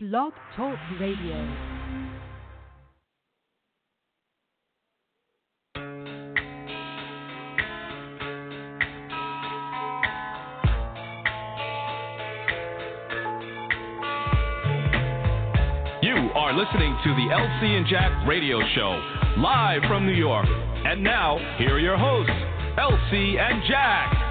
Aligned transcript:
Blog 0.00 0.32
Talk 0.54 0.78
Radio. 1.00 1.34
You 16.00 16.30
are 16.32 16.52
listening 16.52 16.96
to 17.02 17.10
the 17.14 17.26
LC 17.32 17.64
and 17.64 17.84
Jack 17.88 18.24
Radio 18.24 18.60
Show, 18.76 19.02
live 19.38 19.82
from 19.88 20.06
New 20.06 20.12
York. 20.12 20.46
And 20.46 21.02
now, 21.02 21.38
here 21.58 21.74
are 21.74 21.80
your 21.80 21.98
hosts, 21.98 22.30
LC 22.78 23.36
and 23.36 23.64
Jack. 23.68 24.27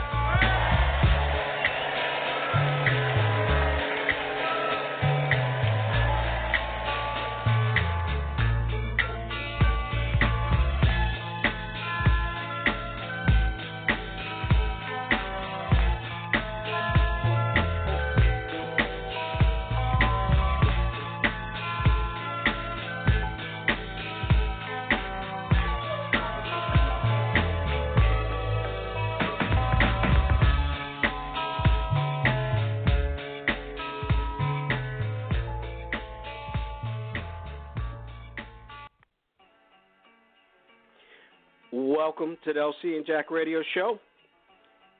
To 42.48 42.54
the 42.54 42.60
LC 42.60 42.96
and 42.96 43.06
Jack 43.06 43.30
Radio 43.30 43.62
Show 43.74 44.00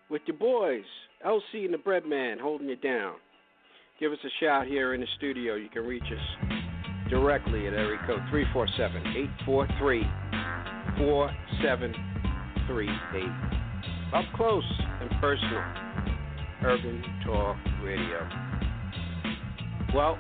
with 0.10 0.22
your 0.26 0.36
boys, 0.36 0.84
LC 1.26 1.64
and 1.64 1.74
the 1.74 1.78
Bread 1.78 2.06
Man, 2.06 2.40
holding 2.40 2.68
you 2.68 2.76
down. 2.76 3.16
Give 4.02 4.12
us 4.12 4.18
a 4.26 4.30
shout 4.44 4.68
here 4.68 4.94
in 4.94 5.00
the 5.00 5.08
studio. 5.16 5.56
You 5.56 5.70
can 5.70 5.86
reach 5.86 6.04
us 6.04 6.20
directly 7.10 7.66
at 7.68 7.74
area 7.74 7.98
code 8.06 8.20
347 8.30 9.02
843 9.48 10.04
4738. 10.98 13.24
Up 14.14 14.26
close 14.36 14.70
and 15.00 15.10
personal, 15.22 15.64
Urban 16.66 17.02
Talk 17.26 17.56
Radio. 17.82 18.28
Well, 19.96 20.18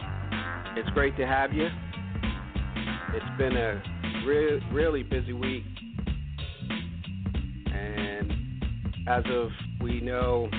it's 0.78 0.89
great 0.91 1.17
to 1.17 1.28
have 1.28 1.52
you. 1.52 1.67
It's 3.14 3.38
been 3.38 3.58
a 3.58 3.84
re- 4.25 4.62
really 4.72 5.03
busy 5.03 5.34
week 5.34 5.66
as 9.08 9.23
of 9.31 9.50
we 9.81 10.02
know, 10.02 10.50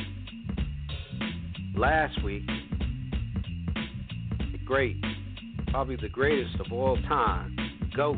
last 1.77 2.23
week, 2.25 2.47
the 4.53 4.59
great, 4.65 4.97
probably 5.67 5.97
the 5.97 6.09
greatest 6.09 6.59
of 6.59 6.73
all 6.73 6.97
time, 7.09 7.55
GOAT, 7.95 8.17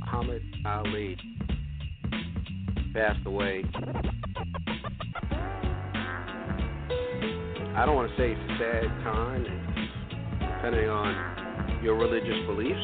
Muhammad 0.00 0.42
Ali, 0.64 1.18
passed 2.94 3.26
away. 3.26 3.62
I 7.76 7.84
don't 7.84 7.94
want 7.94 8.10
to 8.10 8.16
say 8.16 8.32
it's 8.32 8.40
a 8.40 8.58
sad 8.58 8.84
time, 9.04 9.44
depending 10.40 10.88
on 10.88 11.82
your 11.82 11.96
religious 11.96 12.46
beliefs. 12.46 12.80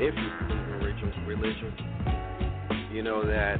If 0.00 0.14
you 0.14 0.30
believe 0.48 0.64
in 0.64 0.70
religion, 0.72 1.12
religion 1.26 1.72
you 2.92 3.02
know 3.02 3.24
that 3.24 3.58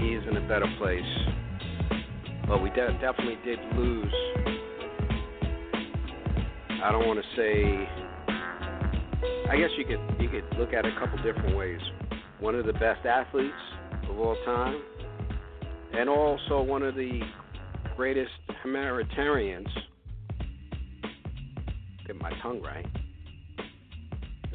he's 0.00 0.20
in 0.28 0.36
a 0.36 0.48
better 0.48 0.66
place. 0.78 1.02
But 2.46 2.62
we 2.62 2.70
de- 2.70 2.98
definitely 3.00 3.38
did 3.44 3.58
lose. 3.74 4.14
I 6.82 6.92
don't 6.92 7.06
want 7.06 7.18
to 7.18 7.36
say. 7.36 7.88
I 9.50 9.56
guess 9.56 9.70
you 9.76 9.84
could 9.84 10.00
you 10.20 10.28
could 10.28 10.44
look 10.58 10.72
at 10.72 10.84
it 10.84 10.92
a 10.96 11.00
couple 11.00 11.16
different 11.22 11.56
ways. 11.56 11.80
One 12.40 12.54
of 12.54 12.66
the 12.66 12.72
best 12.74 13.04
athletes 13.06 13.54
of 14.08 14.18
all 14.18 14.36
time, 14.44 14.80
and 15.92 16.08
also 16.08 16.62
one 16.62 16.82
of 16.82 16.94
the 16.94 17.20
greatest 17.96 18.30
humanitarians. 18.62 19.68
Get 22.06 22.20
my 22.20 22.30
tongue 22.42 22.62
right. 22.62 22.86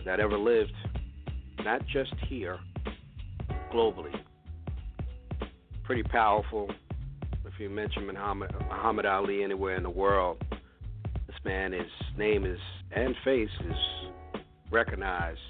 That 0.05 0.19
ever 0.19 0.37
lived, 0.37 0.73
not 1.63 1.81
just 1.87 2.13
here, 2.27 2.57
globally 3.73 4.20
pretty 5.91 6.07
powerful. 6.07 6.71
If 7.45 7.59
you 7.59 7.69
mention 7.69 8.07
Muhammad, 8.07 8.55
Muhammad 8.69 9.05
Ali 9.05 9.43
anywhere 9.43 9.75
in 9.75 9.83
the 9.83 9.89
world, 9.89 10.41
this 11.27 11.35
man, 11.43 11.73
his 11.73 11.83
name 12.17 12.45
is 12.45 12.57
and 12.95 13.13
face 13.25 13.49
is 13.65 13.75
recognized 14.71 15.41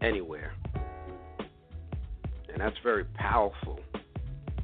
anywhere, 0.00 0.52
and 2.52 2.58
that's 2.58 2.74
very 2.82 3.04
powerful. 3.14 3.78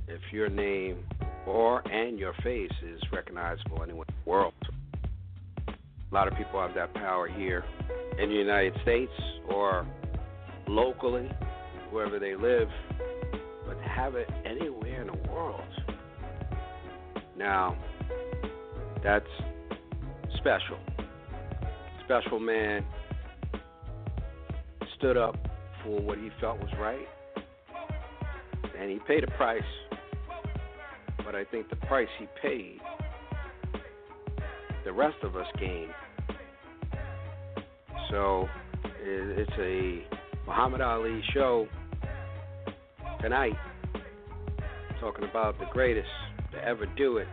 If 0.09 0.21
your 0.33 0.49
name 0.49 1.05
or 1.47 1.87
and 1.89 2.19
your 2.19 2.33
face 2.43 2.73
is 2.85 3.01
recognizable 3.13 3.85
anywhere 3.85 4.07
in 4.09 4.15
the 4.25 4.29
world, 4.29 4.55
a 5.69 6.13
lot 6.13 6.27
of 6.27 6.35
people 6.37 6.61
have 6.61 6.75
that 6.75 6.93
power 6.95 7.29
here 7.29 7.65
in 8.19 8.31
the 8.31 8.35
United 8.35 8.75
States 8.83 9.13
or 9.49 9.87
locally, 10.67 11.31
wherever 11.93 12.19
they 12.19 12.35
live 12.35 12.69
have 13.95 14.15
it 14.15 14.29
anywhere 14.45 15.03
in 15.03 15.07
the 15.09 15.31
world. 15.31 15.61
Now, 17.37 17.77
that's 19.03 19.27
special. 20.39 20.79
Special 22.05 22.41
man 22.41 22.85
stood 24.99 25.17
up 25.17 25.37
for 25.85 26.01
what 26.01 26.19
he 26.19 26.31
felt 26.41 26.59
was 26.59 26.71
right, 26.79 27.07
and 28.79 28.91
he 28.91 28.99
paid 29.07 29.25
a 29.25 29.31
price. 29.33 29.63
But 31.25 31.35
I 31.35 31.45
think 31.45 31.71
the 31.71 31.77
price 31.77 32.09
he 32.19 32.27
paid, 32.41 32.79
the 34.85 34.93
rest 34.93 35.17
of 35.23 35.37
us 35.37 35.47
gained. 35.59 35.93
So 38.11 38.49
it's 39.05 39.51
a 39.59 40.05
Muhammad 40.47 40.81
Ali 40.81 41.23
show 41.33 41.67
tonight, 43.21 43.55
talking 45.03 45.25
about 45.25 45.59
the 45.59 45.67
greatest 45.73 46.09
to 46.53 46.65
ever 46.65 46.87
do 46.97 47.17
it 47.17 47.27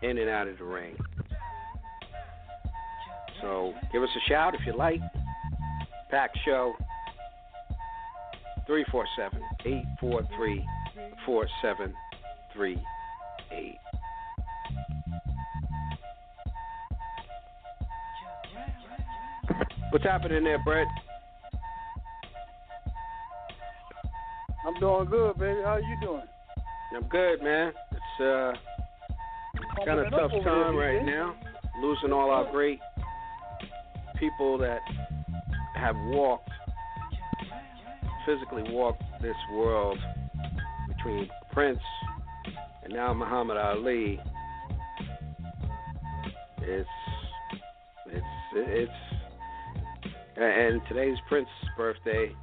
in 0.00 0.16
and 0.16 0.30
out 0.30 0.46
of 0.46 0.56
the 0.58 0.64
ring. 0.64 0.94
So 3.40 3.74
give 3.92 4.00
us 4.00 4.08
a 4.14 4.20
shout 4.28 4.54
if 4.54 4.60
you 4.64 4.76
like. 4.76 5.00
Pack 6.08 6.30
Show 6.44 6.74
347 8.68 9.42
843 9.64 10.64
4738. 11.26 12.78
What's 19.90 20.04
happening 20.04 20.44
there, 20.44 20.62
Brett? 20.64 20.86
I'm 24.64 24.74
doing 24.78 25.06
good, 25.06 25.36
baby. 25.40 25.60
How 25.64 25.78
you 25.78 25.96
doing? 26.00 26.22
I'm 26.94 27.08
good, 27.08 27.42
man. 27.42 27.72
It's 27.92 28.20
uh 28.20 28.52
kind 29.84 30.00
of 30.00 30.10
tough 30.10 30.30
time 30.44 30.76
right 30.76 31.04
now. 31.04 31.34
Losing 31.80 32.12
all 32.12 32.30
our 32.30 32.50
great 32.50 32.80
people 34.18 34.58
that 34.58 34.80
have 35.74 35.96
walked, 35.96 36.50
physically 38.26 38.64
walked 38.72 39.02
this 39.20 39.36
world 39.52 39.98
between 40.88 41.28
Prince 41.52 41.80
and 42.84 42.92
now 42.92 43.12
Muhammad 43.14 43.56
Ali. 43.56 44.20
It's 46.58 46.88
it's 48.06 48.24
it's 48.54 48.92
and 50.36 50.80
today's 50.88 51.18
Prince's 51.28 51.52
birthday, 51.76 52.34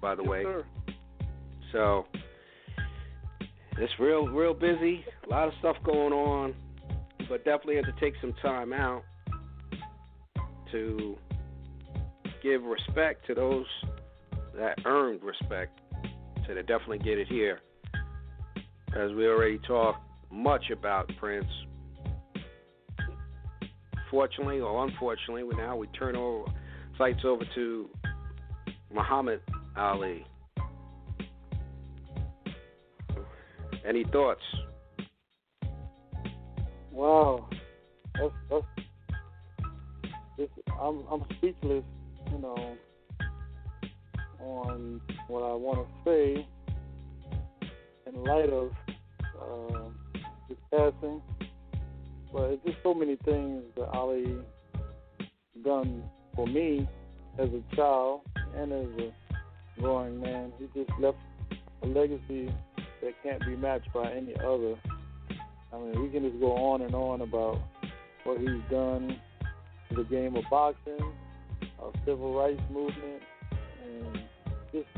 by 0.00 0.14
the 0.14 0.22
yes, 0.22 0.30
way. 0.30 0.42
Sir. 0.44 0.64
So 1.72 2.06
it's 3.78 3.92
real, 3.98 4.26
real 4.28 4.54
busy. 4.54 5.04
A 5.26 5.28
lot 5.28 5.48
of 5.48 5.54
stuff 5.58 5.76
going 5.84 6.12
on, 6.12 6.54
but 7.28 7.44
definitely 7.44 7.76
have 7.76 7.84
to 7.84 8.00
take 8.00 8.14
some 8.20 8.34
time 8.42 8.72
out 8.72 9.02
to 10.72 11.16
give 12.42 12.62
respect 12.62 13.26
to 13.26 13.34
those 13.34 13.66
that 14.56 14.78
earned 14.84 15.22
respect. 15.22 15.80
So 16.46 16.54
to 16.54 16.62
definitely 16.62 16.98
get 16.98 17.18
it 17.18 17.28
here, 17.28 17.60
as 18.96 19.12
we 19.12 19.26
already 19.26 19.58
talked 19.66 20.00
much 20.30 20.70
about 20.70 21.10
Prince 21.18 21.46
fortunately 24.10 24.60
or 24.60 24.86
unfortunately, 24.86 25.44
now 25.56 25.76
we 25.76 25.86
turn 25.88 26.16
over 26.16 26.44
sights 26.96 27.20
over 27.24 27.44
to 27.54 27.88
Muhammad 28.92 29.40
Ali. 29.76 30.24
Any 33.86 34.04
thoughts? 34.04 34.42
Wow, 36.90 37.48
that's 38.14 38.34
that's. 38.50 38.64
I'm 40.80 41.04
I'm 41.10 41.24
speechless, 41.36 41.84
you 42.32 42.38
know, 42.38 42.76
on 44.40 45.00
what 45.28 45.42
I 45.42 45.54
want 45.54 45.86
to 45.86 46.10
say 46.10 46.46
in 48.06 48.24
light 48.24 48.50
of 48.50 48.70
uh, 49.40 49.88
his 50.48 50.58
passing. 50.70 51.22
But 52.32 52.50
it's 52.50 52.64
just 52.64 52.78
so 52.82 52.92
many 52.92 53.16
things 53.24 53.62
that 53.76 53.88
Ali 53.90 54.36
done 55.64 56.02
for 56.34 56.46
me 56.46 56.88
as 57.38 57.48
a 57.48 57.76
child 57.76 58.22
and 58.56 58.72
as 58.72 58.88
a 58.98 59.80
growing 59.80 60.20
man. 60.20 60.52
He 60.58 60.66
just 60.74 60.90
left 60.98 61.18
a 61.82 61.86
legacy 61.86 62.52
that 63.02 63.12
can't 63.22 63.44
be 63.44 63.56
matched 63.56 63.92
by 63.92 64.10
any 64.10 64.34
other. 64.36 64.74
I 65.72 65.78
mean, 65.78 66.02
we 66.02 66.08
can 66.08 66.28
just 66.28 66.40
go 66.40 66.52
on 66.52 66.82
and 66.82 66.94
on 66.94 67.20
about 67.20 67.60
what 68.24 68.38
he's 68.38 68.62
done 68.70 69.20
to 69.88 69.96
the 69.96 70.04
game 70.04 70.36
of 70.36 70.44
boxing, 70.50 71.12
our 71.78 71.92
civil 72.04 72.34
rights 72.34 72.62
movement, 72.70 73.22
and 73.84 74.18
just 74.72 74.88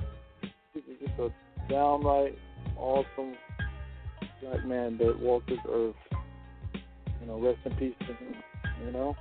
just 0.74 1.18
a 1.18 1.28
downright 1.70 2.38
awesome 2.78 3.34
black 4.40 4.64
man 4.64 4.96
that 4.98 5.18
walked 5.20 5.48
this 5.48 5.58
earth. 5.68 5.94
You 7.20 7.26
know, 7.26 7.40
rest 7.40 7.58
in 7.64 7.74
peace 7.76 7.94
to 8.00 8.06
him. 8.06 8.34
You 8.84 8.92
know. 8.92 9.16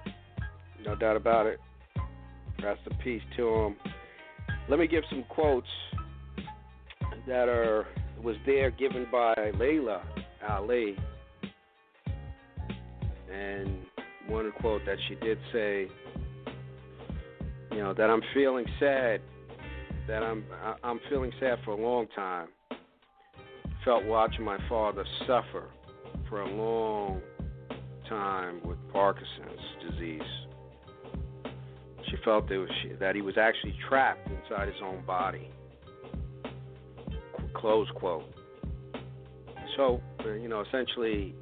No 0.85 0.95
doubt 0.95 1.17
about 1.17 1.47
it. 1.47 1.59
Rest 2.63 2.81
in 2.89 2.97
peace 2.97 3.21
to 3.35 3.47
him. 3.47 3.75
Let 4.69 4.79
me 4.79 4.87
give 4.87 5.03
some 5.09 5.23
quotes 5.29 5.67
that 7.27 7.49
are 7.49 7.87
was 8.23 8.35
there 8.45 8.71
given 8.71 9.07
by 9.11 9.33
Laila 9.57 10.03
Ali. 10.47 10.97
And 13.31 13.85
one 14.27 14.51
quote 14.59 14.81
that 14.85 14.97
she 15.07 15.15
did 15.15 15.37
say, 15.53 15.87
you 17.71 17.77
know, 17.77 17.93
that 17.93 18.09
I'm 18.09 18.21
feeling 18.33 18.65
sad, 18.79 19.21
that 20.07 20.23
I'm 20.23 20.43
I'm 20.83 20.99
feeling 21.09 21.31
sad 21.39 21.59
for 21.63 21.71
a 21.71 21.81
long 21.81 22.07
time. 22.15 22.47
Felt 23.85 24.05
watching 24.05 24.43
my 24.43 24.57
father 24.67 25.05
suffer 25.27 25.65
for 26.29 26.41
a 26.41 26.49
long 26.49 27.21
time 28.09 28.61
with 28.63 28.77
Parkinson's 28.91 29.89
disease. 29.89 30.21
She 32.09 32.15
felt 32.23 32.47
that, 32.47 32.57
was, 32.57 32.69
that 32.99 33.15
he 33.15 33.21
was 33.21 33.37
actually 33.37 33.77
trapped 33.87 34.29
inside 34.29 34.67
his 34.67 34.81
own 34.83 35.03
body. 35.05 35.49
Close 37.57 37.87
quote. 37.95 38.23
So, 39.75 39.99
uh, 40.23 40.33
you 40.33 40.47
know, 40.47 40.61
essentially, 40.61 41.35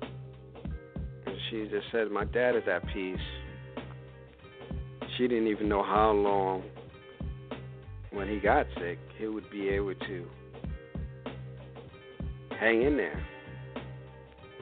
she 1.50 1.68
just 1.70 1.86
said, 1.92 2.10
My 2.10 2.26
dad 2.26 2.56
is 2.56 2.64
at 2.72 2.86
peace. 2.94 3.18
She 5.18 5.28
didn't 5.28 5.48
even 5.48 5.70
know 5.70 5.84
how 5.84 6.12
long, 6.12 6.64
when 8.12 8.30
he 8.30 8.40
got 8.40 8.66
sick, 8.80 8.98
he 9.18 9.28
would 9.28 9.50
be 9.50 9.70
able 9.70 9.94
to 9.94 10.26
hang 12.60 12.82
in 12.82 12.98
there 12.98 13.26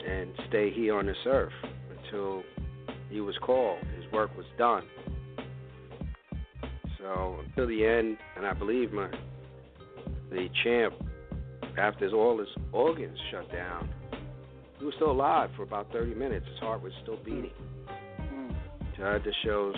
and 0.07 0.31
stay 0.49 0.71
here 0.71 0.95
on 0.95 1.05
this 1.05 1.17
earth 1.25 1.53
until 1.97 2.43
he 3.09 3.21
was 3.21 3.35
called. 3.41 3.79
His 3.95 4.11
work 4.11 4.35
was 4.35 4.45
done. 4.57 4.83
So 6.99 7.39
until 7.45 7.67
the 7.67 7.85
end, 7.85 8.17
and 8.35 8.45
I 8.45 8.53
believe 8.53 8.91
my 8.91 9.07
the 10.31 10.49
champ, 10.63 10.95
after 11.77 12.09
all 12.11 12.37
his 12.37 12.47
organs 12.71 13.17
shut 13.31 13.51
down, 13.51 13.89
he 14.79 14.85
was 14.85 14.93
still 14.95 15.11
alive 15.11 15.49
for 15.55 15.63
about 15.63 15.91
30 15.91 16.13
minutes. 16.15 16.45
His 16.47 16.59
heart 16.59 16.83
was 16.83 16.91
still 17.03 17.17
beating. 17.23 17.51
Mm. 18.19 19.23
Just 19.23 19.37
shows 19.43 19.75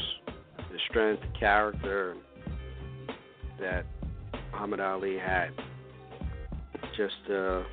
the 0.58 0.78
strength, 0.90 1.22
the 1.22 1.40
character 1.40 2.16
that 3.60 3.86
Muhammad 4.52 4.80
Ali 4.80 5.18
had. 5.18 5.50
Just 6.98 7.32
uh, 7.32 7.64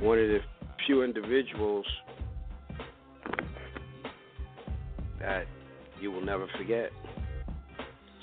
one 0.00 0.18
of 0.18 0.28
the 0.28 0.38
few 0.86 1.02
individuals 1.02 1.86
that 5.20 5.44
you 6.00 6.10
will 6.10 6.24
never 6.24 6.46
forget. 6.58 6.90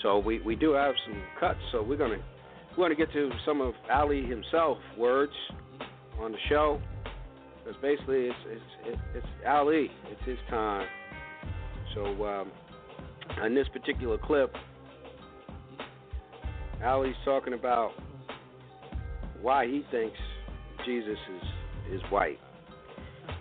So 0.01 0.19
we, 0.19 0.39
we 0.41 0.55
do 0.55 0.73
have 0.73 0.93
some 1.07 1.21
cuts. 1.39 1.59
So 1.71 1.81
we're 1.81 1.97
gonna 1.97 2.21
we're 2.79 2.85
gonna 2.85 2.95
get 2.95 3.11
to 3.11 3.29
some 3.45 3.59
of 3.59 3.73
Ali 3.91 4.21
himself 4.25 4.77
words 4.97 5.33
on 6.17 6.31
the 6.31 6.37
show 6.47 6.79
because 7.57 7.79
basically 7.81 8.27
it's 8.27 8.63
it's 8.85 9.01
it's 9.15 9.25
Ali. 9.45 9.91
It's 10.09 10.21
his 10.25 10.37
time. 10.49 10.87
So 11.93 12.25
um, 12.25 12.51
in 13.45 13.53
this 13.53 13.67
particular 13.73 14.17
clip, 14.17 14.53
Ali's 16.81 17.15
talking 17.25 17.53
about 17.53 17.91
why 19.41 19.65
he 19.67 19.83
thinks 19.91 20.17
Jesus 20.85 21.17
is 21.35 21.95
is 21.95 22.01
white. 22.09 22.39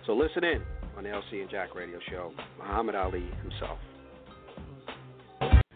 So 0.05 0.13
listen 0.13 0.43
in 0.43 0.61
on 0.97 1.05
the 1.05 1.09
LC 1.11 1.39
and 1.41 1.49
Jack 1.49 1.75
Radio 1.75 1.99
Show. 2.11 2.33
Muhammad 2.57 2.95
Ali 2.95 3.23
himself. 3.41 3.79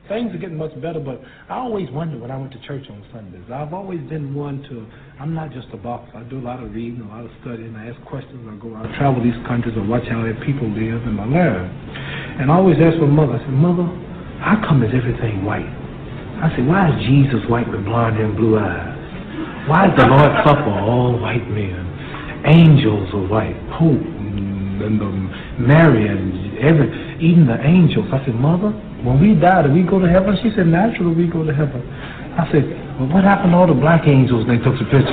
Things 0.10 0.36
are 0.36 0.38
getting 0.38 0.58
much 0.58 0.76
better, 0.82 1.00
but 1.00 1.22
I 1.48 1.56
always 1.56 1.90
wonder 1.90 2.20
when 2.20 2.30
I 2.30 2.38
went 2.38 2.52
to 2.52 2.60
church 2.68 2.84
on 2.90 3.06
Sundays. 3.14 3.48
I've 3.48 3.74
always 3.74 4.02
been 4.12 4.36
one 4.36 4.62
to, 4.68 4.86
I'm 5.18 5.34
not 5.34 5.54
just 5.54 5.68
a 5.72 5.78
boxer. 5.78 6.18
I 6.18 6.24
do 6.24 6.40
a 6.40 6.44
lot 6.44 6.62
of 6.62 6.76
reading, 6.76 7.00
a 7.00 7.08
lot 7.08 7.24
of 7.24 7.32
studying. 7.40 7.74
I 7.76 7.88
ask 7.88 8.02
questions. 8.04 8.44
I 8.44 8.56
go 8.60 8.76
out, 8.76 8.84
travel 9.00 9.24
these 9.24 9.40
countries, 9.48 9.76
and 9.78 9.88
watch 9.88 10.04
how 10.12 10.24
their 10.24 10.36
people 10.44 10.68
live, 10.68 11.08
and 11.08 11.22
I 11.22 11.26
learn. 11.26 11.72
And 12.42 12.52
I 12.52 12.56
always 12.56 12.76
ask 12.84 13.00
my 13.00 13.08
mother, 13.08 13.34
I 13.36 13.40
said, 13.40 13.56
Mother, 13.56 13.88
how 14.44 14.60
come 14.68 14.84
is 14.84 14.92
everything 14.92 15.46
white? 15.46 15.72
I 16.44 16.52
said, 16.52 16.68
why 16.68 16.92
is 16.92 17.00
Jesus 17.08 17.40
white 17.48 17.72
with 17.72 17.86
blonde 17.86 18.20
and 18.20 18.36
blue 18.36 18.60
eyes? 18.60 19.00
Why 19.72 19.88
is 19.88 19.96
the 19.96 20.04
Lord 20.04 20.32
Supper 20.44 20.68
all 20.68 21.16
white 21.16 21.48
men? 21.48 22.44
Angels 22.44 23.08
are 23.16 23.28
white. 23.32 23.56
Pope 23.80 24.04
and 24.84 25.00
the 25.00 25.06
um, 25.06 25.32
Mary 25.64 26.08
and 26.12 26.60
every, 26.60 26.92
even 27.24 27.48
the 27.48 27.56
angels. 27.64 28.06
I 28.12 28.20
said, 28.26 28.36
Mother, 28.36 28.76
when 29.04 29.20
we 29.20 29.36
die, 29.36 29.68
do 29.68 29.72
we 29.72 29.84
go 29.84 30.00
to 30.00 30.08
heaven? 30.08 30.38
She 30.42 30.50
said, 30.56 30.68
naturally 30.68 31.14
we 31.14 31.28
go 31.28 31.44
to 31.44 31.54
heaven. 31.54 31.84
I 32.40 32.50
said, 32.52 32.64
well, 33.00 33.12
what 33.12 33.24
happened 33.24 33.52
to 33.52 33.58
all 33.58 33.68
the 33.68 33.74
black 33.76 34.08
angels 34.08 34.48
they 34.48 34.58
took 34.58 34.80
the 34.80 34.86
picture? 34.88 35.12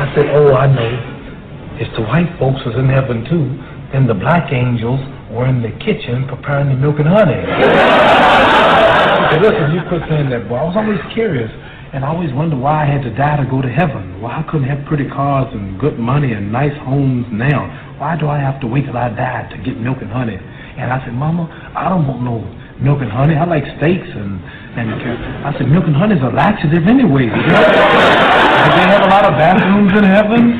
I 0.00 0.12
said, 0.16 0.26
oh, 0.34 0.54
I 0.56 0.66
know. 0.66 1.76
It's 1.76 1.94
the 1.96 2.02
white 2.02 2.32
folks 2.38 2.64
was 2.64 2.74
in 2.76 2.88
heaven 2.88 3.24
too, 3.28 3.52
and 3.92 4.08
the 4.08 4.14
black 4.14 4.52
angels 4.52 5.00
were 5.30 5.46
in 5.46 5.62
the 5.62 5.70
kitchen 5.84 6.26
preparing 6.26 6.68
the 6.68 6.74
milk 6.74 6.98
and 6.98 7.08
honey. 7.08 7.36
listen, 9.44 9.72
you 9.76 9.80
quit 9.88 10.02
saying 10.08 10.30
that, 10.30 10.48
boy. 10.48 10.56
I 10.56 10.64
was 10.64 10.76
always 10.76 11.00
curious. 11.12 11.50
And 11.92 12.04
I 12.04 12.08
always 12.08 12.32
wondered 12.32 12.58
why 12.58 12.82
I 12.82 12.86
had 12.86 13.02
to 13.02 13.10
die 13.10 13.36
to 13.36 13.50
go 13.50 13.60
to 13.60 13.68
heaven. 13.68 14.09
Why 14.20 14.40
I 14.40 14.42
couldn't 14.52 14.68
have 14.68 14.84
pretty 14.84 15.08
cars 15.08 15.48
and 15.56 15.80
good 15.80 15.98
money 15.98 16.32
and 16.36 16.52
nice 16.52 16.76
homes 16.84 17.24
now. 17.32 17.96
Why 17.96 18.20
do 18.20 18.28
I 18.28 18.36
have 18.36 18.60
to 18.60 18.66
wait 18.66 18.84
till 18.84 18.96
I 18.96 19.08
die 19.08 19.48
to 19.48 19.56
get 19.64 19.80
milk 19.80 20.04
and 20.04 20.12
honey? 20.12 20.36
And 20.36 20.92
I 20.92 21.00
said, 21.04 21.16
Mama, 21.16 21.48
I 21.72 21.88
don't 21.88 22.06
want 22.06 22.20
no 22.20 22.44
milk 22.84 23.00
and 23.00 23.10
honey. 23.10 23.34
I 23.34 23.48
like 23.48 23.64
steaks 23.80 24.12
and 24.12 24.44
and 24.76 24.92
I 24.92 25.56
said, 25.56 25.66
milk 25.72 25.88
and 25.88 25.96
honey 25.96 26.14
is 26.14 26.22
a 26.22 26.28
laxative 26.28 26.86
anyway. 26.86 27.26
Do 27.32 27.32
they 27.32 28.86
have 28.92 29.02
a 29.02 29.10
lot 29.10 29.24
of 29.24 29.40
bathrooms 29.40 29.96
in 29.96 30.04
heaven? 30.04 30.52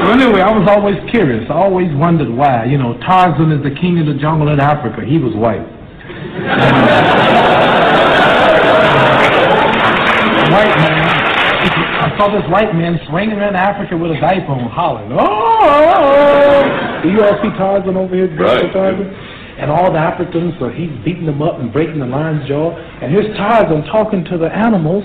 So 0.00 0.10
anyway, 0.10 0.40
I 0.40 0.50
was 0.50 0.66
always 0.66 0.96
curious. 1.10 1.44
I 1.48 1.54
always 1.54 1.92
wondered 1.94 2.28
why. 2.32 2.64
You 2.64 2.78
know, 2.78 2.98
Tarzan 3.04 3.52
is 3.52 3.62
the 3.62 3.70
king 3.78 4.00
of 4.00 4.06
the 4.06 4.14
jungle 4.14 4.48
in 4.48 4.60
Africa. 4.60 5.04
He 5.04 5.18
was 5.18 5.36
white. 5.36 5.60
white 10.50 10.76
man. 10.82 11.13
I 11.64 12.14
saw 12.18 12.28
this 12.28 12.44
white 12.50 12.74
man 12.74 13.00
swinging 13.08 13.38
around 13.38 13.56
Africa 13.56 13.96
with 13.96 14.10
a 14.12 14.18
on, 14.20 14.68
hollering, 14.68 15.12
oh! 15.12 17.00
Do 17.02 17.10
you 17.10 17.22
all 17.24 17.36
see 17.42 17.50
Tarzan 17.56 17.96
over 17.96 18.14
here? 18.14 18.28
Right. 18.36 18.72
Tarzan? 18.72 19.08
And 19.56 19.70
all 19.70 19.92
the 19.92 19.98
Africans, 19.98 20.54
so 20.58 20.68
he's 20.68 20.90
beating 21.04 21.26
them 21.26 21.40
up 21.40 21.60
and 21.60 21.72
breaking 21.72 22.00
the 22.00 22.06
lion's 22.06 22.46
jaw. 22.48 22.74
And 22.74 23.12
here's 23.12 23.34
Tarzan 23.36 23.84
talking 23.86 24.24
to 24.26 24.38
the 24.38 24.50
animals, 24.50 25.04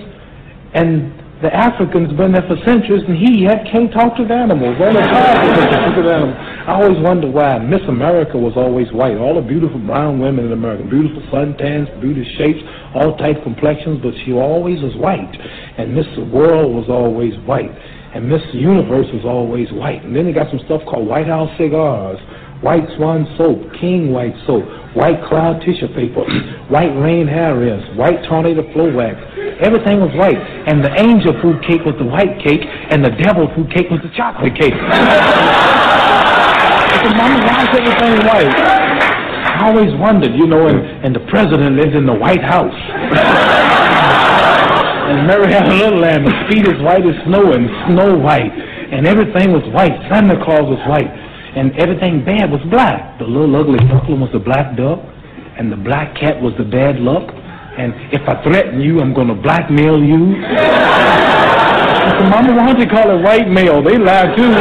and 0.74 1.13
the 1.42 1.54
Africans 1.56 2.12
been 2.18 2.34
there 2.34 2.44
for 2.44 2.58
centuries, 2.66 3.04
and 3.08 3.16
he 3.16 3.48
yet 3.48 3.63
can't 3.72 3.92
talk 3.94 4.18
to 4.18 4.25
the 4.25 4.34
animals. 4.34 4.75
Only 4.82 5.00
Tarzan 5.13 5.56
can 5.56 5.72
talk 5.72 5.96
to 5.96 6.04
the 6.04 6.13
animals. 6.13 6.38
I 6.68 6.72
always 6.75 7.00
wonder 7.00 7.32
why 7.32 7.58
Miss 7.60 7.82
America 7.88 8.38
was 8.38 8.54
always 8.58 8.92
white. 8.92 9.18
All 9.18 9.36
the 9.36 9.48
beautiful 9.48 9.80
brown 9.80 10.20
women 10.20 10.48
in 10.48 10.51
America, 10.51 10.84
beautiful 10.84 11.22
suntans, 11.32 11.88
beautiful 12.01 12.28
shapes, 12.38 12.60
all 12.94 13.16
type 13.18 13.42
complexions, 13.44 14.01
but 14.04 14.13
she 14.25 14.34
always 14.34 14.82
was 14.82 14.96
white. 14.98 15.32
And 15.79 15.95
Mr. 15.95 16.29
World 16.29 16.75
was 16.75 16.91
always 16.91 17.31
white, 17.48 17.71
and 18.12 18.27
Mr. 18.27 18.53
Universe 18.53 19.07
was 19.15 19.24
always 19.24 19.71
white. 19.71 20.03
And 20.03 20.13
then 20.13 20.25
they 20.25 20.33
got 20.33 20.51
some 20.51 20.59
stuff 20.67 20.83
called 20.83 21.07
White 21.07 21.27
House 21.27 21.48
cigars, 21.57 22.19
White 22.59 22.83
Swan 22.98 23.24
soap, 23.39 23.63
King 23.79 24.12
White 24.12 24.36
soap, 24.43 24.67
White 24.91 25.24
Cloud 25.31 25.63
tissue 25.63 25.88
paper, 25.95 26.27
White 26.67 26.91
Rain 27.00 27.31
hair 27.31 27.55
rinse, 27.55 27.88
White 27.95 28.19
Tornado 28.27 28.67
flow 28.75 28.91
wax. 28.91 29.15
Everything 29.63 30.03
was 30.03 30.12
white, 30.19 30.36
and 30.67 30.83
the 30.83 30.91
angel 31.00 31.31
food 31.39 31.63
cake 31.63 31.88
was 31.88 31.95
the 31.95 32.03
white 32.03 32.36
cake, 32.43 32.67
and 32.91 33.00
the 33.00 33.15
devil 33.15 33.48
food 33.55 33.71
cake 33.71 33.88
was 33.88 34.03
the 34.03 34.12
chocolate 34.19 34.59
cake. 34.59 34.75
Said, 37.00 37.15
Mama, 37.15 37.39
why 37.39 37.63
is 37.63 37.71
everything 37.79 38.27
white? 38.27 38.51
I 38.51 39.71
always 39.71 39.95
wondered, 39.95 40.36
you 40.36 40.45
know, 40.45 40.67
and, 40.67 40.79
and 41.05 41.15
the 41.15 41.24
president 41.31 41.79
lives 41.79 41.95
in 41.95 42.05
the 42.05 42.13
White 42.13 42.43
House. 42.43 42.75
and 45.10 45.25
Mary 45.25 45.51
had 45.51 45.66
a 45.68 45.74
little 45.74 46.00
lamb, 46.00 46.24
his 46.24 46.38
feet 46.50 46.68
as 46.70 46.80
white 46.82 47.01
as 47.01 47.16
snow 47.25 47.51
and 47.51 47.66
snow 47.89 48.16
white. 48.18 48.54
And 48.94 49.08
everything 49.08 49.51
was 49.51 49.66
white. 49.74 49.98
Santa 50.06 50.38
Claus 50.46 50.70
was 50.70 50.78
white. 50.88 51.10
And 51.58 51.74
everything 51.82 52.24
bad 52.24 52.51
was 52.51 52.62
black. 52.70 53.18
The 53.18 53.25
little 53.25 53.56
ugly 53.56 53.80
duckling 53.89 54.22
was 54.22 54.32
the 54.32 54.39
black 54.39 54.78
duck. 54.78 55.01
And 55.58 55.72
the 55.72 55.78
black 55.78 56.16
cat 56.16 56.39
was 56.39 56.54
the 56.58 56.63
bad 56.63 57.01
luck. 57.01 57.25
And 57.78 57.94
if 58.13 58.22
I 58.30 58.38
threaten 58.44 58.82
you, 58.82 59.01
I'm 59.01 59.13
going 59.13 59.30
to 59.30 59.36
blackmail 59.36 59.98
you. 59.98 60.38
Said, 60.46 62.30
Mama, 62.30 62.54
why 62.54 62.74
don't 62.74 62.80
you 62.80 62.88
call 62.88 63.10
it 63.10 63.22
white 63.24 63.50
mail? 63.50 63.82
They 63.82 63.98
lie 63.98 64.30
too. 64.36 64.54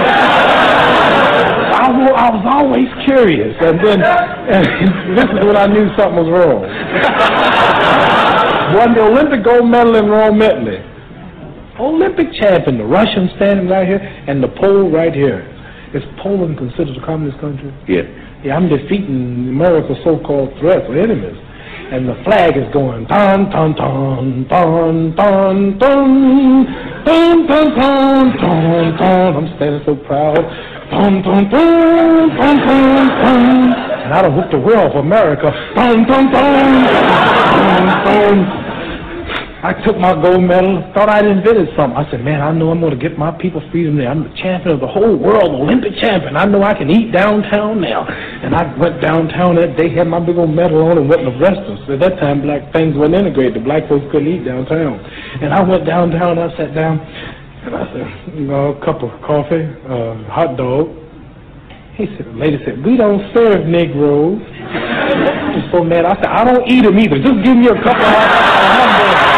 I, 1.78 1.92
I 1.92 2.30
was 2.30 2.44
always 2.44 2.88
curious, 3.04 3.56
and 3.60 3.80
then 3.80 4.02
and 4.02 5.16
this 5.16 5.24
is 5.24 5.40
when 5.40 5.56
I 5.56 5.66
knew 5.66 5.88
something 5.96 6.16
was 6.16 6.28
wrong. 6.28 6.64
Won 8.74 8.94
the 8.94 9.02
Olympic 9.02 9.44
gold 9.44 9.70
medal 9.70 9.96
in 9.96 10.06
Rome, 10.06 10.42
Italy. 10.42 10.78
Olympic 11.78 12.32
champion, 12.34 12.78
the 12.78 12.84
Russian 12.84 13.30
standing 13.36 13.68
right 13.68 13.86
here, 13.86 14.00
and 14.00 14.42
the 14.42 14.48
Pole 14.48 14.90
right 14.90 15.14
here. 15.14 15.46
Is 15.94 16.02
Poland 16.20 16.58
considered 16.58 16.96
a 16.96 17.06
communist 17.06 17.40
country? 17.40 17.72
Yeah. 17.88 18.02
Yeah, 18.44 18.56
I'm 18.56 18.68
defeating 18.68 19.48
America's 19.48 19.96
so-called 20.04 20.52
threats 20.60 20.84
or 20.88 20.98
enemies. 20.98 21.36
And 21.90 22.06
the 22.06 22.20
flag 22.24 22.56
is 22.56 22.70
going 22.72 23.06
ton 23.06 23.50
ton 23.50 23.74
ton 23.74 24.46
ton 24.48 25.16
ton 25.16 25.78
ton 25.78 25.78
ton 25.78 26.66
ton 27.04 27.46
ton 27.46 28.38
ton 28.38 28.96
ton. 28.98 29.36
I'm 29.36 29.56
standing 29.56 29.82
so 29.86 29.96
proud. 29.96 30.36
Ton 30.90 31.22
ton 31.22 31.48
ton 31.48 32.28
ton 32.36 32.58
ton 32.58 33.08
ton. 33.08 33.72
And 34.04 34.12
I 34.12 34.22
done 34.22 34.36
whooped 34.36 34.52
the 34.52 34.58
world 34.58 34.92
for 34.92 34.98
America. 34.98 35.50
Ton 35.74 36.06
ton 36.06 36.30
ton 36.30 36.84
ton 36.84 37.86
ton. 38.04 38.57
I 39.60 39.74
took 39.82 39.98
my 39.98 40.14
gold 40.14 40.42
medal, 40.46 40.86
thought 40.94 41.10
I'd 41.10 41.26
invented 41.26 41.74
something. 41.74 41.98
I 41.98 42.08
said, 42.12 42.22
man, 42.22 42.40
I 42.40 42.52
know 42.52 42.70
I'm 42.70 42.78
going 42.78 42.94
to 42.94 43.00
get 43.00 43.18
my 43.18 43.32
people 43.32 43.60
freedom 43.72 43.96
there. 43.98 44.06
I'm 44.06 44.22
the 44.22 44.36
champion 44.38 44.70
of 44.74 44.80
the 44.80 44.86
whole 44.86 45.16
world, 45.16 45.50
Olympic 45.50 45.98
champion. 45.98 46.36
I 46.36 46.44
know 46.44 46.62
I 46.62 46.74
can 46.74 46.88
eat 46.88 47.10
downtown 47.10 47.80
now. 47.80 48.06
And 48.06 48.54
I 48.54 48.70
went 48.78 49.02
downtown 49.02 49.56
that 49.56 49.76
day, 49.76 49.90
had 49.90 50.06
my 50.06 50.20
big 50.20 50.38
old 50.38 50.54
medal 50.54 50.86
on, 50.86 50.98
and 50.98 51.08
went 51.08 51.26
to 51.26 51.34
the 51.34 51.38
restaurants. 51.42 51.82
At 51.90 51.98
that 51.98 52.20
time, 52.20 52.42
black 52.42 52.72
things 52.72 52.94
weren't 52.94 53.14
integrated. 53.14 53.54
The 53.54 53.66
black 53.66 53.88
folks 53.88 54.06
couldn't 54.12 54.30
eat 54.30 54.44
downtown. 54.44 55.02
And 55.42 55.52
I 55.52 55.60
went 55.60 55.84
downtown, 55.84 56.38
I 56.38 56.56
sat 56.56 56.72
down, 56.72 57.00
and 57.02 57.74
I 57.74 57.82
said, 57.90 58.38
you 58.38 58.46
know, 58.46 58.78
a 58.78 58.84
cup 58.84 59.02
of 59.02 59.10
coffee, 59.26 59.66
uh, 59.90 60.22
hot 60.30 60.56
dog. 60.56 60.86
He 61.98 62.06
said, 62.14 62.30
the 62.30 62.38
lady 62.38 62.62
said, 62.64 62.78
we 62.86 62.96
don't 62.96 63.26
serve 63.34 63.66
Negroes. 63.66 64.38
I 64.70 65.50
was 65.58 65.66
so 65.72 65.82
mad. 65.82 66.06
I 66.06 66.14
said, 66.14 66.30
I 66.30 66.44
don't 66.44 66.62
eat 66.70 66.84
them 66.84 66.96
either. 66.96 67.18
Just 67.18 67.42
give 67.42 67.58
me 67.58 67.66
a 67.66 67.74
couple 67.82 68.06
of 68.06 68.14
hamburgers. 68.14 69.28
Well, 69.28 69.37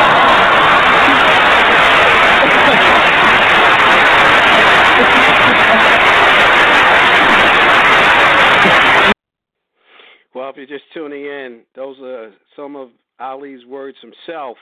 if 10.51 10.57
you're 10.57 10.67
just 10.67 10.93
tuning 10.93 11.25
in, 11.25 11.63
those 11.75 11.97
are 12.01 12.33
some 12.57 12.77
of 12.77 12.91
Ali's 13.19 13.65
words 13.67 13.97
himself 14.01 14.57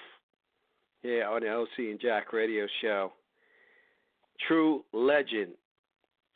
here 1.03 1.27
on 1.27 1.41
the 1.41 1.47
LC 1.47 1.91
and 1.91 2.01
Jack 2.01 2.33
radio 2.33 2.67
show. 2.83 3.13
True 4.47 4.85
legend. 4.93 5.53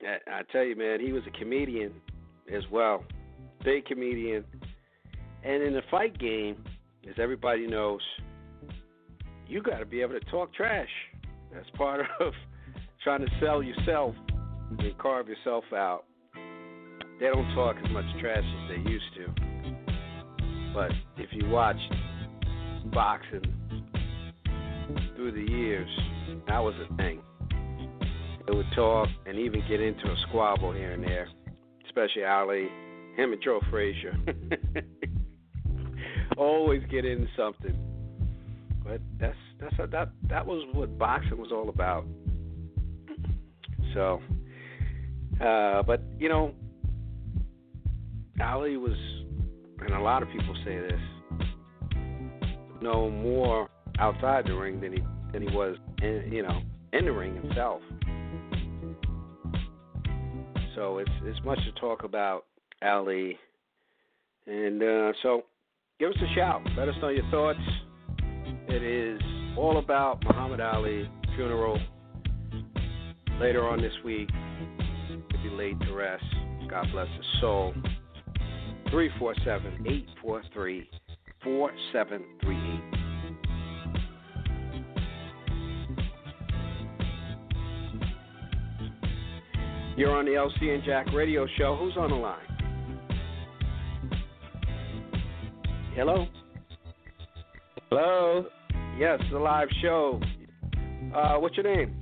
I 0.02 0.42
tell 0.50 0.64
you, 0.64 0.74
man, 0.74 1.00
he 1.00 1.12
was 1.12 1.22
a 1.26 1.38
comedian 1.38 1.92
as 2.52 2.62
well. 2.70 3.04
Big 3.64 3.86
comedian. 3.86 4.44
And 5.44 5.62
in 5.62 5.74
the 5.74 5.82
fight 5.90 6.18
game, 6.18 6.64
as 7.08 7.14
everybody 7.18 7.66
knows, 7.66 8.00
you 9.46 9.62
got 9.62 9.78
to 9.78 9.86
be 9.86 10.00
able 10.00 10.18
to 10.18 10.30
talk 10.30 10.52
trash. 10.54 10.88
That's 11.52 11.68
part 11.70 12.00
of 12.20 12.32
trying 13.04 13.20
to 13.20 13.30
sell 13.40 13.62
yourself 13.62 14.14
and 14.78 14.98
carve 14.98 15.28
yourself 15.28 15.64
out. 15.72 16.04
They 17.22 17.28
don't 17.28 17.54
talk 17.54 17.76
as 17.76 17.88
much 17.92 18.04
trash 18.18 18.42
as 18.42 18.68
they 18.68 18.90
used 18.90 19.04
to. 19.14 19.32
But 20.74 20.90
if 21.16 21.28
you 21.30 21.48
watch 21.48 21.76
boxing 22.92 23.44
through 25.14 25.30
the 25.30 25.52
years, 25.52 25.88
that 26.48 26.58
was 26.58 26.74
a 26.90 26.96
thing. 26.96 27.20
They 28.44 28.52
would 28.52 28.66
talk 28.74 29.08
and 29.24 29.38
even 29.38 29.62
get 29.68 29.80
into 29.80 30.04
a 30.06 30.16
squabble 30.28 30.72
here 30.72 30.90
and 30.90 31.04
there, 31.04 31.28
especially 31.86 32.24
Ali, 32.24 32.66
him 33.16 33.32
and 33.32 33.40
Joe 33.40 33.60
Frazier. 33.70 34.16
Always 36.36 36.82
get 36.90 37.04
into 37.04 37.28
something. 37.36 37.78
But 38.82 39.00
that's 39.20 39.36
that's 39.60 39.76
a, 39.78 39.86
that 39.92 40.08
that 40.28 40.44
was 40.44 40.66
what 40.72 40.98
boxing 40.98 41.38
was 41.38 41.52
all 41.52 41.68
about. 41.68 42.04
So, 43.94 44.20
uh, 45.40 45.84
but 45.84 46.02
you 46.18 46.28
know, 46.28 46.52
Ali 48.40 48.76
was, 48.76 48.96
and 49.80 49.94
a 49.94 50.00
lot 50.00 50.22
of 50.22 50.28
people 50.30 50.54
say 50.64 50.78
this, 50.78 51.00
no 52.80 53.10
more 53.10 53.68
outside 53.98 54.46
the 54.46 54.54
ring 54.54 54.80
than 54.80 54.92
he 54.94 55.02
than 55.32 55.42
he 55.48 55.54
was, 55.54 55.76
in, 56.02 56.30
you 56.30 56.42
know, 56.42 56.60
in 56.92 57.04
the 57.04 57.12
ring 57.12 57.34
himself. 57.34 57.80
So 60.74 60.98
it's 60.98 61.10
it's 61.24 61.44
much 61.44 61.58
to 61.64 61.80
talk 61.80 62.04
about 62.04 62.44
Ali, 62.82 63.38
and 64.46 64.82
uh, 64.82 65.12
so 65.22 65.42
give 66.00 66.10
us 66.10 66.16
a 66.22 66.34
shout. 66.34 66.62
Let 66.76 66.88
us 66.88 66.94
know 67.00 67.08
your 67.08 67.28
thoughts. 67.30 67.60
It 68.68 68.82
is 68.82 69.20
all 69.56 69.78
about 69.78 70.22
Muhammad 70.24 70.60
Ali 70.60 71.08
funeral 71.36 71.78
later 73.38 73.68
on 73.68 73.80
this 73.80 73.92
week. 74.04 74.28
He'll 75.08 75.42
be 75.42 75.50
laid 75.50 75.80
to 75.80 75.92
rest. 75.92 76.24
God 76.68 76.86
bless 76.92 77.08
his 77.08 77.26
soul. 77.40 77.74
347 78.92 79.86
843 79.86 80.90
4738. 81.42 83.02
You're 89.96 90.14
on 90.14 90.26
the 90.26 90.32
LC 90.32 90.74
and 90.74 90.84
Jack 90.84 91.10
radio 91.14 91.46
show. 91.56 91.74
Who's 91.76 91.96
on 91.96 92.10
the 92.10 92.16
line? 92.16 92.38
Hello? 95.94 96.26
Hello. 97.88 98.44
Yes, 98.98 99.20
the 99.32 99.38
live 99.38 99.68
show. 99.80 100.20
Uh, 101.14 101.36
what's 101.36 101.56
your 101.56 101.64
name? 101.64 101.96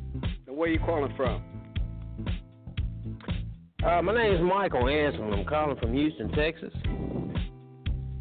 And 0.48 0.56
where 0.56 0.68
are 0.68 0.72
you 0.72 0.80
calling 0.80 1.14
from? 1.16 1.49
Uh, 3.84 4.02
my 4.02 4.12
name 4.14 4.34
is 4.34 4.40
Michael 4.42 4.88
Anselm. 4.88 5.32
I'm 5.32 5.44
calling 5.46 5.76
from 5.78 5.94
Houston, 5.94 6.30
Texas. 6.32 6.72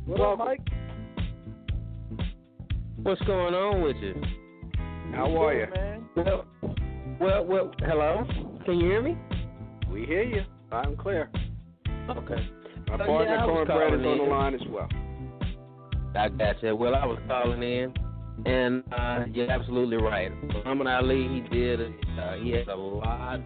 What 0.06 0.22
up, 0.22 0.38
Mike? 0.40 0.62
What's 3.04 3.22
going 3.24 3.54
on 3.54 3.82
with 3.82 3.98
you? 3.98 4.16
How 5.14 5.36
are 5.36 5.54
you? 5.54 5.66
Well, 6.16 6.46
well, 7.20 7.46
well. 7.46 7.72
Hello. 7.80 8.24
Can 8.66 8.80
you 8.80 8.86
hear 8.88 9.02
me? 9.02 9.18
We 9.92 10.06
hear 10.06 10.24
you. 10.24 10.44
I'm 10.72 10.96
clear. 10.96 11.30
Okay. 12.10 12.50
My 12.88 12.96
Uh, 12.96 12.98
partner 13.06 13.36
yeah, 13.36 13.44
I 13.44 13.46
Cornbread 13.46 13.94
is 13.94 14.02
calling 14.02 14.06
on 14.06 14.18
the 14.18 14.24
line 14.34 14.56
as 14.56 14.62
well. 14.70 14.88
I 16.16 16.30
got 16.30 16.64
you. 16.64 16.76
Well, 16.76 16.96
I 16.96 17.06
was 17.06 17.20
calling 17.28 17.62
in, 17.62 17.94
and 18.46 18.84
uh, 18.94 19.26
you're 19.32 19.52
absolutely 19.52 19.98
right. 19.98 20.32
Muhammad 20.54 20.88
Ali, 20.88 21.28
he 21.28 21.42
did. 21.54 21.82
Uh, 21.82 22.34
he 22.42 22.52
had 22.52 22.68
a 22.70 22.76
lot 22.76 23.36
of 23.36 23.42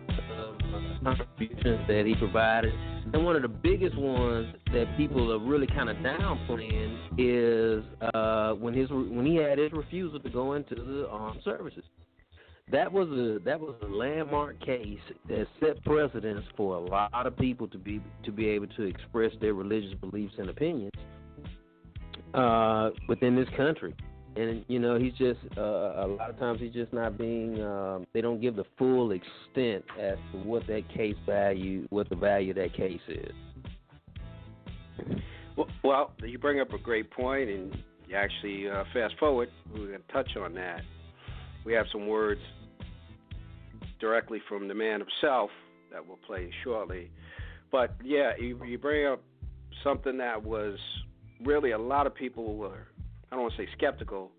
contributions 1.03 1.87
that 1.87 2.03
he 2.05 2.15
provided, 2.15 2.73
and 3.13 3.25
one 3.25 3.35
of 3.35 3.41
the 3.41 3.47
biggest 3.47 3.97
ones 3.97 4.53
that 4.73 4.85
people 4.97 5.31
are 5.31 5.39
really 5.39 5.67
kind 5.67 5.89
of 5.89 5.97
downplaying 5.97 6.97
is 7.17 7.83
uh, 8.13 8.53
when 8.53 8.73
his 8.73 8.89
when 8.89 9.25
he 9.25 9.35
had 9.35 9.57
his 9.57 9.71
refusal 9.71 10.19
to 10.19 10.29
go 10.29 10.53
into 10.53 10.75
the 10.75 11.07
armed 11.09 11.41
services. 11.43 11.83
That 12.71 12.91
was 12.91 13.09
a 13.09 13.39
that 13.43 13.59
was 13.59 13.75
a 13.81 13.87
landmark 13.87 14.59
case 14.65 14.99
that 15.27 15.47
set 15.59 15.83
precedents 15.83 16.47
for 16.55 16.77
a 16.77 16.79
lot 16.79 17.27
of 17.27 17.37
people 17.37 17.67
to 17.67 17.77
be 17.77 18.01
to 18.23 18.31
be 18.31 18.47
able 18.47 18.67
to 18.67 18.83
express 18.83 19.31
their 19.41 19.53
religious 19.53 19.93
beliefs 19.95 20.33
and 20.37 20.49
opinions 20.49 20.93
uh, 22.33 22.91
within 23.07 23.35
this 23.35 23.49
country. 23.57 23.93
And 24.35 24.65
you 24.67 24.79
know 24.79 24.97
he's 24.97 25.13
just 25.13 25.39
uh, 25.57 25.61
a 25.61 26.07
lot 26.07 26.29
of 26.29 26.39
times 26.39 26.59
he's 26.59 26.73
just 26.73 26.93
not 26.93 27.17
being. 27.17 27.61
Um, 27.61 28.07
they 28.13 28.21
don't 28.21 28.41
give 28.41 28.55
the 28.55 28.65
full 28.77 29.11
extent 29.11 29.85
as 29.99 30.17
to 30.31 30.37
what 30.39 30.65
that 30.67 30.83
case 30.93 31.15
value, 31.25 31.87
what 31.89 32.09
the 32.09 32.15
value 32.15 32.51
of 32.51 32.57
that 32.57 32.73
case 32.73 33.01
is. 33.07 33.31
Well, 35.55 35.67
well 35.83 36.11
you 36.23 36.37
bring 36.37 36.59
up 36.59 36.73
a 36.73 36.77
great 36.77 37.11
point, 37.11 37.49
and 37.49 37.77
you 38.07 38.15
actually 38.15 38.69
uh, 38.69 38.83
fast 38.93 39.15
forward. 39.19 39.49
We're 39.71 39.87
going 39.87 40.01
to 40.07 40.13
touch 40.13 40.35
on 40.37 40.53
that. 40.55 40.81
We 41.65 41.73
have 41.73 41.85
some 41.91 42.07
words 42.07 42.41
directly 43.99 44.41
from 44.49 44.67
the 44.67 44.73
man 44.73 44.99
himself 44.99 45.49
that 45.91 46.05
we'll 46.05 46.19
play 46.27 46.51
shortly. 46.63 47.09
But 47.71 47.95
yeah, 48.03 48.31
you, 48.39 48.61
you 48.65 48.77
bring 48.77 49.07
up 49.07 49.23
something 49.83 50.17
that 50.17 50.43
was 50.43 50.77
really 51.43 51.71
a 51.71 51.77
lot 51.77 52.07
of 52.07 52.13
people 52.13 52.55
were 52.55 52.87
I 53.33 53.35
don't 53.35 53.45
want 53.45 53.55
to 53.55 53.63
say 53.63 53.69
skeptical 53.75 54.29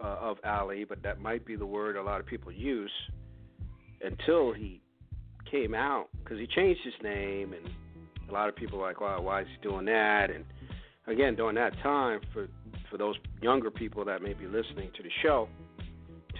uh, 0.00 0.16
of 0.18 0.38
Ali, 0.42 0.84
but 0.84 1.02
that 1.02 1.20
might 1.20 1.44
be 1.44 1.54
the 1.54 1.66
word 1.66 1.96
a 1.96 2.02
lot 2.02 2.18
of 2.18 2.24
people 2.24 2.50
use 2.50 2.90
until 4.00 4.54
he 4.54 4.80
came 5.50 5.74
out 5.74 6.08
because 6.16 6.38
he 6.38 6.46
changed 6.46 6.80
his 6.82 6.94
name, 7.02 7.52
and 7.52 7.68
a 8.30 8.32
lot 8.32 8.48
of 8.48 8.56
people 8.56 8.78
are 8.80 8.88
like, 8.88 9.02
"Wow, 9.02 9.20
why 9.20 9.42
is 9.42 9.48
he 9.48 9.68
doing 9.68 9.84
that?" 9.84 10.30
And 10.30 10.46
again, 11.08 11.34
during 11.36 11.56
that 11.56 11.74
time, 11.82 12.22
for 12.32 12.48
for 12.90 12.96
those 12.96 13.16
younger 13.42 13.70
people 13.70 14.02
that 14.06 14.22
may 14.22 14.32
be 14.32 14.46
listening 14.46 14.90
to 14.96 15.02
the 15.02 15.10
show, 15.22 15.46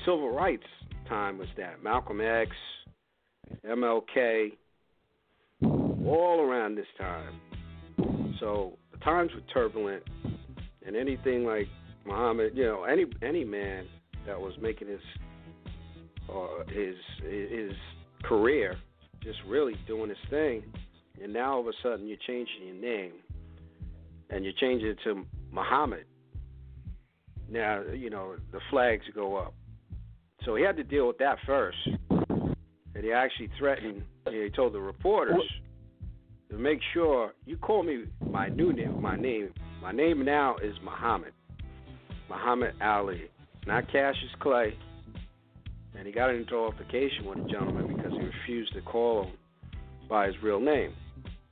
civil 0.06 0.30
rights 0.30 0.64
time 1.10 1.36
was 1.36 1.48
that 1.58 1.82
Malcolm 1.82 2.22
X, 2.22 2.52
MLK, 3.68 4.52
all 5.62 6.40
around 6.40 6.76
this 6.76 6.86
time. 6.98 7.38
So 8.40 8.78
the 8.92 8.98
times 9.00 9.30
were 9.34 9.42
turbulent 9.52 10.04
and 10.86 10.96
anything 10.96 11.44
like 11.44 11.68
Muhammad, 12.06 12.52
you 12.54 12.64
know, 12.64 12.84
any 12.84 13.06
any 13.22 13.44
man 13.44 13.86
that 14.26 14.40
was 14.40 14.52
making 14.60 14.88
his 14.88 15.00
uh, 16.32 16.64
his 16.68 16.94
his 17.22 17.72
career, 18.22 18.76
just 19.22 19.38
really 19.46 19.74
doing 19.86 20.08
his 20.08 20.18
thing, 20.30 20.62
and 21.22 21.32
now 21.32 21.54
all 21.54 21.60
of 21.60 21.66
a 21.66 21.72
sudden 21.82 22.06
you're 22.06 22.18
changing 22.26 22.66
your 22.66 22.76
name, 22.76 23.12
and 24.30 24.44
you're 24.44 24.54
changing 24.60 24.88
it 24.88 24.98
to 25.04 25.24
Muhammad. 25.50 26.04
Now 27.48 27.82
you 27.92 28.10
know 28.10 28.36
the 28.52 28.60
flags 28.70 29.04
go 29.14 29.36
up, 29.36 29.54
so 30.44 30.56
he 30.56 30.62
had 30.62 30.76
to 30.76 30.84
deal 30.84 31.06
with 31.06 31.18
that 31.18 31.38
first, 31.46 31.78
and 32.10 33.02
he 33.04 33.12
actually 33.12 33.50
threatened. 33.58 34.02
He 34.30 34.50
told 34.54 34.72
the 34.72 34.80
reporters 34.80 35.42
to 36.50 36.58
make 36.58 36.80
sure 36.92 37.34
you 37.44 37.56
call 37.56 37.82
me 37.82 38.04
my 38.30 38.48
new 38.48 38.72
name, 38.72 39.00
my 39.00 39.16
name 39.16 39.50
my 39.84 39.92
name 39.92 40.24
now 40.24 40.56
is 40.56 40.74
Muhammad. 40.82 41.34
Muhammad 42.30 42.72
Ali, 42.80 43.24
not 43.66 43.84
Cassius 43.92 44.30
Clay. 44.40 44.72
And 45.96 46.06
he 46.06 46.12
got 46.12 46.30
into 46.30 46.56
altercation 46.56 47.26
with 47.26 47.38
a 47.44 47.48
gentleman 47.50 47.94
because 47.94 48.12
he 48.12 48.24
refused 48.24 48.72
to 48.72 48.80
call 48.80 49.24
him 49.24 49.32
by 50.08 50.26
his 50.26 50.36
real 50.42 50.58
name. 50.58 50.94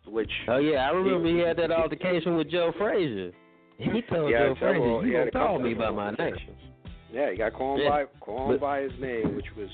Which 0.07 0.31
Oh 0.49 0.57
yeah, 0.57 0.89
I 0.89 0.93
remember 0.93 1.29
he, 1.29 1.35
he 1.35 1.41
had 1.41 1.59
that 1.59 1.71
altercation 1.71 2.37
with 2.37 2.51
Joe 2.51 2.73
Frazier. 2.79 3.33
He 3.77 4.01
told 4.11 4.31
yeah, 4.31 4.49
Joe 4.49 4.55
Frazier, 4.59 5.07
"You 5.07 5.31
don't 5.31 5.33
call 5.33 5.59
me 5.59 5.75
by 5.75 5.91
my 5.91 6.13
name." 6.13 6.35
Yeah, 7.13 7.31
he 7.31 7.37
got 7.37 7.53
called 7.53 7.81
yeah. 7.83 7.91
by 7.91 8.05
called 8.21 8.61
by 8.61 8.81
his 8.81 8.93
name, 8.99 9.37
which 9.37 9.47
was 9.57 9.69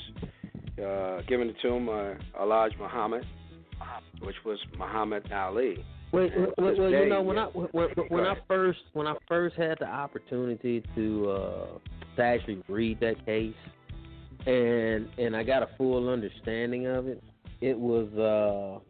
uh, 0.85 1.23
given 1.29 1.55
to 1.63 1.69
him 1.69 1.89
uh, 1.89 2.15
Elijah 2.43 2.77
Muhammad, 2.79 3.25
which 4.23 4.37
was 4.45 4.59
Muhammad 4.77 5.31
Ali. 5.33 5.85
Well, 6.11 6.29
well, 6.57 6.75
well 6.79 6.91
you 6.91 7.09
know 7.09 7.23
when 7.23 7.39
I 7.39 7.45
when, 7.47 7.89
when 8.09 8.25
I 8.25 8.35
first 8.47 8.79
when 8.95 9.07
I 9.07 9.15
first 9.27 9.57
had 9.57 9.79
the 9.79 9.87
opportunity 9.87 10.83
to 10.95 11.31
uh, 11.31 11.67
to 12.17 12.23
actually 12.23 12.63
read 12.69 13.01
that 13.01 13.25
case, 13.27 13.55
and 14.47 15.09
and 15.19 15.37
I 15.37 15.43
got 15.43 15.63
a 15.63 15.69
full 15.77 16.09
understanding 16.09 16.87
of 16.87 17.09
it, 17.09 17.23
it 17.61 17.79
was 17.79 18.09
uh, 18.15 18.81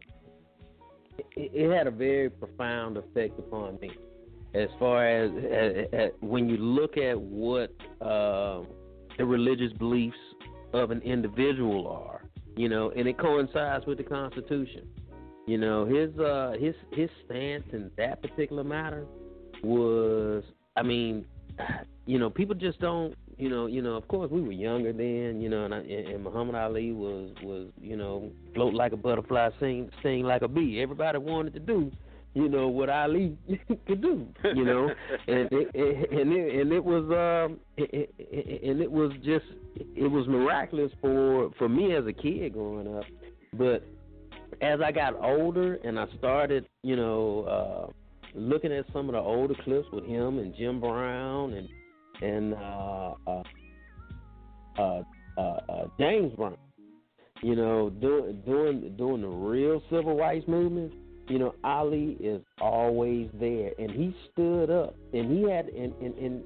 it, 1.35 1.51
it 1.53 1.75
had 1.75 1.87
a 1.87 1.91
very 1.91 2.29
profound 2.29 2.95
effect 2.95 3.37
upon 3.37 3.79
me. 3.81 3.91
As 4.55 4.69
far 4.79 5.07
as, 5.07 5.29
as, 5.29 5.87
as 5.93 6.09
when 6.21 6.49
you 6.49 6.57
look 6.57 6.97
at 6.97 7.19
what 7.19 7.69
uh, 8.01 8.61
the 9.19 9.23
religious 9.25 9.71
beliefs 9.73 10.17
of 10.73 10.89
an 10.89 11.01
individual 11.01 11.87
are, 11.87 12.23
you 12.55 12.67
know, 12.67 12.91
and 12.95 13.07
it 13.07 13.19
coincides 13.19 13.85
with 13.85 13.99
the 13.99 14.03
Constitution 14.03 14.87
you 15.49 15.57
know, 15.57 15.83
his 15.83 16.15
uh 16.19 16.53
his 16.59 16.75
his 16.91 17.09
stance 17.25 17.63
in 17.73 17.89
that 17.97 18.21
particular 18.21 18.63
matter 18.63 19.07
was 19.63 20.43
I 20.75 20.83
mean, 20.83 21.25
you 22.05 22.19
know, 22.19 22.29
people 22.29 22.53
just 22.53 22.79
don't 22.79 23.15
you 23.39 23.49
know, 23.49 23.65
you 23.65 23.81
know, 23.81 23.95
of 23.95 24.07
course 24.07 24.29
we 24.29 24.41
were 24.41 24.51
younger 24.51 24.93
then, 24.93 25.41
you 25.41 25.49
know, 25.49 25.65
and, 25.65 25.73
I, 25.73 25.79
and 25.79 26.23
Muhammad 26.23 26.53
Ali 26.53 26.91
was 26.91 27.31
was, 27.41 27.69
you 27.81 27.97
know, 27.97 28.29
float 28.53 28.75
like 28.75 28.91
a 28.91 28.97
butterfly, 28.97 29.49
sing 29.59 29.89
sing 30.03 30.21
like 30.21 30.43
a 30.43 30.47
bee. 30.47 30.81
Everybody 30.83 31.17
wanted 31.17 31.53
to 31.55 31.59
do, 31.59 31.91
you 32.35 32.47
know, 32.47 32.67
what 32.67 32.91
Ali 32.91 33.35
could 33.87 34.03
do, 34.03 34.27
you 34.53 34.65
know, 34.65 34.87
and 35.27 35.51
it, 35.51 35.71
it, 35.73 36.11
and 36.11 36.31
it 36.31 36.61
and 36.61 36.71
it 36.71 36.85
was 36.85 37.05
um 37.05 37.59
it, 37.75 38.13
it, 38.19 38.69
and 38.69 38.81
it 38.81 38.91
was 38.91 39.11
just 39.25 39.45
it 39.95 40.11
was 40.11 40.27
miraculous 40.27 40.91
for 41.01 41.49
for 41.57 41.67
me 41.67 41.95
as 41.95 42.05
a 42.05 42.13
kid 42.13 42.53
growing 42.53 42.95
up, 42.95 43.05
but 43.53 43.83
as 44.61 44.81
I 44.81 44.91
got 44.91 45.15
older 45.21 45.75
and 45.83 45.99
I 45.99 46.05
started, 46.17 46.67
you 46.83 46.95
know, 46.95 47.43
uh, 47.43 47.91
looking 48.35 48.71
at 48.71 48.85
some 48.93 49.07
of 49.09 49.13
the 49.13 49.19
older 49.19 49.55
clips 49.63 49.87
with 49.91 50.05
him 50.05 50.39
and 50.39 50.55
Jim 50.55 50.79
Brown 50.79 51.53
and 51.53 51.67
and 52.21 52.53
uh, 52.53 53.13
uh, 53.27 53.43
uh, 54.77 55.03
uh, 55.37 55.41
uh, 55.41 55.85
James 55.97 56.33
Brown, 56.35 56.57
you 57.41 57.55
know, 57.55 57.89
doing 57.89 58.41
doing 58.45 58.95
doing 58.97 59.21
the 59.21 59.27
real 59.27 59.81
civil 59.89 60.17
rights 60.17 60.47
movement. 60.47 60.93
You 61.29 61.37
know, 61.37 61.55
Ali 61.63 62.17
is 62.19 62.41
always 62.59 63.29
there, 63.39 63.71
and 63.77 63.91
he 63.91 64.15
stood 64.31 64.71
up, 64.71 64.95
and 65.13 65.31
he 65.31 65.49
had, 65.49 65.67
and 65.67 65.93
and 66.01 66.17
and, 66.17 66.43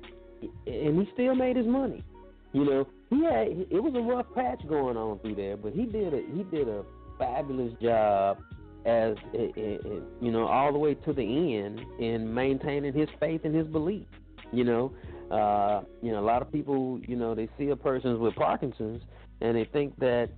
and 0.67 0.99
he 0.99 1.09
still 1.13 1.35
made 1.35 1.55
his 1.55 1.65
money. 1.65 2.03
You 2.51 2.65
know, 2.65 2.87
he 3.09 3.23
had 3.23 3.47
it 3.71 3.81
was 3.81 3.93
a 3.95 4.01
rough 4.01 4.27
patch 4.35 4.61
going 4.67 4.97
on 4.97 5.19
through 5.19 5.35
there, 5.35 5.57
but 5.57 5.73
he 5.73 5.85
did 5.85 6.13
a 6.13 6.21
he 6.35 6.43
did 6.55 6.67
a 6.67 6.83
fabulous 7.23 7.73
job 7.81 8.37
as 8.85 9.15
you 9.33 10.31
know 10.31 10.45
all 10.45 10.71
the 10.73 10.79
way 10.79 10.93
to 10.93 11.13
the 11.13 11.55
end 11.57 11.79
in 11.99 12.33
maintaining 12.33 12.93
his 12.93 13.07
faith 13.19 13.41
and 13.43 13.55
his 13.55 13.67
belief. 13.67 14.07
You 14.51 14.65
know, 14.65 14.93
uh, 15.31 15.83
you 16.01 16.11
know 16.11 16.19
a 16.19 16.25
lot 16.25 16.41
of 16.41 16.51
people 16.51 16.99
you 17.07 17.15
know 17.15 17.33
they 17.33 17.49
see 17.57 17.69
a 17.69 17.75
person 17.75 18.19
with 18.19 18.35
Parkinson's 18.35 19.01
and 19.41 19.55
they 19.55 19.65
think 19.65 19.97
that 19.99 20.29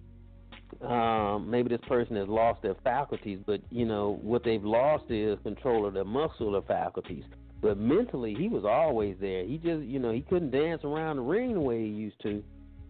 um, 0.81 1.49
maybe 1.49 1.69
this 1.69 1.85
person 1.87 2.15
has 2.15 2.27
lost 2.27 2.61
their 2.61 2.75
faculties, 2.83 3.39
but 3.45 3.61
you 3.71 3.85
know 3.85 4.19
what 4.21 4.43
they've 4.43 4.63
lost 4.63 5.05
is 5.09 5.37
control 5.43 5.85
of 5.85 5.93
their 5.93 6.05
muscular 6.05 6.61
faculties. 6.61 7.23
But 7.61 7.79
mentally, 7.79 8.35
he 8.37 8.47
was 8.47 8.63
always 8.63 9.15
there. 9.19 9.43
He 9.43 9.57
just, 9.57 9.83
you 9.83 9.97
know, 9.97 10.11
he 10.11 10.21
couldn't 10.21 10.51
dance 10.51 10.83
around 10.83 11.15
the 11.15 11.23
ring 11.23 11.53
the 11.53 11.59
way 11.59 11.79
he 11.79 11.87
used 11.87 12.21
to, 12.21 12.43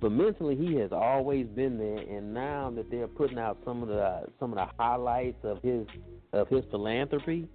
but 0.05 0.11
mentally, 0.11 0.55
he 0.55 0.75
has 0.75 0.91
always 0.91 1.47
been 1.47 1.79
there, 1.79 1.97
and 1.97 2.31
now 2.31 2.71
that 2.75 2.91
they're 2.91 3.07
putting 3.07 3.39
out 3.39 3.57
some 3.65 3.81
of 3.81 3.87
the 3.87 4.27
some 4.39 4.51
of 4.51 4.55
the 4.55 4.67
highlights 4.77 5.43
of 5.43 5.63
his 5.63 5.87
of 6.31 6.47
his 6.47 6.63
philanthropy 6.69 7.49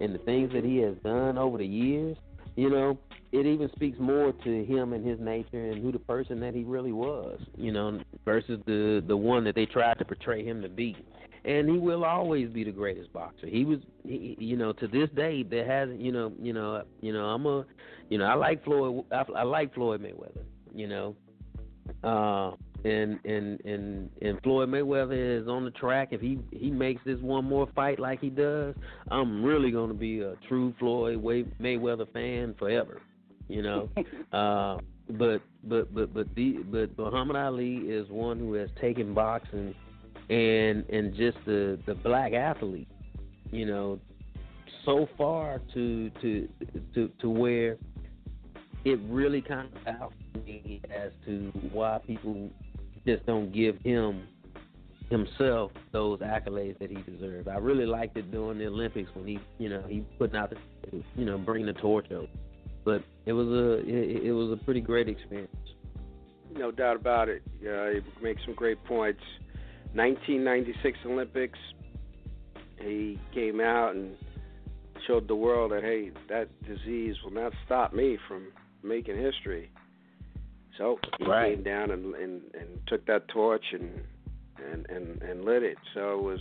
and 0.00 0.14
the 0.14 0.18
things 0.18 0.52
that 0.52 0.62
he 0.62 0.76
has 0.76 0.94
done 1.02 1.36
over 1.36 1.58
the 1.58 1.66
years, 1.66 2.16
you 2.54 2.70
know, 2.70 2.96
it 3.32 3.44
even 3.44 3.68
speaks 3.74 3.98
more 3.98 4.30
to 4.30 4.64
him 4.64 4.92
and 4.92 5.04
his 5.04 5.18
nature 5.18 5.72
and 5.72 5.82
who 5.82 5.90
the 5.90 5.98
person 5.98 6.38
that 6.38 6.54
he 6.54 6.62
really 6.62 6.92
was, 6.92 7.40
you 7.56 7.72
know, 7.72 7.98
versus 8.24 8.60
the 8.66 9.02
the 9.08 9.16
one 9.16 9.42
that 9.42 9.56
they 9.56 9.66
tried 9.66 9.98
to 9.98 10.04
portray 10.04 10.44
him 10.44 10.62
to 10.62 10.68
be. 10.68 10.96
And 11.44 11.68
he 11.68 11.76
will 11.76 12.04
always 12.04 12.48
be 12.50 12.62
the 12.62 12.70
greatest 12.70 13.12
boxer. 13.12 13.48
He 13.48 13.64
was, 13.64 13.80
he, 14.04 14.36
you 14.38 14.56
know, 14.56 14.72
to 14.74 14.86
this 14.86 15.08
day 15.16 15.42
there 15.42 15.66
hasn't, 15.66 16.00
you 16.00 16.12
know, 16.12 16.32
you 16.40 16.52
know, 16.52 16.84
you 17.00 17.12
know, 17.12 17.24
I'm 17.24 17.44
a, 17.46 17.66
you 18.10 18.18
know, 18.18 18.26
I 18.26 18.34
like 18.34 18.62
Floyd, 18.62 19.04
I, 19.10 19.24
I 19.38 19.42
like 19.42 19.74
Floyd 19.74 20.00
Mayweather, 20.00 20.44
you 20.72 20.86
know, 20.86 21.16
uh, 22.04 22.52
and 22.84 23.18
and 23.24 23.60
and 23.64 24.10
and 24.22 24.40
Floyd 24.42 24.68
Mayweather 24.68 25.42
is 25.42 25.48
on 25.48 25.64
the 25.64 25.70
track. 25.72 26.08
If 26.12 26.20
he 26.20 26.38
he 26.52 26.70
makes 26.70 27.02
this 27.04 27.18
one 27.20 27.44
more 27.44 27.68
fight 27.74 27.98
like 27.98 28.20
he 28.20 28.30
does, 28.30 28.74
I'm 29.10 29.44
really 29.44 29.70
going 29.70 29.88
to 29.88 29.94
be 29.96 30.20
a 30.20 30.34
true 30.48 30.74
Floyd 30.78 31.22
Mayweather 31.60 32.10
fan 32.12 32.54
forever. 32.58 33.00
You 33.48 33.62
know, 33.62 33.88
uh, 34.32 34.78
but 35.10 35.40
but 35.64 35.94
but 35.94 36.14
but 36.14 36.34
the 36.34 36.58
but 36.70 36.96
Muhammad 36.98 37.36
Ali 37.36 37.76
is 37.76 38.08
one 38.08 38.38
who 38.38 38.54
has 38.54 38.70
taken 38.80 39.14
boxing 39.14 39.74
and 40.28 40.88
and 40.90 41.14
just 41.14 41.38
the 41.46 41.78
the 41.86 41.94
black 41.94 42.32
athlete, 42.32 42.88
you 43.50 43.66
know, 43.66 43.98
so 44.84 45.08
far 45.16 45.60
to 45.74 46.10
to 46.22 46.48
to 46.94 47.10
to 47.20 47.30
where 47.30 47.76
it 48.86 49.00
really 49.08 49.42
kind 49.42 49.66
of 49.66 49.84
baffles 49.84 50.12
me 50.46 50.80
as 50.96 51.10
to 51.24 51.50
why 51.72 51.98
people 52.06 52.48
just 53.04 53.26
don't 53.26 53.52
give 53.52 53.76
him 53.82 54.28
himself 55.10 55.72
those 55.90 56.20
accolades 56.20 56.78
that 56.78 56.90
he 56.90 56.96
deserves. 57.02 57.48
I 57.48 57.56
really 57.56 57.84
liked 57.84 58.16
it 58.16 58.30
during 58.30 58.58
the 58.58 58.66
Olympics 58.66 59.10
when 59.14 59.26
he, 59.26 59.40
you 59.58 59.68
know, 59.68 59.82
he 59.88 60.04
putting 60.18 60.36
out 60.36 60.50
the, 60.50 61.02
you 61.16 61.24
know, 61.24 61.36
bringing 61.36 61.66
the 61.66 61.72
torch 61.72 62.12
over. 62.12 62.28
but 62.84 63.02
it 63.24 63.32
was 63.32 63.48
a 63.48 63.78
it, 63.88 64.26
it 64.26 64.32
was 64.32 64.52
a 64.52 64.64
pretty 64.64 64.80
great 64.80 65.08
experience. 65.08 65.50
No 66.54 66.70
doubt 66.70 66.94
about 66.94 67.28
it. 67.28 67.42
Yeah, 67.60 67.92
he 67.92 68.00
makes 68.22 68.40
some 68.44 68.54
great 68.54 68.82
points. 68.84 69.20
1996 69.94 70.98
Olympics, 71.06 71.58
he 72.80 73.18
came 73.34 73.60
out 73.60 73.96
and 73.96 74.16
showed 75.08 75.26
the 75.26 75.34
world 75.34 75.72
that 75.72 75.82
hey, 75.82 76.12
that 76.28 76.48
disease 76.62 77.16
will 77.24 77.32
not 77.32 77.52
stop 77.64 77.92
me 77.92 78.16
from 78.28 78.46
making 78.82 79.16
history. 79.16 79.70
So 80.78 80.98
he 81.18 81.24
right. 81.24 81.54
came 81.54 81.64
down 81.64 81.90
and, 81.90 82.14
and 82.14 82.42
and 82.54 82.78
took 82.86 83.06
that 83.06 83.28
torch 83.28 83.64
and 83.72 84.00
and 84.72 84.86
and 84.88 85.22
and 85.22 85.44
lit 85.44 85.62
it. 85.62 85.78
So 85.94 86.18
it 86.18 86.22
was 86.22 86.40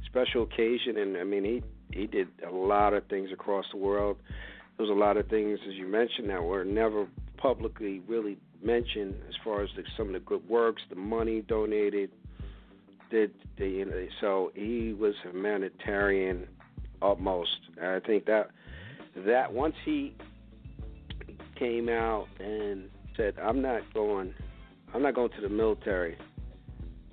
a 0.00 0.06
special 0.06 0.42
occasion, 0.42 0.96
and 0.96 1.16
I 1.16 1.24
mean 1.24 1.44
he 1.44 1.62
he 1.92 2.06
did 2.06 2.28
a 2.46 2.50
lot 2.50 2.94
of 2.94 3.06
things 3.06 3.30
across 3.32 3.66
the 3.72 3.78
world. 3.78 4.16
There 4.76 4.86
was 4.86 4.90
a 4.90 4.98
lot 4.98 5.16
of 5.16 5.28
things, 5.28 5.58
as 5.68 5.74
you 5.74 5.86
mentioned, 5.86 6.30
that 6.30 6.42
were 6.42 6.64
never 6.64 7.06
publicly 7.36 8.00
really 8.08 8.38
mentioned 8.62 9.14
as 9.28 9.34
far 9.42 9.62
as 9.62 9.70
the, 9.76 9.82
some 9.96 10.08
of 10.08 10.12
the 10.12 10.20
good 10.20 10.46
works, 10.48 10.82
the 10.88 10.96
money 10.96 11.42
donated. 11.42 12.10
Did 13.10 13.32
the 13.58 13.68
you 13.68 13.84
know, 13.84 14.06
so 14.20 14.52
he 14.54 14.92
was 14.92 15.14
humanitarian 15.22 16.46
utmost. 17.02 17.58
And 17.76 17.86
I 17.88 18.00
think 18.00 18.26
that 18.26 18.50
that 19.16 19.52
once 19.52 19.74
he 19.84 20.14
came 21.60 21.88
out 21.88 22.26
and 22.40 22.88
said, 23.16 23.34
"I'm 23.40 23.62
not 23.62 23.82
going, 23.94 24.34
I'm 24.92 25.02
not 25.02 25.14
going 25.14 25.30
to 25.36 25.40
the 25.40 25.48
military 25.48 26.16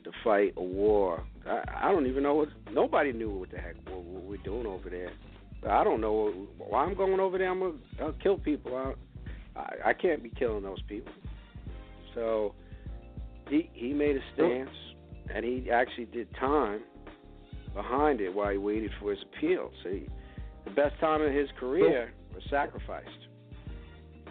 to 0.04 0.12
fight 0.24 0.54
a 0.58 0.64
war." 0.64 1.24
I, 1.46 1.64
I 1.84 1.92
don't 1.92 2.08
even 2.08 2.24
know 2.24 2.34
what. 2.34 2.50
Nobody 2.72 3.14
knew 3.14 3.30
what 3.30 3.52
the 3.52 3.58
heck 3.58 3.76
what, 3.90 4.04
what 4.04 4.24
we're 4.24 4.38
doing 4.38 4.66
over 4.66 4.90
there. 4.90 5.12
I 5.70 5.84
don't 5.84 6.02
know 6.02 6.48
why 6.58 6.84
I'm 6.84 6.96
going 6.96 7.20
over 7.20 7.38
there. 7.38 7.52
I'm 7.52 7.60
gonna 7.60 7.74
I'll 8.02 8.14
kill 8.14 8.38
people. 8.38 8.76
I, 8.76 9.60
I 9.60 9.90
I 9.90 9.94
can't 9.94 10.24
be 10.24 10.30
killing 10.30 10.64
those 10.64 10.82
people. 10.88 11.14
So 12.16 12.56
he 13.50 13.70
he 13.74 13.94
made 13.94 14.16
a 14.16 14.22
stance, 14.34 14.70
and 15.34 15.46
he 15.46 15.70
actually 15.70 16.06
did 16.06 16.34
time 16.40 16.82
behind 17.74 18.22
it 18.22 18.34
while 18.34 18.52
he 18.52 18.58
waited 18.58 18.92
for 19.00 19.12
his 19.12 19.20
appeal. 19.24 19.72
So 19.84 19.90
he, 19.90 20.08
the 20.66 20.72
best 20.72 21.00
time 21.00 21.22
of 21.22 21.32
his 21.32 21.50
career 21.60 22.14
was 22.34 22.44
sacrificed. 22.50 23.27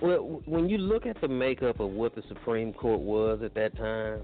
Well, 0.03 0.43
when 0.45 0.69
you 0.69 0.79
look 0.79 1.07
at 1.07 1.21
the 1.21 1.29
makeup 1.29 1.81
of 1.81 1.91
what 1.91 2.15
the 2.15 2.23
Supreme 2.29 2.73
Court 2.73 3.01
was 3.01 3.41
at 3.43 3.55
that 3.55 3.77
time, 3.77 4.21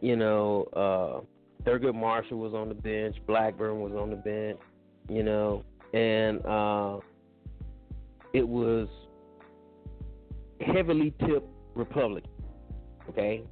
you 0.00 0.16
know, 0.16 0.64
uh, 0.74 1.64
Thurgood 1.64 1.94
Marshall 1.94 2.38
was 2.38 2.52
on 2.52 2.68
the 2.68 2.74
bench, 2.74 3.16
Blackburn 3.26 3.80
was 3.80 3.92
on 3.92 4.10
the 4.10 4.16
bench, 4.16 4.58
you 5.08 5.22
know, 5.22 5.64
and 5.94 6.44
uh, 6.44 6.98
it 8.32 8.46
was 8.46 8.88
heavily 10.60 11.14
tipped 11.26 11.48
Republican. 11.74 12.30
Okay, 13.08 13.42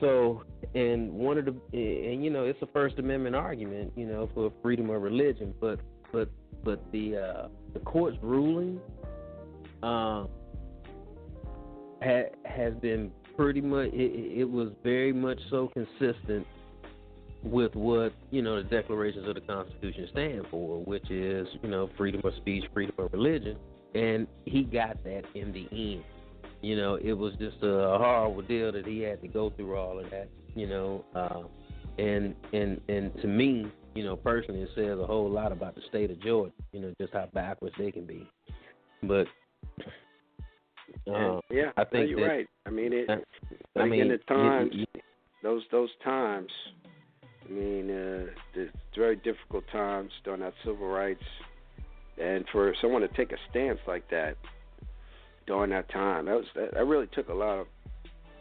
so 0.00 0.44
and 0.74 1.12
one 1.12 1.38
of 1.38 1.46
the 1.46 1.54
and 1.72 2.24
you 2.24 2.30
know 2.30 2.44
it's 2.44 2.60
a 2.62 2.66
First 2.66 2.98
Amendment 2.98 3.34
argument, 3.34 3.92
you 3.96 4.06
know, 4.06 4.28
for 4.34 4.52
freedom 4.62 4.90
of 4.90 5.02
religion, 5.02 5.54
but 5.60 5.80
but 6.12 6.28
but 6.62 6.80
the 6.92 7.16
uh, 7.16 7.48
the 7.72 7.80
court's 7.80 8.18
ruling. 8.22 8.80
Uh, 9.82 10.26
ha, 12.04 12.22
has 12.44 12.74
been 12.74 13.10
pretty 13.36 13.60
much 13.60 13.88
it, 13.92 14.40
it 14.40 14.50
was 14.50 14.70
very 14.82 15.12
much 15.12 15.38
so 15.50 15.68
consistent 15.68 16.46
with 17.42 17.74
what 17.74 18.12
you 18.30 18.42
know 18.42 18.62
the 18.62 18.68
declarations 18.68 19.28
of 19.28 19.34
the 19.34 19.40
Constitution 19.42 20.08
stand 20.12 20.46
for, 20.50 20.82
which 20.84 21.10
is 21.10 21.46
you 21.62 21.68
know 21.68 21.90
freedom 21.96 22.20
of 22.24 22.34
speech, 22.36 22.64
freedom 22.72 22.94
of 22.98 23.12
religion, 23.12 23.56
and 23.94 24.26
he 24.44 24.62
got 24.62 25.02
that 25.04 25.24
in 25.34 25.52
the 25.52 25.68
end. 25.70 26.04
You 26.62 26.76
know, 26.76 26.94
it 26.94 27.12
was 27.12 27.34
just 27.38 27.56
a 27.62 27.98
horrible 27.98 28.40
deal 28.42 28.72
that 28.72 28.86
he 28.86 29.00
had 29.00 29.20
to 29.20 29.28
go 29.28 29.50
through 29.50 29.76
all 29.76 29.98
of 29.98 30.10
that. 30.10 30.28
You 30.54 30.66
know, 30.66 31.04
uh, 31.14 31.42
and 31.98 32.34
and 32.52 32.80
and 32.88 33.14
to 33.20 33.26
me, 33.26 33.66
you 33.94 34.04
know, 34.04 34.16
personally, 34.16 34.62
it 34.62 34.70
says 34.74 34.98
a 34.98 35.06
whole 35.06 35.30
lot 35.30 35.52
about 35.52 35.74
the 35.74 35.82
state 35.88 36.10
of 36.10 36.20
Georgia. 36.22 36.54
You 36.72 36.80
know, 36.80 36.94
just 36.98 37.12
how 37.12 37.28
backwards 37.34 37.74
they 37.78 37.90
can 37.90 38.06
be. 38.06 38.28
But 39.02 39.26
uh, 41.12 41.40
yeah, 41.50 41.70
I 41.76 41.84
think 41.84 42.10
you're 42.10 42.20
that, 42.20 42.26
right. 42.26 42.46
I 42.66 42.70
mean, 42.70 42.92
it. 42.92 43.08
I, 43.10 43.80
I 43.80 43.86
mean, 43.86 44.02
in 44.02 44.08
the 44.08 44.18
times, 44.18 44.70
you, 44.72 44.86
you, 44.94 45.00
those 45.42 45.62
those 45.70 45.90
times. 46.02 46.50
I 47.46 47.52
mean, 47.52 47.90
uh, 47.90 48.26
the 48.54 48.68
very 48.96 49.16
difficult 49.16 49.64
times 49.70 50.10
during 50.24 50.40
that 50.40 50.54
civil 50.64 50.86
rights, 50.86 51.22
and 52.20 52.44
for 52.50 52.74
someone 52.80 53.02
to 53.02 53.08
take 53.08 53.32
a 53.32 53.36
stance 53.50 53.78
like 53.86 54.08
that 54.10 54.36
during 55.46 55.70
that 55.70 55.90
time, 55.90 56.24
that 56.26 56.36
was 56.36 56.46
that, 56.54 56.72
that 56.72 56.84
really 56.86 57.08
took 57.14 57.28
a 57.28 57.34
lot 57.34 57.58
of. 57.58 57.66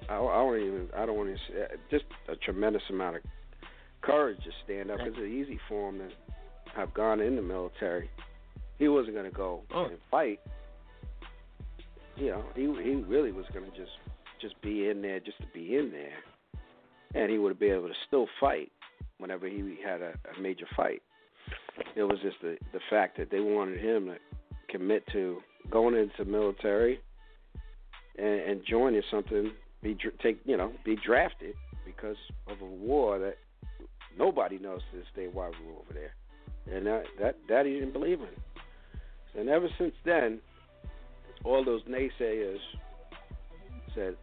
I, 0.10 0.16
I 0.16 0.20
don't 0.20 0.60
even. 0.60 0.90
I 0.96 1.06
don't 1.06 1.18
want 1.18 1.30
to 1.30 1.36
say 1.52 1.66
just 1.92 2.06
a 2.30 2.36
tremendous 2.38 2.84
amount 2.90 3.18
of 3.18 3.22
courage 4.02 4.38
to 4.44 4.52
stand 4.64 4.90
up. 4.92 5.00
It's 5.02 5.18
easy 5.18 5.60
for 5.68 5.90
him 5.90 6.00
to 6.00 6.10
have 6.76 6.94
gone 6.94 7.20
in 7.20 7.36
the 7.36 7.42
military. 7.42 8.10
He 8.80 8.88
wasn't 8.88 9.16
going 9.16 9.30
to 9.30 9.36
go 9.36 9.62
Oh. 9.74 9.86
and 9.86 9.98
fight. 10.10 10.40
You 12.16 12.28
know, 12.28 12.44
he 12.56 12.62
he 12.62 12.96
really 12.96 13.32
was 13.32 13.46
going 13.54 13.70
to 13.70 13.78
just 13.78 13.92
just 14.42 14.62
be 14.62 14.90
in 14.90 15.02
there 15.02 15.20
just 15.20 15.40
to 15.40 15.48
be 15.54 15.78
in 15.78 15.92
there, 15.92 16.18
and 17.16 17.32
he 17.32 17.38
would 17.38 17.60
be 17.60 17.68
able 17.68 17.88
to 17.88 17.94
still 18.08 18.28
fight 18.40 18.72
whenever 19.18 19.48
he 19.48 19.78
had 19.84 20.02
a, 20.02 20.14
a 20.36 20.42
major 20.42 20.68
fight. 20.76 21.02
It 21.96 22.04
was 22.04 22.20
just 22.22 22.38
the 22.42 22.58
the 22.72 22.80
fact 22.90 23.18
that 23.18 23.32
they 23.32 23.40
wanted 23.40 23.80
him 23.80 24.08
to 24.08 24.18
commit 24.70 25.04
to 25.14 25.40
going 25.70 25.96
into 25.96 26.30
military 26.30 27.00
and, 28.18 28.40
and 28.40 28.62
joining 28.68 29.02
something, 29.10 29.52
be 29.82 29.98
take 30.22 30.40
you 30.46 30.58
know 30.58 30.72
be 30.86 30.96
drafted 30.96 31.56
because 31.86 32.18
of 32.48 32.62
a 32.62 32.66
war 32.66 33.20
that 33.20 33.38
nobody 34.18 34.60
knows 34.60 34.82
to 34.92 34.98
this 34.98 35.08
day 35.16 35.28
why 35.32 35.50
we 35.50 35.66
were 35.68 35.80
over 35.80 35.94
there, 35.94 36.14
and 36.76 36.86
that 36.86 37.04
that 37.20 37.38
that 37.50 37.66
he 37.66 37.74
didn't 37.74 37.94
believe 37.94 38.20
in. 38.22 39.40
And 39.40 39.50
ever 39.50 39.68
since 39.80 39.94
then, 40.06 40.40
all 41.44 41.64
those 41.64 41.84
naysayers 41.84 42.60
said, 43.96 44.16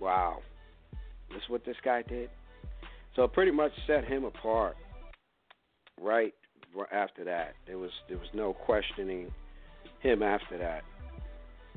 "Wow, 0.00 0.42
this 1.30 1.42
is 1.42 1.48
what 1.48 1.64
this 1.64 1.76
guy 1.84 2.02
did." 2.02 2.30
So 3.14 3.24
it 3.24 3.32
pretty 3.32 3.52
much 3.52 3.72
set 3.86 4.04
him 4.04 4.24
apart. 4.24 4.76
Right 6.00 6.34
after 6.92 7.24
that, 7.24 7.54
there 7.66 7.78
was 7.78 7.90
there 8.08 8.18
was 8.18 8.28
no 8.34 8.52
questioning 8.52 9.32
him 10.00 10.22
after 10.22 10.58
that, 10.58 10.84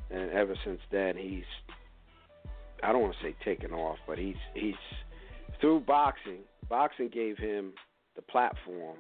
and 0.10 0.32
ever 0.32 0.56
since 0.64 0.80
then, 0.92 1.18
he's 1.18 1.46
I 2.84 2.92
don't 2.92 3.02
want 3.02 3.16
to 3.16 3.24
say 3.24 3.36
taken 3.44 3.72
off, 3.74 3.98
but 4.08 4.18
he's 4.18 4.36
he's 4.54 4.76
through 5.60 5.82
boxing. 5.82 6.40
Boxing 6.70 7.10
gave 7.10 7.38
him 7.38 7.74
the 8.16 8.22
platform, 8.22 8.98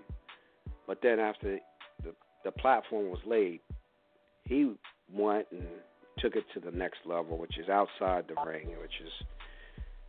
but 0.87 0.99
then 1.01 1.19
after 1.19 1.59
the 2.03 2.13
the 2.43 2.51
platform 2.51 3.09
was 3.09 3.19
laid, 3.25 3.59
he 4.45 4.73
went 5.13 5.47
and 5.51 5.65
took 6.19 6.35
it 6.35 6.43
to 6.53 6.59
the 6.59 6.71
next 6.71 6.99
level, 7.05 7.37
which 7.37 7.57
is 7.57 7.69
outside 7.69 8.25
the 8.27 8.35
ring, 8.45 8.67
which 8.81 9.01
is 9.03 9.27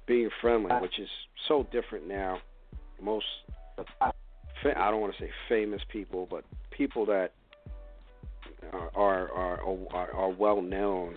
being 0.06 0.30
friendly, 0.40 0.72
which 0.80 0.98
is 0.98 1.08
so 1.48 1.66
different 1.72 2.06
now. 2.06 2.38
Most, 3.00 3.26
I 4.00 4.90
don't 4.90 5.00
want 5.00 5.14
to 5.16 5.22
say 5.22 5.30
famous 5.48 5.80
people, 5.90 6.26
but 6.30 6.44
people 6.70 7.06
that 7.06 7.32
are 8.94 9.30
are, 9.32 9.60
are, 9.92 10.10
are 10.12 10.30
well 10.30 10.62
known 10.62 11.16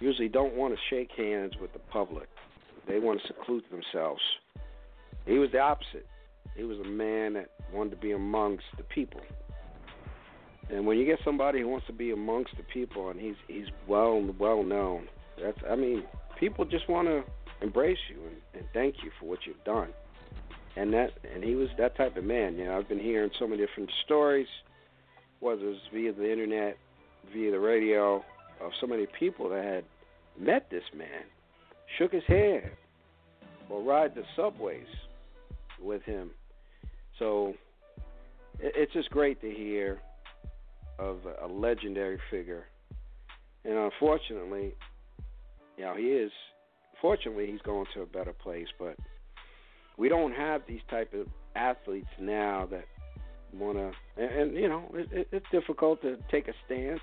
usually 0.00 0.28
don't 0.28 0.54
want 0.54 0.74
to 0.74 0.80
shake 0.88 1.10
hands 1.16 1.52
with 1.60 1.72
the 1.72 1.78
public. 1.78 2.28
They 2.88 2.98
want 2.98 3.20
to 3.20 3.26
seclude 3.26 3.64
themselves. 3.70 4.22
He 5.26 5.38
was 5.38 5.50
the 5.52 5.58
opposite. 5.58 6.06
He 6.56 6.64
was 6.64 6.78
a 6.78 6.88
man 6.88 7.34
that 7.34 7.50
wanted 7.72 7.90
to 7.90 7.96
be 7.96 8.12
amongst 8.12 8.64
the 8.76 8.82
people. 8.84 9.20
And 10.72 10.86
when 10.86 10.98
you 10.98 11.04
get 11.04 11.18
somebody 11.24 11.60
who 11.60 11.68
wants 11.68 11.86
to 11.88 11.92
be 11.92 12.12
amongst 12.12 12.56
the 12.56 12.62
people 12.62 13.10
and 13.10 13.20
he's 13.20 13.34
he's 13.48 13.66
well 13.88 14.22
well 14.38 14.62
known, 14.62 15.08
that's 15.42 15.58
I 15.68 15.74
mean, 15.76 16.04
people 16.38 16.64
just 16.64 16.88
want 16.88 17.08
to 17.08 17.22
embrace 17.60 17.98
you 18.08 18.16
and, 18.26 18.36
and 18.54 18.64
thank 18.72 18.96
you 19.02 19.10
for 19.18 19.26
what 19.26 19.40
you've 19.46 19.62
done. 19.64 19.88
And 20.76 20.92
that 20.94 21.10
and 21.34 21.42
he 21.42 21.54
was 21.54 21.68
that 21.78 21.96
type 21.96 22.16
of 22.16 22.24
man. 22.24 22.56
You 22.56 22.66
know, 22.66 22.78
I've 22.78 22.88
been 22.88 23.00
hearing 23.00 23.30
so 23.38 23.46
many 23.46 23.64
different 23.64 23.90
stories, 24.04 24.46
whether 25.40 25.68
it's 25.68 25.80
via 25.92 26.12
the 26.12 26.30
internet, 26.30 26.76
via 27.32 27.50
the 27.50 27.60
radio, 27.60 28.24
of 28.60 28.70
so 28.80 28.86
many 28.86 29.06
people 29.18 29.48
that 29.48 29.64
had 29.64 29.84
met 30.38 30.70
this 30.70 30.84
man, 30.96 31.24
shook 31.98 32.12
his 32.12 32.22
hand, 32.28 32.70
or 33.68 33.82
ride 33.82 34.14
the 34.14 34.22
subways 34.36 34.86
with 35.82 36.02
him. 36.02 36.30
So 37.18 37.54
it, 38.60 38.72
it's 38.76 38.92
just 38.92 39.10
great 39.10 39.40
to 39.40 39.50
hear 39.50 40.00
of 41.00 41.18
a 41.42 41.46
legendary 41.46 42.18
figure. 42.30 42.66
And 43.64 43.74
unfortunately, 43.74 44.74
you 45.76 45.84
know, 45.84 45.94
he 45.96 46.04
is. 46.04 46.30
Fortunately, 47.00 47.46
he's 47.50 47.62
going 47.62 47.86
to 47.94 48.02
a 48.02 48.06
better 48.06 48.34
place, 48.34 48.66
but 48.78 48.96
we 49.96 50.08
don't 50.08 50.32
have 50.32 50.62
these 50.68 50.82
type 50.90 51.14
of 51.14 51.26
athletes 51.56 52.08
now 52.20 52.68
that 52.70 52.84
want 53.54 53.78
to. 53.78 53.92
And, 54.22 54.40
and 54.40 54.54
you 54.54 54.68
know, 54.68 54.84
it, 54.94 55.08
it, 55.10 55.28
it's 55.32 55.46
difficult 55.50 56.02
to 56.02 56.18
take 56.30 56.48
a 56.48 56.52
stance 56.66 57.00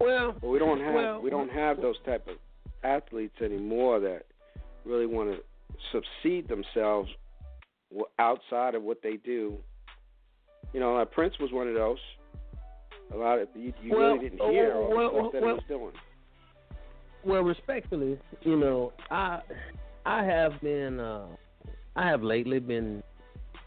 Well, 0.00 0.34
but 0.40 0.48
we 0.48 0.58
don't 0.58 0.80
have 0.80 0.94
well, 0.94 1.20
we 1.20 1.30
don't 1.30 1.50
have 1.50 1.80
those 1.80 1.96
type 2.06 2.26
of 2.28 2.36
athletes 2.82 3.34
anymore 3.42 4.00
that 4.00 4.22
really 4.84 5.06
want 5.06 5.30
to 5.30 5.38
succeed 5.92 6.48
themselves 6.48 7.10
outside 8.18 8.74
of 8.74 8.82
what 8.82 9.02
they 9.02 9.16
do. 9.16 9.56
You 10.72 10.80
know, 10.80 10.94
like 10.94 11.10
Prince 11.12 11.34
was 11.38 11.52
one 11.52 11.68
of 11.68 11.74
those. 11.74 11.98
A 13.12 13.16
lot 13.16 13.38
of 13.38 13.48
you, 13.54 13.72
you 13.82 13.96
well, 13.96 14.14
really 14.14 14.28
didn't 14.28 14.50
hear 14.50 14.74
all 14.74 14.94
well, 14.94 15.10
the 15.10 15.20
stuff 15.20 15.32
that 15.32 15.42
well, 15.42 15.54
was 15.54 15.64
doing. 15.68 15.92
Well, 17.24 17.42
respectfully, 17.42 18.18
you 18.42 18.56
know, 18.56 18.92
I 19.10 19.40
I 20.04 20.24
have 20.24 20.60
been 20.60 21.00
uh 21.00 21.26
I 21.96 22.06
have 22.06 22.22
lately 22.22 22.58
been 22.58 23.02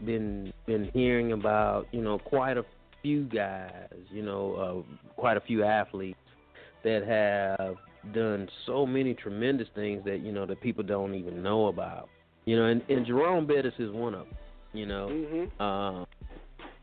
been 0.04 0.52
been 0.66 0.90
hearing 0.94 1.32
about, 1.32 1.86
you 1.92 2.02
know, 2.02 2.18
quite 2.18 2.56
a 2.56 2.64
few 3.02 3.24
guys, 3.24 3.88
you 4.10 4.22
know, 4.22 4.84
uh, 4.88 5.12
quite 5.16 5.36
a 5.36 5.40
few 5.40 5.64
athletes 5.64 6.18
that 6.84 7.04
have 7.06 7.76
done 8.14 8.48
so 8.66 8.86
many 8.86 9.14
tremendous 9.14 9.68
things 9.74 10.04
that, 10.04 10.20
you 10.20 10.32
know, 10.32 10.46
that 10.46 10.60
people 10.60 10.82
don't 10.82 11.14
even 11.14 11.42
know 11.42 11.66
about. 11.66 12.08
You 12.44 12.56
know, 12.56 12.66
and, 12.66 12.82
and 12.88 13.06
Jerome 13.06 13.46
Bettis 13.46 13.74
is 13.78 13.92
one 13.92 14.14
of 14.14 14.26
them, 14.26 14.36
you 14.72 14.86
know. 14.86 15.08
Mm-hmm. 15.10 15.62
Uh, 15.62 16.04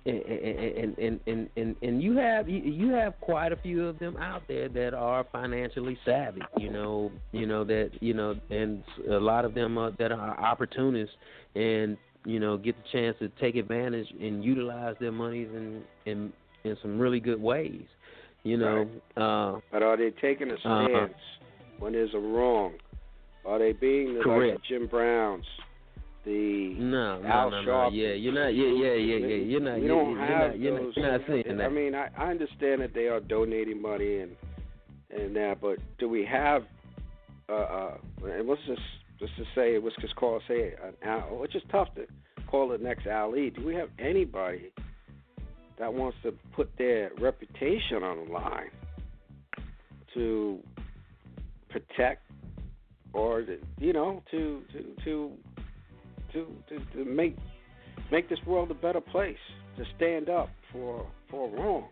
and 0.05 0.97
and 0.97 1.19
and 1.27 1.49
and 1.57 1.75
and 1.81 2.01
you 2.01 2.15
have 2.17 2.47
you 2.47 2.89
have 2.91 3.19
quite 3.19 3.51
a 3.51 3.57
few 3.57 3.85
of 3.85 3.99
them 3.99 4.15
out 4.17 4.41
there 4.47 4.69
that 4.69 4.93
are 4.93 5.25
financially 5.31 5.97
savvy 6.05 6.41
you 6.57 6.71
know 6.71 7.11
you 7.31 7.45
know 7.45 7.63
that 7.65 7.91
you 7.99 8.13
know 8.13 8.33
and 8.49 8.83
a 9.09 9.17
lot 9.17 9.43
of 9.43 9.53
them 9.53 9.77
are, 9.77 9.91
that 9.99 10.11
are 10.11 10.39
opportunists 10.39 11.13
and 11.55 11.97
you 12.25 12.39
know 12.39 12.57
get 12.57 12.75
the 12.77 12.83
chance 12.91 13.15
to 13.19 13.29
take 13.41 13.55
advantage 13.55 14.07
and 14.21 14.43
utilize 14.43 14.95
their 14.99 15.11
monies 15.11 15.49
in 15.53 15.81
in 16.05 16.31
in 16.63 16.77
some 16.81 16.97
really 16.97 17.19
good 17.19 17.41
ways 17.41 17.83
you 18.43 18.57
know 18.57 18.87
right. 19.17 19.53
uh 19.55 19.59
but 19.71 19.83
are 19.83 19.97
they 19.97 20.11
taking 20.21 20.49
a 20.49 20.53
uh-huh. 20.53 20.85
stance 20.87 21.13
uh, 21.13 21.65
when 21.79 21.91
there's 21.91 22.13
a 22.13 22.19
wrong 22.19 22.73
are 23.45 23.59
they 23.59 23.73
being 23.73 24.13
the 24.13 24.29
like 24.29 24.61
Jim 24.67 24.87
Browns 24.87 25.45
the 26.25 26.75
no, 26.77 27.21
Al 27.25 27.49
no, 27.51 27.61
no, 27.61 27.65
Sharp. 27.65 27.93
no. 27.93 27.99
Yeah, 27.99 28.13
you're 28.13 28.33
not. 28.33 28.47
Yeah, 28.47 28.67
yeah, 28.67 28.93
yeah, 28.93 29.27
yeah. 29.27 29.35
You're 29.35 29.59
not. 29.61 29.75
We 29.75 29.87
you're, 29.87 29.95
don't 29.95 30.11
you're 30.11 30.25
have 30.25 30.49
not, 30.49 30.59
you're 30.59 30.77
those. 30.77 30.93
Not, 30.97 31.03
you're 31.03 31.11
not 31.11 31.21
seeing 31.27 31.57
that. 31.57 31.65
I 31.65 31.69
mean, 31.69 31.95
I, 31.95 32.09
I 32.17 32.29
understand 32.31 32.81
that 32.81 32.93
they 32.93 33.07
are 33.07 33.19
donating 33.19 33.81
money 33.81 34.19
and 34.19 34.35
and 35.09 35.35
that, 35.35 35.61
but 35.61 35.77
do 35.97 36.09
we 36.09 36.25
have? 36.25 36.63
Uh, 37.47 37.53
uh, 37.53 37.97
and 38.25 38.47
let's 38.47 38.61
just 38.67 38.81
just 39.19 39.35
to 39.37 39.43
say, 39.55 39.79
let's 39.81 39.95
just 40.01 40.15
call 40.15 40.39
say 40.47 40.73
an 40.83 40.93
Al, 41.03 41.37
which 41.37 41.55
is 41.55 41.63
tough 41.71 41.87
to 41.95 42.05
call 42.47 42.69
the 42.69 42.77
next 42.77 43.07
Ali. 43.07 43.49
Do 43.49 43.65
we 43.65 43.75
have 43.75 43.89
anybody 43.97 44.71
that 45.79 45.93
wants 45.93 46.17
to 46.23 46.33
put 46.55 46.69
their 46.77 47.11
reputation 47.19 48.03
on 48.03 48.25
the 48.25 48.31
line 48.31 48.69
to 50.13 50.59
protect 51.69 52.23
or 53.13 53.45
you 53.77 53.93
know 53.93 54.23
to 54.31 54.61
to 54.73 55.03
to 55.03 55.31
to, 56.33 56.47
to, 56.69 56.79
to 56.97 57.05
make 57.05 57.35
make 58.11 58.29
this 58.29 58.39
world 58.45 58.71
a 58.71 58.75
better 58.75 59.01
place, 59.01 59.37
to 59.77 59.83
stand 59.95 60.29
up 60.29 60.49
for 60.71 61.05
for 61.29 61.49
wrong. 61.49 61.87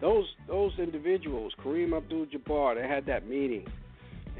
Those 0.00 0.26
those 0.46 0.72
individuals, 0.78 1.52
Kareem 1.64 1.96
Abdul-Jabbar, 1.96 2.80
they 2.80 2.86
had 2.86 3.06
that 3.06 3.26
meeting, 3.28 3.66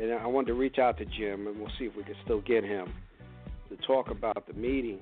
and 0.01 0.13
I 0.13 0.27
wanted 0.27 0.49
to 0.49 0.55
reach 0.55 0.79
out 0.79 0.99
to 0.99 1.05
Jim, 1.05 1.47
and 1.47 1.59
we'll 1.59 1.71
see 1.79 1.87
if 1.87 1.97
we 1.97 2.05
can 2.05 2.15
still 2.25 2.41
get 2.41 2.65
him 2.65 2.93
to 3.69 3.77
talk 3.87 4.11
about 4.11 4.47
the 4.47 4.55
meeting, 4.55 5.01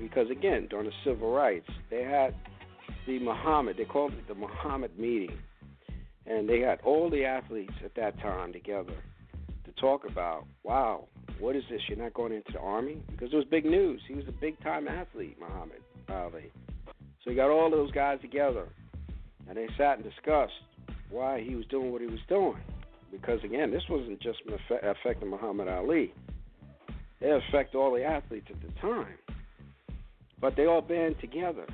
because 0.00 0.30
again, 0.30 0.66
during 0.70 0.86
the 0.86 0.92
civil 1.04 1.32
rights, 1.32 1.68
they 1.90 2.02
had 2.02 2.34
the 3.06 3.18
Muhammad, 3.18 3.76
they 3.76 3.84
called 3.84 4.12
it 4.12 4.26
the 4.28 4.34
Muhammad 4.34 4.98
meeting, 4.98 5.38
and 6.26 6.48
they 6.48 6.60
had 6.60 6.80
all 6.82 7.10
the 7.10 7.24
athletes 7.24 7.74
at 7.84 7.94
that 7.96 8.18
time 8.20 8.52
together 8.52 8.96
to 9.64 9.72
talk 9.80 10.04
about, 10.08 10.46
wow, 10.64 11.06
what 11.40 11.56
is 11.56 11.64
this? 11.70 11.80
You're 11.88 11.98
not 11.98 12.14
going 12.14 12.32
into 12.32 12.52
the 12.52 12.60
army? 12.60 13.02
Because 13.10 13.32
it 13.32 13.36
was 13.36 13.46
big 13.46 13.64
news. 13.64 14.00
He 14.06 14.14
was 14.14 14.26
a 14.28 14.32
big 14.32 14.60
time 14.62 14.86
athlete, 14.86 15.36
Muhammad 15.40 15.80
Ali. 16.08 16.52
So 17.24 17.30
he 17.30 17.34
got 17.34 17.50
all 17.50 17.70
those 17.70 17.90
guys 17.92 18.20
together, 18.20 18.66
and 19.48 19.56
they 19.56 19.66
sat 19.76 19.98
and 19.98 20.04
discussed 20.04 20.52
why 21.10 21.40
he 21.40 21.54
was 21.54 21.66
doing 21.66 21.92
what 21.92 22.00
he 22.00 22.06
was 22.06 22.20
doing. 22.28 22.60
Because 23.10 23.42
again, 23.42 23.70
this 23.70 23.82
wasn't 23.88 24.20
just 24.20 24.38
affecting 24.82 25.28
Muhammad 25.28 25.68
Ali; 25.68 26.12
it 27.20 27.42
affected 27.48 27.76
all 27.76 27.92
the 27.92 28.04
athletes 28.04 28.46
at 28.50 28.60
the 28.62 28.72
time. 28.80 29.18
But 30.40 30.56
they 30.56 30.66
all 30.66 30.80
band 30.80 31.16
together 31.20 31.66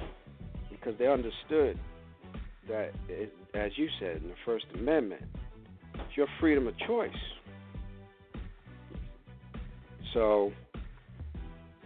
because 0.70 0.94
they 0.98 1.06
understood 1.06 1.78
that, 2.68 2.92
as 3.54 3.72
you 3.76 3.88
said 4.00 4.16
in 4.22 4.28
the 4.28 4.34
First 4.44 4.66
Amendment, 4.74 5.22
it's 5.94 6.16
your 6.16 6.26
freedom 6.40 6.66
of 6.66 6.76
choice. 6.78 7.10
So 10.14 10.52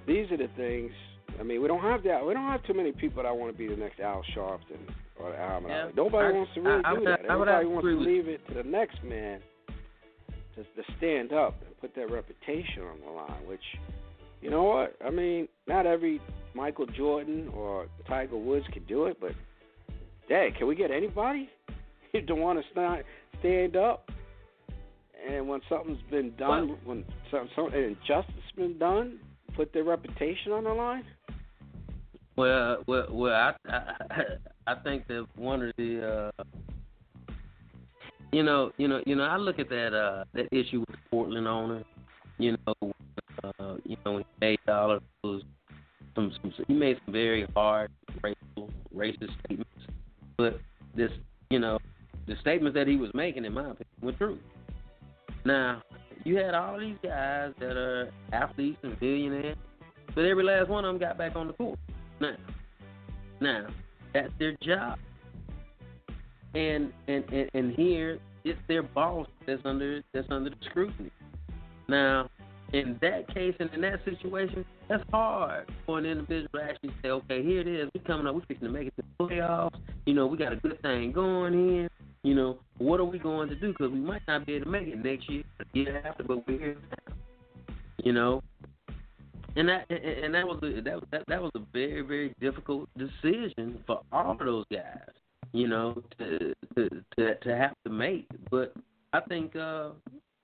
these 0.06 0.30
are 0.30 0.37
the 0.37 0.48
things. 0.56 0.92
I 1.38 1.42
mean, 1.42 1.62
we 1.62 1.68
don't 1.68 1.83
have 1.83 2.02
that. 2.04 2.24
We 2.24 2.35
don't 2.35 2.48
have 2.48 2.64
too 2.64 2.74
many 2.74 2.92
people 2.92 3.22
that 3.22 3.37
want 3.37 3.52
to 3.52 3.59
be 3.59 3.68
the 3.68 3.80
next 3.80 4.00
Al 4.00 4.22
Sharpton 4.37 4.78
or 5.18 5.35
Al 5.35 5.62
yeah. 5.62 5.88
Nobody 5.96 6.28
I, 6.28 6.33
wants 6.33 6.52
to 6.54 6.61
really 6.61 6.85
I, 6.85 6.90
I 6.90 6.94
do 6.94 7.00
would, 7.00 7.09
that. 7.09 7.24
Everybody 7.24 7.66
wants 7.66 7.87
to 7.87 8.00
leave 8.00 8.28
it 8.28 8.46
to 8.48 8.54
the 8.54 8.62
next 8.62 9.02
man 9.04 9.40
to, 10.56 10.62
to 10.62 10.92
stand 10.98 11.33
up 11.33 11.56
and 11.64 11.78
put 11.80 11.94
their 11.94 12.09
reputation 12.09 12.83
on 12.83 13.00
the 13.04 13.11
line. 13.11 13.46
Which, 13.46 13.61
you 14.40 14.50
know 14.50 14.64
what? 14.64 14.96
I 15.04 15.11
mean, 15.11 15.48
not 15.66 15.87
every 15.87 16.20
Michael 16.54 16.87
Jordan 16.87 17.48
or 17.54 17.87
Tiger 18.06 18.37
Woods 18.37 18.66
can 18.72 18.85
do 18.85 19.04
it, 19.06 19.18
but 19.20 19.33
dang, 20.28 20.52
can 20.59 20.66
we 20.66 20.74
get 20.74 20.90
anybody 20.90 21.48
to 22.26 22.35
want 22.35 22.59
to 22.59 22.64
stand 22.72 23.04
stand 23.38 23.76
up 23.76 24.11
and 25.28 25.48
when 25.48 25.61
something's 25.68 26.02
been 26.11 26.35
done, 26.37 26.76
when 26.85 27.04
some, 27.30 27.48
some 27.54 27.66
an 27.72 27.74
injustice 27.74 28.35
has 28.35 28.56
been 28.56 28.78
done, 28.78 29.18
put 29.54 29.72
their 29.72 29.85
reputation 29.85 30.52
on 30.52 30.64
the 30.64 30.70
line? 30.72 31.04
Well, 32.37 32.83
well, 32.87 33.06
well. 33.11 33.35
I, 33.35 33.54
I, 33.68 34.22
I 34.66 34.74
think 34.76 35.06
that 35.09 35.26
one 35.37 35.62
of 35.62 35.72
the, 35.76 36.33
uh, 36.38 36.44
you 38.33 38.42
know, 38.42 38.72
you 38.78 38.88
know, 38.88 39.02
you 39.04 39.16
know, 39.16 39.24
I 39.24 39.37
look 39.37 39.59
at 39.59 39.68
that 39.68 39.94
uh, 39.94 40.24
that 40.35 40.48
issue 40.52 40.80
with 40.80 40.90
the 40.90 40.98
Portland 41.11 41.46
owner. 41.46 41.83
You 42.38 42.56
know, 42.66 42.92
uh, 43.44 43.76
you 43.85 43.96
know, 44.06 44.18
he 44.18 44.24
made 44.40 44.59
all 44.68 44.92
of 44.92 45.02
those, 45.22 45.42
some, 46.14 46.33
some, 46.40 46.52
he 46.66 46.72
made 46.72 46.98
some 47.04 47.12
very 47.12 47.46
hard 47.54 47.90
racial, 48.22 48.70
racist 48.96 49.38
statements, 49.44 49.70
but 50.38 50.59
this, 50.96 51.11
you 51.50 51.59
know, 51.59 51.78
the 52.26 52.37
statements 52.40 52.74
that 52.76 52.87
he 52.87 52.96
was 52.96 53.11
making, 53.12 53.44
in 53.44 53.52
my 53.52 53.62
opinion, 53.62 53.87
were 54.00 54.12
true. 54.12 54.38
Now, 55.44 55.83
you 56.24 56.37
had 56.37 56.55
all 56.55 56.79
these 56.79 56.98
guys 57.03 57.53
that 57.59 57.76
are 57.76 58.11
athletes 58.33 58.79
and 58.83 58.98
billionaires, 59.00 59.57
but 60.14 60.24
every 60.24 60.44
last 60.44 60.68
one 60.68 60.85
of 60.85 60.92
them 60.92 61.00
got 61.00 61.16
back 61.16 61.37
on 61.37 61.46
the 61.46 61.53
court. 61.55 61.79
Now, 62.20 62.37
now 63.40 63.68
that's 64.12 64.33
their 64.38 64.57
job, 64.62 64.98
and 66.55 66.92
and 67.09 67.24
and, 67.33 67.50
and 67.55 67.74
here 67.74 68.18
it's 68.44 68.59
their 68.68 68.83
boss 68.83 69.26
that's 69.46 69.62
under 69.64 70.03
that's 70.12 70.29
under 70.31 70.50
the 70.50 70.57
scrutiny. 70.68 71.11
Now, 71.88 72.29
in 72.72 72.98
that 73.00 73.33
case 73.35 73.55
and 73.59 73.70
in 73.72 73.81
that 73.81 74.05
situation, 74.05 74.64
that's 74.88 75.03
hard 75.11 75.70
for 75.87 75.98
an 75.98 76.07
individual 76.07 76.48
to 76.55 76.62
actually 76.62 76.92
say, 77.03 77.09
okay, 77.09 77.42
here 77.42 77.61
it 77.61 77.68
is, 77.68 77.88
we're 77.94 78.05
coming 78.05 78.26
up, 78.26 78.35
we're 78.35 78.42
fixing 78.46 78.68
to 78.68 78.72
make 78.72 78.88
it 78.88 78.94
to 78.96 79.03
the 79.03 79.24
playoffs. 79.24 79.79
You 80.07 80.14
know, 80.14 80.26
we 80.26 80.38
got 80.38 80.53
a 80.53 80.57
good 80.57 80.81
thing 80.83 81.12
going 81.12 81.68
here. 81.68 81.89
You 82.22 82.35
know, 82.35 82.59
what 82.78 83.00
are 83.00 83.04
we 83.04 83.18
going 83.18 83.48
to 83.48 83.54
do? 83.54 83.72
Because 83.72 83.90
we 83.90 83.98
might 83.98 84.22
not 84.28 84.44
be 84.44 84.54
able 84.54 84.66
to 84.66 84.70
make 84.70 84.88
it 84.88 85.02
next 85.02 85.28
year, 85.30 85.42
year 85.72 86.02
after, 86.04 86.22
but 86.22 86.46
we're 86.46 86.59
here 86.59 86.76
now. 87.09 87.14
You 88.04 88.12
know, 88.12 88.42
and 89.56 89.68
that 89.68 89.90
and 89.90 90.35
that 90.35 90.46
was 90.46 90.59
a, 90.62 90.80
that 90.83 91.00
that 91.11 91.22
that 91.28 91.42
was 91.42 91.50
a 91.54 91.61
very 91.72 92.02
very 92.02 92.35
difficult 92.40 92.88
decision 92.96 93.83
for 93.87 94.00
all 94.12 94.33
of 94.33 94.38
those 94.38 94.64
guys. 94.72 94.85
You 95.52 95.68
know, 95.68 96.02
to 96.18 96.54
to 96.76 96.88
to, 97.16 97.35
to 97.35 97.56
have 97.56 97.74
to 97.85 97.92
make. 97.92 98.26
But 98.50 98.74
I 99.12 99.20
think 99.20 99.56
uh 99.56 99.90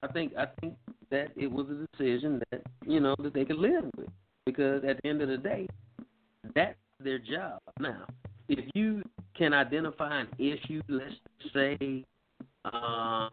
I 0.02 0.08
think 0.08 0.34
I 0.36 0.46
think 0.60 0.74
that 1.10 1.28
it 1.36 1.50
was 1.50 1.66
a 1.68 1.86
decision 1.96 2.42
that 2.50 2.62
you 2.86 3.00
know 3.00 3.14
that 3.22 3.34
they 3.34 3.44
could 3.44 3.58
live 3.58 3.84
with 3.96 4.08
because 4.44 4.82
at 4.84 5.00
the 5.02 5.08
end 5.08 5.22
of 5.22 5.28
the 5.28 5.38
day, 5.38 5.66
that's 6.54 6.76
their 7.00 7.18
job. 7.18 7.60
Now, 7.80 8.06
if 8.48 8.64
you 8.74 9.02
can 9.36 9.52
identify 9.52 10.20
an 10.20 10.28
issue, 10.38 10.82
let's 10.88 11.14
say, 11.52 12.04
uh, 12.64 13.28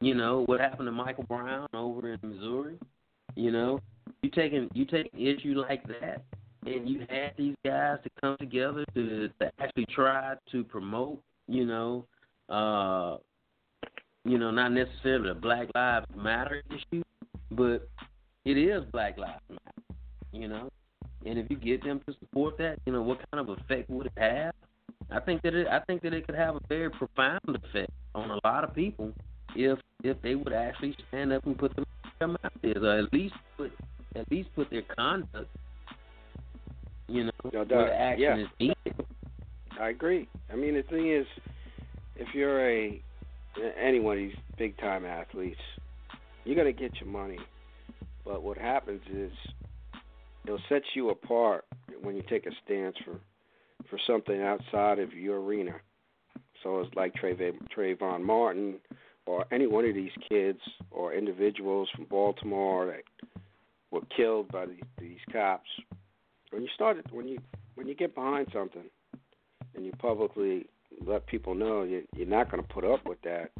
you 0.00 0.14
know, 0.14 0.44
what 0.46 0.60
happened 0.60 0.86
to 0.86 0.92
Michael 0.92 1.24
Brown 1.24 1.68
over 1.74 2.12
in 2.12 2.18
Missouri, 2.22 2.78
you 3.34 3.50
know, 3.50 3.80
you 4.22 4.30
take 4.30 4.52
an 4.52 4.68
you 4.74 4.84
take 4.84 5.12
an 5.12 5.20
issue 5.20 5.54
like 5.54 5.86
that, 5.88 6.22
and 6.64 6.88
you 6.88 7.00
had 7.08 7.32
these 7.36 7.54
guys 7.64 7.98
to 8.04 8.10
come 8.20 8.36
together 8.38 8.84
to, 8.94 9.28
to 9.40 9.52
actually 9.58 9.86
try 9.86 10.34
to 10.52 10.64
promote, 10.64 11.20
you 11.48 11.64
know, 11.64 12.04
uh, 12.48 13.16
you 14.24 14.38
know, 14.38 14.50
not 14.50 14.72
necessarily 14.72 15.30
a 15.30 15.34
Black 15.34 15.68
Lives 15.74 16.06
Matter 16.16 16.62
issue, 16.70 17.02
but 17.50 17.88
it 18.44 18.58
is 18.58 18.84
Black 18.92 19.16
Lives 19.18 19.42
Matter, 19.48 20.00
you 20.32 20.48
know. 20.48 20.68
And 21.26 21.38
if 21.38 21.50
you 21.50 21.56
get 21.56 21.82
them 21.82 22.00
to 22.06 22.14
support 22.20 22.56
that, 22.58 22.78
you 22.86 22.92
know, 22.92 23.02
what 23.02 23.18
kind 23.32 23.48
of 23.48 23.58
effect 23.58 23.90
would 23.90 24.06
it 24.06 24.12
have? 24.16 24.54
I 25.10 25.20
think 25.20 25.42
that 25.42 25.54
it 25.54 25.66
I 25.66 25.80
think 25.80 26.02
that 26.02 26.12
it 26.14 26.26
could 26.26 26.36
have 26.36 26.56
a 26.56 26.60
very 26.68 26.90
profound 26.90 27.40
effect 27.48 27.90
on 28.14 28.30
a 28.30 28.38
lot 28.44 28.64
of 28.64 28.74
people 28.74 29.12
if 29.54 29.78
if 30.02 30.20
they 30.22 30.34
would 30.34 30.52
actually 30.52 30.96
stand 31.08 31.32
up 31.32 31.44
and 31.46 31.58
put 31.58 31.74
them 31.76 31.84
their 32.18 32.28
mouth 32.28 32.38
is, 32.62 32.82
or 32.82 32.98
at 32.98 33.12
least 33.12 33.34
put 33.56 33.72
at 34.14 34.30
least 34.30 34.48
put 34.54 34.70
their 34.70 34.82
conduct, 34.96 35.48
you 37.08 37.24
know, 37.24 37.30
No, 37.52 37.64
where 37.64 37.92
action 37.92 38.22
yeah. 38.22 38.36
is 38.36 38.48
needed. 38.58 39.06
I 39.78 39.90
agree. 39.90 40.28
I 40.50 40.56
mean, 40.56 40.74
the 40.74 40.82
thing 40.82 41.12
is, 41.12 41.26
if 42.16 42.28
you're 42.34 42.68
a 42.68 43.00
any 43.80 44.00
one 44.00 44.16
of 44.16 44.22
these 44.22 44.36
big 44.58 44.76
time 44.78 45.04
athletes, 45.04 45.60
you're 46.44 46.56
gonna 46.56 46.72
get 46.72 46.94
your 47.00 47.10
money. 47.10 47.38
But 48.24 48.42
what 48.42 48.58
happens 48.58 49.02
is 49.12 49.32
it'll 50.46 50.60
set 50.68 50.82
you 50.94 51.10
apart 51.10 51.64
when 52.02 52.16
you 52.16 52.22
take 52.28 52.46
a 52.46 52.50
stance 52.64 52.96
for 53.04 53.18
for 53.90 53.98
something 54.06 54.42
outside 54.42 54.98
of 54.98 55.12
your 55.12 55.40
arena. 55.40 55.74
So 56.62 56.80
it's 56.80 56.94
like 56.96 57.14
Trayvon, 57.14 58.22
Martin 58.22 58.76
or 59.26 59.44
any 59.52 59.66
one 59.66 59.84
of 59.84 59.94
these 59.94 60.12
kids 60.28 60.60
or 60.90 61.12
individuals 61.12 61.88
from 61.94 62.04
Baltimore 62.04 62.86
that 62.86 63.02
were 63.90 64.02
killed 64.16 64.50
by 64.50 64.66
these, 64.66 64.82
these 64.98 65.18
cops. 65.30 65.68
When 66.50 66.62
you 66.62 66.68
start 66.74 66.96
when 67.12 67.28
you 67.28 67.38
when 67.74 67.86
you 67.86 67.94
get 67.94 68.14
behind 68.14 68.48
something 68.52 68.84
and 69.74 69.84
you 69.84 69.92
publicly 69.98 70.66
let 71.04 71.26
people 71.26 71.54
know 71.54 71.82
you, 71.82 72.04
you're 72.14 72.26
not 72.26 72.50
going 72.50 72.62
to 72.62 72.68
put 72.68 72.84
up 72.84 73.04
with 73.04 73.20
that, 73.22 73.50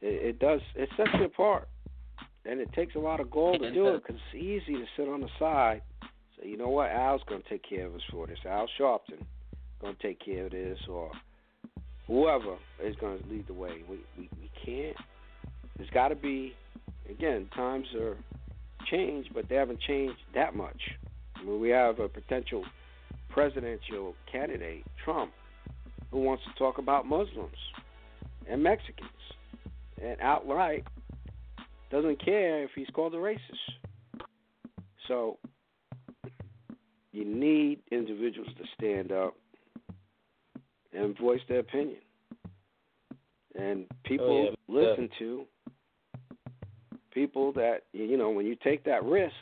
it, 0.00 0.36
it 0.36 0.38
does 0.38 0.60
it 0.76 0.88
sets 0.96 1.10
you 1.18 1.24
apart, 1.24 1.68
and 2.48 2.60
it 2.60 2.72
takes 2.72 2.94
a 2.94 2.98
lot 2.98 3.20
of 3.20 3.30
gall 3.30 3.58
to 3.58 3.72
do 3.72 3.88
it 3.88 4.02
because 4.02 4.20
it's 4.32 4.42
easy 4.42 4.74
to 4.74 4.84
sit 4.96 5.06
on 5.08 5.20
the 5.20 5.28
side. 5.38 5.82
So 6.36 6.46
you 6.46 6.56
know 6.56 6.68
what, 6.68 6.90
Al's 6.90 7.20
going 7.28 7.42
to 7.42 7.48
take 7.48 7.68
care 7.68 7.86
of 7.86 7.94
us 7.94 8.00
for 8.10 8.26
this. 8.26 8.38
Al 8.46 8.68
Sharpton 8.80 9.22
going 9.80 9.94
to 9.94 10.02
take 10.02 10.24
care 10.24 10.46
of 10.46 10.52
this, 10.52 10.78
or 10.88 11.10
whoever 12.06 12.56
is 12.82 12.96
going 12.96 13.22
to 13.22 13.28
lead 13.28 13.46
the 13.46 13.52
way. 13.52 13.82
We 13.88 13.98
we, 14.16 14.28
we 14.40 14.50
can't. 14.64 14.96
There's 15.76 15.90
got 15.90 16.08
to 16.08 16.16
be. 16.16 16.54
Again, 17.08 17.48
times 17.54 17.86
are 17.98 18.16
changed, 18.90 19.30
but 19.34 19.48
they 19.48 19.54
haven't 19.54 19.80
changed 19.80 20.18
that 20.34 20.54
much. 20.54 20.80
I 21.36 21.42
mean, 21.42 21.60
we 21.60 21.70
have 21.70 22.00
a 22.00 22.08
potential 22.08 22.64
presidential 23.30 24.14
candidate, 24.30 24.84
Trump, 25.04 25.32
who 26.10 26.20
wants 26.20 26.42
to 26.44 26.58
talk 26.58 26.78
about 26.78 27.06
Muslims 27.06 27.56
and 28.48 28.62
Mexicans, 28.62 29.10
and 30.02 30.20
outright 30.20 30.84
doesn't 31.90 32.22
care 32.24 32.62
if 32.64 32.70
he's 32.74 32.88
called 32.92 33.14
a 33.14 33.18
racist. 33.18 33.38
So 35.06 35.38
you 37.12 37.24
need 37.24 37.80
individuals 37.90 38.50
to 38.58 38.64
stand 38.76 39.10
up 39.12 39.34
and 40.92 41.18
voice 41.18 41.40
their 41.48 41.60
opinion. 41.60 42.00
And 43.58 43.86
people 44.04 44.50
Oh, 44.50 44.72
yeah, 44.72 44.80
listen 44.80 45.08
to 45.18 45.44
people 47.10 47.52
that 47.52 47.82
you 47.92 48.16
know 48.16 48.30
when 48.30 48.46
you 48.46 48.56
take 48.62 48.84
that 48.84 49.02
risk 49.02 49.34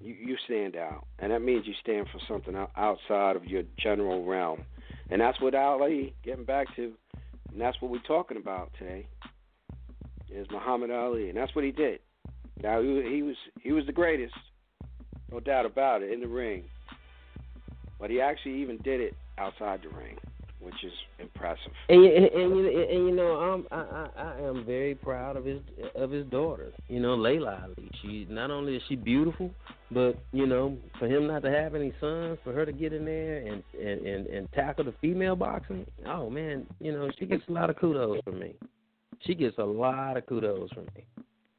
you 0.00 0.12
you 0.12 0.36
stand 0.44 0.76
out 0.76 1.06
and 1.18 1.32
that 1.32 1.40
means 1.40 1.66
you 1.66 1.72
stand 1.80 2.06
for 2.12 2.20
something 2.28 2.54
outside 2.76 3.36
of 3.36 3.44
your 3.46 3.62
general 3.78 4.26
realm 4.26 4.62
and 5.10 5.20
that's 5.20 5.40
what 5.40 5.54
Ali 5.54 6.14
getting 6.22 6.44
back 6.44 6.66
to 6.76 6.92
and 7.50 7.60
that's 7.60 7.80
what 7.80 7.90
we're 7.90 7.98
talking 8.00 8.36
about 8.36 8.70
today 8.78 9.06
is 10.34 10.46
Muhammad 10.50 10.90
Ali 10.90 11.28
and 11.28 11.36
that's 11.36 11.54
what 11.54 11.64
he 11.64 11.72
did 11.72 12.00
now 12.62 12.80
he, 12.82 13.22
was 13.22 13.36
he 13.62 13.72
was 13.72 13.86
the 13.86 13.92
greatest 13.92 14.34
no 15.32 15.40
doubt 15.40 15.66
about 15.66 16.02
it 16.02 16.10
in 16.12 16.20
the 16.20 16.28
ring 16.28 16.62
but 17.98 18.10
he 18.10 18.20
actually 18.20 18.60
even 18.60 18.78
did 18.78 19.00
it 19.00 19.14
outside 19.38 19.80
the 19.82 19.88
ring 19.96 20.16
which 20.60 20.84
is 20.84 20.92
impressive 21.18 21.72
And, 21.88 22.04
and, 22.04 22.26
and, 22.26 22.56
you- 22.56 22.86
and 22.90 23.06
you 23.08 23.14
know, 23.16 23.32
I'm, 23.36 23.66
I, 23.70 24.08
I 24.16 24.22
I 24.22 24.40
am 24.46 24.64
very 24.66 24.94
proud 24.94 25.36
of 25.38 25.44
his 25.46 25.60
of 25.94 26.10
his 26.10 26.26
daughter. 26.26 26.70
You 26.88 27.00
know, 27.00 27.14
Laila 27.14 27.62
Ali. 27.64 27.90
She 28.02 28.26
not 28.28 28.50
only 28.50 28.76
is 28.76 28.82
she 28.86 28.94
beautiful, 28.94 29.50
but 29.90 30.22
you 30.32 30.46
know, 30.46 30.76
for 30.98 31.06
him 31.06 31.26
not 31.26 31.42
to 31.44 31.50
have 31.50 31.74
any 31.74 31.94
sons, 31.98 32.38
for 32.44 32.52
her 32.52 32.66
to 32.66 32.72
get 32.72 32.92
in 32.92 33.06
there 33.06 33.38
and 33.38 33.62
and 33.82 34.06
and, 34.06 34.26
and 34.26 34.52
tackle 34.52 34.84
the 34.84 34.92
female 35.00 35.34
boxing. 35.34 35.86
Oh 36.06 36.28
man, 36.28 36.66
you 36.78 36.92
know, 36.92 37.10
she 37.18 37.24
gets 37.24 37.42
a 37.48 37.52
lot 37.52 37.70
of 37.70 37.76
kudos 37.76 38.20
from 38.22 38.38
me. 38.38 38.54
She 39.20 39.34
gets 39.34 39.58
a 39.58 39.64
lot 39.64 40.16
of 40.16 40.26
kudos 40.26 40.70
from 40.72 40.86
me. 40.96 41.04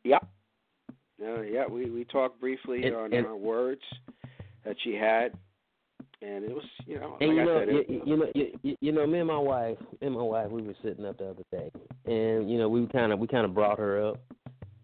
Yep. 0.04 0.28
Uh, 1.24 1.42
yeah, 1.42 1.66
we 1.68 1.90
we 1.90 2.04
talked 2.06 2.40
briefly 2.40 2.84
And- 2.86 2.96
on 2.96 3.14
and- 3.14 3.26
her 3.26 3.36
words 3.36 3.82
that 4.66 4.76
she 4.84 4.96
had, 4.96 5.34
and 6.22 6.44
it 6.44 6.54
was 6.54 6.64
you 6.88 7.00
know 7.00 7.18
And 7.22 7.30
like 7.30 7.36
you 7.36 7.42
I 7.42 7.46
know, 7.46 7.60
said, 7.60 7.70
you, 7.70 7.80
it, 7.80 8.08
you 8.08 8.18
know, 8.18 8.32
you, 8.64 8.78
you 8.82 8.92
know, 8.92 9.06
me 9.06 9.20
and 9.20 9.28
my 9.28 9.38
wife, 9.38 9.78
me 10.02 10.08
and 10.08 10.16
my 10.16 10.24
wife, 10.24 10.50
we 10.50 10.64
were 10.64 10.76
sitting 10.84 11.06
up 11.06 11.18
the 11.20 11.30
other 11.30 11.44
day, 11.52 11.72
and 12.06 12.50
you 12.50 12.58
know, 12.58 12.70
we 12.70 12.86
kind 12.88 13.12
of 13.14 13.20
we 13.20 13.28
kind 13.28 13.46
of 13.46 13.54
brought 13.54 13.78
her 13.78 14.04
up, 14.10 14.20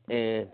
and 0.09 0.47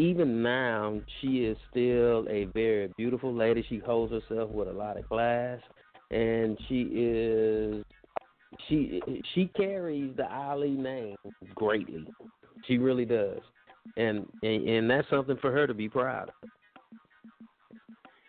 even 0.00 0.42
now, 0.42 1.00
she 1.20 1.44
is 1.44 1.56
still 1.70 2.26
a 2.28 2.44
very 2.54 2.88
beautiful 2.96 3.32
lady. 3.34 3.64
She 3.68 3.78
holds 3.78 4.12
herself 4.12 4.50
with 4.50 4.68
a 4.68 4.72
lot 4.72 4.96
of 4.96 5.08
class, 5.08 5.60
and 6.10 6.56
she 6.68 6.82
is 6.92 7.84
she 8.68 9.00
she 9.34 9.46
carries 9.56 10.16
the 10.16 10.30
Ali 10.32 10.70
name 10.70 11.16
greatly. 11.54 12.06
She 12.66 12.78
really 12.78 13.04
does, 13.04 13.38
and 13.96 14.26
and, 14.42 14.68
and 14.68 14.90
that's 14.90 15.08
something 15.10 15.36
for 15.40 15.52
her 15.52 15.66
to 15.66 15.74
be 15.74 15.88
proud 15.88 16.28
of. 16.30 16.48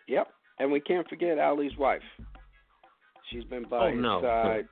yep. 0.08 0.28
And 0.58 0.70
we 0.70 0.80
can't 0.80 1.08
forget 1.08 1.38
Ali's 1.38 1.76
wife. 1.78 2.02
She's 3.30 3.44
been 3.44 3.64
by 3.68 3.86
Oh, 3.88 3.90
his 3.92 4.00
no. 4.00 4.20
side. 4.22 4.68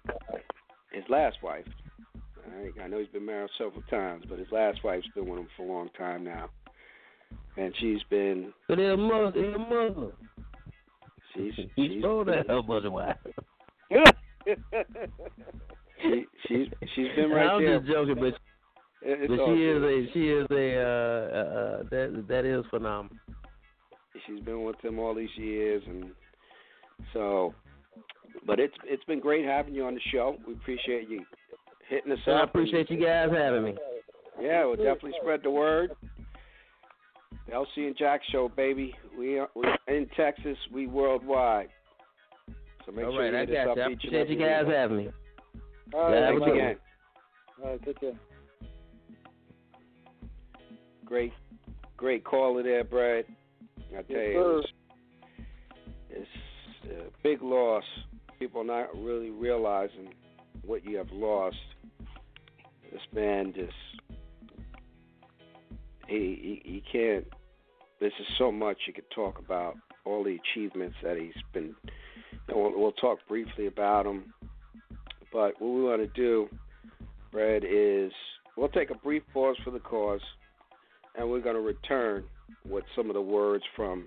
His 0.93 1.05
last 1.09 1.37
wife. 1.43 1.65
I, 2.47 2.83
I 2.83 2.87
know 2.89 2.99
he's 2.99 3.09
been 3.09 3.25
married 3.27 3.51
several 3.57 3.83
times, 3.91 4.25
but 4.29 4.39
his 4.39 4.49
last 4.51 4.83
wife's 4.85 5.07
been 5.15 5.29
with 5.29 5.39
him 5.41 5.49
for 5.57 5.63
a 5.65 5.67
long 5.67 5.89
time 5.97 6.25
now, 6.25 6.49
and 7.57 7.75
she's 7.79 8.03
been 8.11 8.53
But 8.69 8.77
they're 8.77 8.97
Muslim. 8.97 9.33
They're 9.35 9.59
Muslim. 9.59 10.13
she's 11.35 11.53
she's 11.77 12.03
to 12.03 12.45
help 12.49 12.67
Muslim 12.69 12.93
wife. 12.95 13.17
she, 16.03 16.25
she's 16.47 16.67
she's 16.95 17.09
been 17.17 17.31
right 17.31 17.49
I'm 17.49 17.63
there. 17.63 17.79
just 17.81 17.91
joking, 17.91 18.17
but 18.17 18.35
It- 19.03 19.29
but 19.29 19.39
she 19.47 19.65
is 19.65 19.83
a 19.83 20.13
she 20.13 20.29
is 20.31 20.47
a 20.51 20.77
uh, 20.77 20.85
uh, 20.85 21.39
uh 21.39 21.83
that 21.91 22.25
that 22.29 22.45
is 22.45 22.65
phenomenal. 22.71 23.17
she's 24.27 24.41
been 24.41 24.65
with 24.65 24.81
him 24.85 24.99
all 24.99 25.15
these 25.15 25.35
years 25.37 25.83
and 25.87 26.07
so 27.13 27.55
but 28.47 28.59
it's 28.61 28.75
it's 28.85 29.05
been 29.05 29.21
great 29.21 29.45
having 29.45 29.75
you 29.75 29.85
on 29.87 29.95
the 29.95 30.01
show. 30.13 30.37
We 30.47 30.55
appreciate 30.55 31.09
you 31.09 31.25
hitting 31.89 32.13
us 32.13 32.19
I 32.27 32.31
up. 32.43 32.49
appreciate 32.51 32.91
you 32.91 32.99
guys 33.05 33.29
having 33.33 33.65
me. 33.65 33.75
Yeah, 34.41 34.65
we'll 34.67 34.77
definitely 34.77 35.15
spread 35.21 35.41
the 35.43 35.51
word. 35.51 35.91
The 37.47 37.53
LC 37.53 37.87
and 37.87 37.97
Jack 37.97 38.21
show, 38.31 38.49
baby. 38.49 38.95
We 39.19 39.39
are 39.39 39.49
we 39.57 39.65
in 39.89 40.07
Texas, 40.17 40.57
we 40.73 40.87
worldwide. 40.87 41.69
So 42.89 42.95
make 42.95 43.05
All 43.05 43.13
sure 43.13 43.21
right, 43.25 43.33
you 43.33 43.39
I 43.39 43.41
hit 43.41 43.51
us 43.51 43.67
got 43.67 43.71
up 43.71 43.77
you. 43.77 43.83
I 43.83 43.87
appreciate 43.93 44.29
you 44.31 44.39
guys 44.39 44.65
week. 44.67 44.75
having 44.75 44.97
me. 44.97 45.09
All 45.93 46.01
right, 46.01 46.15
Yeah, 46.15 46.27
Thanks 46.27 46.27
have 46.27 46.37
a 46.37 46.39
good 46.39 46.55
again. 46.55 46.77
All 47.63 47.71
right, 47.71 47.85
take 47.85 48.01
care. 48.01 48.13
Great, 51.05 51.33
great 51.99 52.25
caller 52.25 52.63
there, 52.63 52.85
Brad. 52.85 53.27
I 53.91 54.03
tell 54.03 54.17
Yes, 54.17 54.29
you, 54.33 54.63
sir. 54.63 55.45
it's, 56.11 56.29
it's 56.85 57.07
a 57.09 57.23
big 57.23 57.43
loss. 57.43 57.85
People 58.39 58.65
not 58.65 58.89
really 58.97 59.31
realizing 59.31 60.15
what 60.65 60.83
you 60.85 60.97
have 60.97 61.11
lost. 61.13 61.57
This 62.91 63.03
man 63.13 63.53
just 63.55 63.73
he 66.07 66.61
he, 66.65 66.71
he 66.73 66.83
can't. 66.91 67.27
This 68.01 68.13
is 68.19 68.27
so 68.39 68.51
much 68.51 68.79
you 68.87 68.95
could 68.95 69.11
talk 69.15 69.39
about. 69.39 69.75
All 70.07 70.25
the 70.25 70.39
achievements 70.55 70.97
that 71.03 71.19
he's 71.19 71.33
been. 71.53 71.75
We'll, 72.49 72.79
we'll 72.79 72.93
talk 72.93 73.19
briefly 73.29 73.67
about 73.67 74.05
them. 74.05 74.33
But 75.33 75.61
what 75.61 75.75
we 75.75 75.83
want 75.83 76.03
to 76.03 76.21
do, 76.21 76.49
Brad, 77.31 77.63
is 77.69 78.13
we'll 78.57 78.69
take 78.69 78.91
a 78.91 78.95
brief 78.95 79.23
pause 79.33 79.57
for 79.65 79.71
the 79.71 79.81
cause 79.81 80.21
and 81.17 81.29
we're 81.29 81.41
going 81.41 81.57
to 81.57 81.61
return 81.61 82.25
with 82.69 82.85
some 82.97 83.11
of 83.11 83.15
the 83.15 83.21
words 83.21 83.65
from 83.77 84.07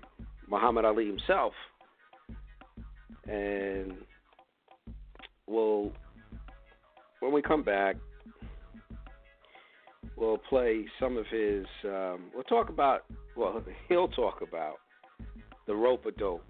Muhammad 0.50 0.86
Ali 0.86 1.06
himself. 1.06 1.54
And 3.28 3.94
we'll, 5.48 5.92
when 7.20 7.32
we 7.32 7.42
come 7.42 7.64
back, 7.64 7.98
we'll 10.16 10.38
play 10.38 10.86
some 11.00 11.18
of 11.18 11.26
his, 11.28 11.66
um, 11.86 12.32
we'll 12.34 12.44
talk 12.44 12.70
about, 12.70 13.06
well, 13.36 13.62
he'll 13.90 14.08
talk 14.08 14.42
about 14.42 14.76
the 15.68 15.76
rope 15.76 16.06
a 16.06 16.12
dope. 16.12 16.44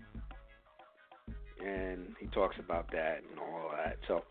And 1.65 2.15
he 2.19 2.27
talks 2.27 2.55
about 2.59 2.91
that 2.91 3.19
and 3.29 3.39
all 3.39 3.71
that. 3.75 3.97
So, 4.07 4.23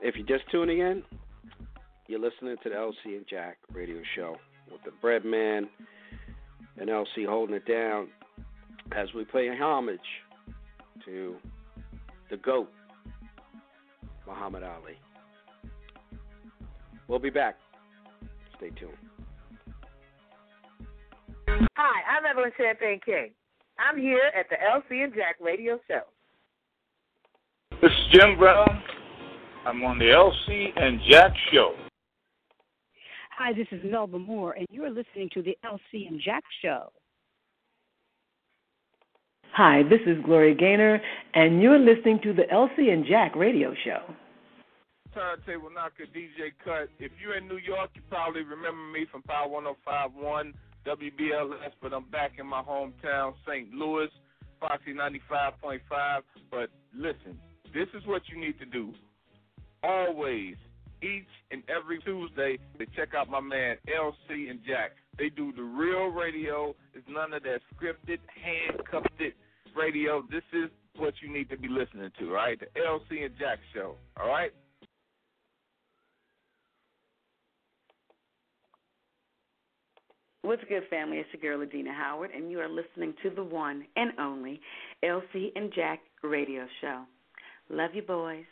if 0.00 0.16
you're 0.16 0.26
just 0.26 0.50
tuning 0.50 0.80
in, 0.80 1.02
you're 2.08 2.20
listening 2.20 2.56
to 2.62 2.68
the 2.68 2.74
LC 2.74 3.16
and 3.16 3.26
Jack 3.28 3.58
radio 3.72 4.02
show 4.14 4.36
with 4.70 4.82
the 4.84 4.90
Bread 5.00 5.24
Man 5.24 5.68
and 6.78 6.88
LC 6.88 7.26
holding 7.26 7.54
it 7.54 7.66
down 7.66 8.08
as 8.92 9.08
we 9.14 9.24
pay 9.24 9.48
homage 9.56 10.00
to 11.04 11.36
the 12.30 12.36
GOAT, 12.36 12.68
Muhammad 14.26 14.62
Ali. 14.62 14.98
We'll 17.08 17.18
be 17.18 17.30
back. 17.30 17.56
Stay 18.56 18.70
tuned. 18.70 18.92
Hi, 21.48 22.16
I'm 22.16 22.24
Evelyn 22.24 22.52
Champagne 22.56 23.00
King. 23.04 23.30
I'm 23.82 23.98
here 23.98 24.30
at 24.38 24.46
the 24.48 24.56
LC 24.56 25.04
and 25.04 25.12
Jack 25.12 25.36
radio 25.40 25.78
show. 25.88 26.02
This 27.80 27.90
is 27.90 28.12
Jim 28.12 28.38
Brown. 28.38 28.82
I'm 29.66 29.82
on 29.82 29.98
the 29.98 30.04
LC 30.06 30.68
and 30.76 31.00
Jack 31.10 31.32
show. 31.52 31.74
Hi, 33.36 33.52
this 33.52 33.66
is 33.72 33.80
Melba 33.84 34.18
Moore, 34.18 34.52
and 34.52 34.66
you 34.70 34.84
are 34.84 34.90
listening 34.90 35.28
to 35.34 35.42
the 35.42 35.56
LC 35.64 36.06
and 36.06 36.20
Jack 36.20 36.44
Show. 36.62 36.92
Hi, 39.52 39.82
this 39.82 40.00
is 40.06 40.22
Gloria 40.24 40.54
Gaynor, 40.54 41.00
and 41.34 41.60
you're 41.60 41.78
listening 41.78 42.20
to 42.22 42.32
the 42.32 42.44
LC 42.52 42.92
and 42.92 43.04
Jack 43.04 43.34
radio 43.34 43.74
show. 43.84 44.00
Turntable 45.12 45.70
Knocker 45.70 46.04
DJ 46.14 46.52
Kut. 46.64 46.88
If 46.98 47.12
you're 47.20 47.36
in 47.36 47.48
New 47.48 47.58
York, 47.58 47.90
you 47.94 48.02
probably 48.08 48.42
remember 48.42 48.82
me 48.92 49.06
from 49.10 49.22
Power 49.22 49.48
1051 49.48 50.54
WBLS, 50.86 51.72
but 51.80 51.92
I'm 51.92 52.08
back 52.10 52.32
in 52.38 52.46
my 52.46 52.62
hometown, 52.62 53.34
St. 53.46 53.72
Louis, 53.72 54.08
Foxy 54.60 54.92
95.5. 54.94 55.80
But 56.50 56.70
listen, 56.94 57.38
this 57.74 57.88
is 57.94 58.06
what 58.06 58.22
you 58.28 58.40
need 58.40 58.58
to 58.58 58.66
do. 58.66 58.92
Always 59.82 60.56
each 61.02 61.26
and 61.50 61.62
every 61.68 61.98
Tuesday 62.00 62.58
to 62.78 62.86
check 62.96 63.14
out 63.14 63.28
my 63.28 63.40
man 63.40 63.76
LC 63.88 64.50
and 64.50 64.60
Jack. 64.66 64.92
They 65.18 65.28
do 65.28 65.52
the 65.52 65.62
real 65.62 66.06
radio. 66.06 66.74
It's 66.94 67.06
none 67.08 67.32
of 67.32 67.42
that 67.42 67.60
scripted, 67.74 68.18
handcuffed 68.42 69.08
radio. 69.76 70.22
This 70.30 70.44
is 70.52 70.70
what 70.96 71.14
you 71.22 71.32
need 71.32 71.50
to 71.50 71.56
be 71.56 71.68
listening 71.68 72.10
to, 72.18 72.30
right? 72.30 72.58
The 72.58 72.66
LC 72.80 73.24
and 73.24 73.34
Jack 73.38 73.58
show, 73.74 73.96
all 74.18 74.28
right? 74.28 74.52
What's 80.44 80.64
good, 80.68 80.82
family? 80.90 81.18
It's 81.18 81.28
your 81.32 81.56
girl, 81.56 81.64
Adina 81.64 81.92
Howard, 81.92 82.32
and 82.34 82.50
you 82.50 82.58
are 82.58 82.68
listening 82.68 83.14
to 83.22 83.30
the 83.30 83.44
one 83.44 83.84
and 83.94 84.10
only 84.18 84.60
LC 85.04 85.52
and 85.54 85.72
Jack 85.72 86.00
radio 86.24 86.66
show. 86.80 87.04
Love 87.70 87.90
you, 87.94 88.02
boys. 88.02 88.44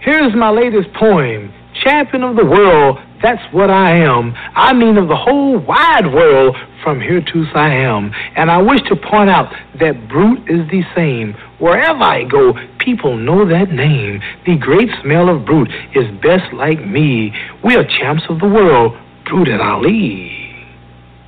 Here's 0.00 0.34
my 0.34 0.50
latest 0.50 0.88
poem 0.98 1.52
Champion 1.84 2.24
of 2.24 2.34
the 2.34 2.44
world, 2.44 2.98
that's 3.22 3.42
what 3.52 3.70
I 3.70 3.98
am. 3.98 4.34
I 4.56 4.72
mean, 4.72 4.96
of 4.96 5.06
the 5.06 5.16
whole 5.16 5.58
wide 5.58 6.12
world, 6.12 6.56
from 6.82 7.00
here 7.00 7.20
to 7.20 7.44
Siam. 7.52 8.10
And 8.34 8.50
I 8.50 8.60
wish 8.60 8.80
to 8.88 8.96
point 8.96 9.30
out 9.30 9.52
that 9.78 10.08
Brute 10.08 10.40
is 10.50 10.68
the 10.70 10.82
same. 10.94 11.34
Wherever 11.60 12.02
I 12.02 12.24
go, 12.24 12.52
people 12.78 13.16
know 13.16 13.46
that 13.48 13.70
name. 13.70 14.20
The 14.44 14.56
great 14.56 14.88
smell 15.02 15.28
of 15.28 15.44
Brute 15.44 15.70
is 15.94 16.06
best 16.20 16.52
like 16.52 16.84
me. 16.84 17.32
We 17.64 17.76
are 17.76 17.84
champs 17.84 18.24
of 18.28 18.40
the 18.40 18.48
world, 18.48 18.94
Brute 19.26 19.48
and 19.48 19.60
Ali. 19.62 20.30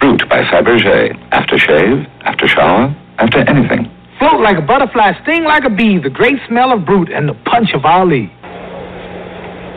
Brute 0.00 0.28
by 0.28 0.42
Fabergé. 0.44 1.16
After 1.32 1.58
shave, 1.58 2.06
after 2.22 2.46
shower, 2.46 2.94
after 3.18 3.38
anything. 3.48 3.90
Float 4.18 4.40
like 4.40 4.58
a 4.58 4.62
butterfly, 4.62 5.12
sting 5.22 5.44
like 5.44 5.64
a 5.64 5.70
bee, 5.70 5.98
the 5.98 6.10
great 6.10 6.38
smell 6.48 6.72
of 6.72 6.84
Brute 6.84 7.10
and 7.10 7.28
the 7.28 7.34
punch 7.46 7.70
of 7.74 7.84
Ali. 7.84 8.32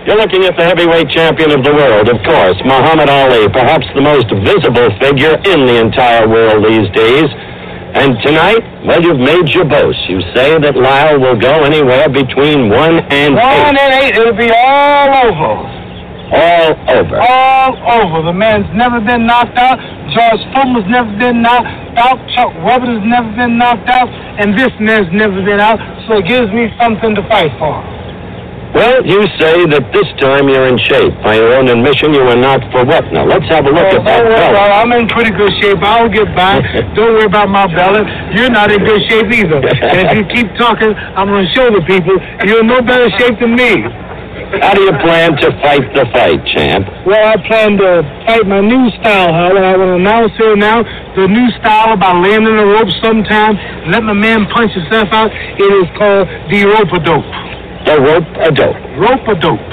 You're 0.05 0.17
looking 0.17 0.43
at 0.45 0.57
the 0.57 0.63
heavyweight 0.65 1.09
champion 1.09 1.51
of 1.51 1.63
the 1.63 1.73
world, 1.73 2.09
of 2.09 2.17
course, 2.25 2.57
Muhammad 2.65 3.09
Ali, 3.09 3.47
perhaps 3.49 3.85
the 3.93 4.01
most 4.01 4.25
visible 4.45 4.89
figure 4.99 5.37
in 5.45 5.65
the 5.69 5.77
entire 5.77 6.27
world 6.27 6.65
these 6.65 6.89
days. 6.97 7.29
And 7.93 8.17
tonight, 8.23 8.63
well, 8.85 9.01
you've 9.03 9.19
made 9.19 9.49
your 9.53 9.65
boast. 9.65 9.99
You 10.09 10.21
say 10.33 10.57
that 10.57 10.73
Lyle 10.77 11.19
will 11.19 11.37
go 11.37 11.63
anywhere 11.65 12.09
between 12.09 12.69
one 12.69 12.99
and 13.13 13.35
One 13.35 13.75
eight. 13.75 13.81
and 13.81 13.93
eight, 14.01 14.15
it'll 14.15 14.33
be 14.33 14.49
all 14.49 15.09
over. 15.27 15.80
All 16.31 16.71
over. 16.87 17.19
All 17.19 17.71
over. 17.75 18.23
The 18.23 18.33
man's 18.33 18.67
never 18.71 19.03
been 19.03 19.27
knocked 19.27 19.57
out. 19.57 19.79
George 20.15 20.43
Foreman's 20.55 20.87
never 20.87 21.11
been 21.19 21.41
knocked 21.41 21.67
out. 21.99 22.17
Chuck 22.35 22.55
Wepner's 22.63 23.03
never 23.03 23.27
been 23.35 23.57
knocked 23.57 23.89
out. 23.89 24.07
And 24.39 24.57
this 24.57 24.71
man's 24.79 25.11
never 25.11 25.43
been 25.43 25.59
out. 25.59 25.79
So 26.07 26.23
it 26.23 26.27
gives 26.27 26.47
me 26.55 26.71
something 26.79 27.15
to 27.15 27.23
fight 27.27 27.51
for. 27.59 27.83
Well, 28.71 29.03
you 29.03 29.19
say 29.35 29.67
that 29.67 29.83
this 29.91 30.07
time 30.23 30.47
you're 30.47 30.63
in 30.71 30.79
shape. 30.79 31.11
By 31.19 31.35
your 31.35 31.59
own 31.59 31.67
admission, 31.67 32.15
you 32.15 32.23
are 32.23 32.39
not 32.39 32.63
for 32.71 32.87
what 32.87 33.03
now? 33.11 33.27
Let's 33.27 33.43
have 33.51 33.67
a 33.67 33.71
look 33.71 33.83
oh, 33.83 33.99
at 33.99 34.05
that 34.07 34.23
worry, 34.23 34.31
belt. 34.31 34.55
well, 34.55 34.71
I'm 34.71 34.95
in 34.95 35.11
pretty 35.11 35.35
good 35.35 35.51
shape. 35.59 35.83
I'll 35.83 36.07
get 36.07 36.31
by. 36.31 36.63
Don't 36.95 37.19
worry 37.19 37.27
about 37.27 37.51
my 37.51 37.67
belly. 37.67 38.07
You're 38.31 38.47
not 38.47 38.71
in 38.71 38.79
good 38.87 39.03
shape 39.11 39.27
either. 39.27 39.59
And 39.59 40.07
if 40.07 40.09
you 40.15 40.23
keep 40.31 40.47
talking, 40.55 40.95
I'm 40.95 41.27
going 41.27 41.43
to 41.43 41.51
show 41.51 41.67
the 41.67 41.83
people 41.83 42.15
you're 42.47 42.63
in 42.63 42.71
no 42.71 42.79
better 42.79 43.11
shape 43.19 43.43
than 43.43 43.59
me. 43.59 43.91
How 44.59 44.73
do 44.75 44.81
you 44.83 44.91
plan 44.99 45.31
to 45.39 45.47
fight 45.63 45.87
the 45.95 46.03
fight, 46.11 46.43
champ? 46.51 46.83
Well, 47.07 47.23
I 47.23 47.39
plan 47.47 47.77
to 47.79 48.03
fight 48.27 48.45
my 48.45 48.59
new 48.59 48.91
style, 48.99 49.31
Howard. 49.31 49.63
I 49.63 49.77
will 49.77 49.95
announce 49.95 50.35
here 50.35 50.57
now 50.57 50.83
the 51.15 51.27
new 51.27 51.47
style 51.59 51.93
about 51.93 52.19
landing 52.19 52.51
in 52.51 52.57
the 52.57 52.67
rope 52.67 52.91
sometime, 53.01 53.55
let 53.87 54.03
my 54.03 54.13
man 54.13 54.47
punch 54.51 54.73
himself 54.73 55.07
out. 55.11 55.31
It 55.31 55.71
is 55.71 55.87
called 55.95 56.27
the 56.51 56.67
rope 56.67 56.91
a 56.91 56.99
dope. 56.99 57.31
The 57.87 57.95
rope 57.99 58.31
a 58.43 58.51
dope. 58.51 58.79
Rope 58.99 59.27
a 59.27 59.35
dope. 59.39 59.71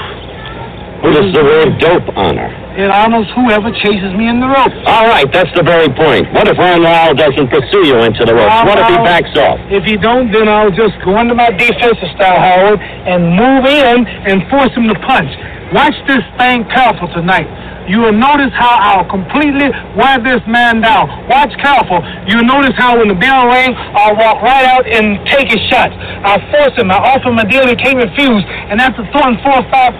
Who 1.03 1.11
does 1.11 1.33
the 1.33 1.43
word 1.43 1.79
dope 1.79 2.15
honor? 2.15 2.58
It 2.79 2.87
honors 2.87 3.27
whoever 3.35 3.75
chases 3.75 4.15
me 4.15 4.31
in 4.31 4.39
the 4.39 4.47
rope. 4.47 4.71
All 4.87 5.03
right, 5.11 5.27
that's 5.27 5.51
the 5.51 5.67
very 5.67 5.91
point. 5.91 6.31
What 6.31 6.47
if 6.47 6.55
Ron 6.55 6.79
Lyle 6.79 7.11
doesn't 7.11 7.51
pursue 7.51 7.83
you 7.83 7.99
into 8.07 8.23
the 8.23 8.31
ropes? 8.31 8.55
What 8.63 8.79
if 8.79 8.87
he 8.87 8.95
backs 9.03 9.35
off? 9.35 9.59
If 9.67 9.83
he 9.83 9.99
don't, 9.99 10.31
then 10.31 10.47
I'll 10.47 10.71
just 10.71 10.95
go 11.03 11.19
into 11.19 11.35
my 11.35 11.51
defensive 11.51 12.07
style, 12.15 12.39
Howard, 12.39 12.79
and 12.79 13.35
move 13.35 13.67
in 13.67 14.07
and 14.31 14.47
force 14.47 14.71
him 14.79 14.87
to 14.87 14.95
punch. 15.03 15.27
Watch 15.75 15.91
this 16.07 16.23
thing 16.39 16.63
careful 16.71 17.11
tonight. 17.11 17.51
You 17.91 17.99
will 17.99 18.15
notice 18.15 18.55
how 18.55 18.79
I'll 18.79 19.09
completely 19.11 19.75
wear 19.99 20.15
this 20.23 20.39
man 20.47 20.79
down. 20.79 21.11
Watch 21.27 21.51
careful. 21.59 21.99
You'll 22.31 22.47
notice 22.47 22.79
how 22.79 22.95
when 22.95 23.11
the 23.11 23.19
bell 23.19 23.43
rings, 23.51 23.75
I'll 23.75 24.15
walk 24.15 24.39
right 24.39 24.63
out 24.63 24.87
and 24.87 25.19
take 25.27 25.51
his 25.51 25.59
shots. 25.67 25.91
I'll 26.23 26.39
force 26.47 26.79
him. 26.79 26.95
I 26.95 27.01
offer 27.11 27.27
him 27.27 27.43
a 27.43 27.47
deal 27.49 27.67
he 27.67 27.75
can't 27.75 27.99
refuse. 27.99 28.45
And 28.71 28.79
after 28.79 29.03
throwing 29.11 29.35
four 29.43 29.59
or 29.59 29.67
five 29.67 29.91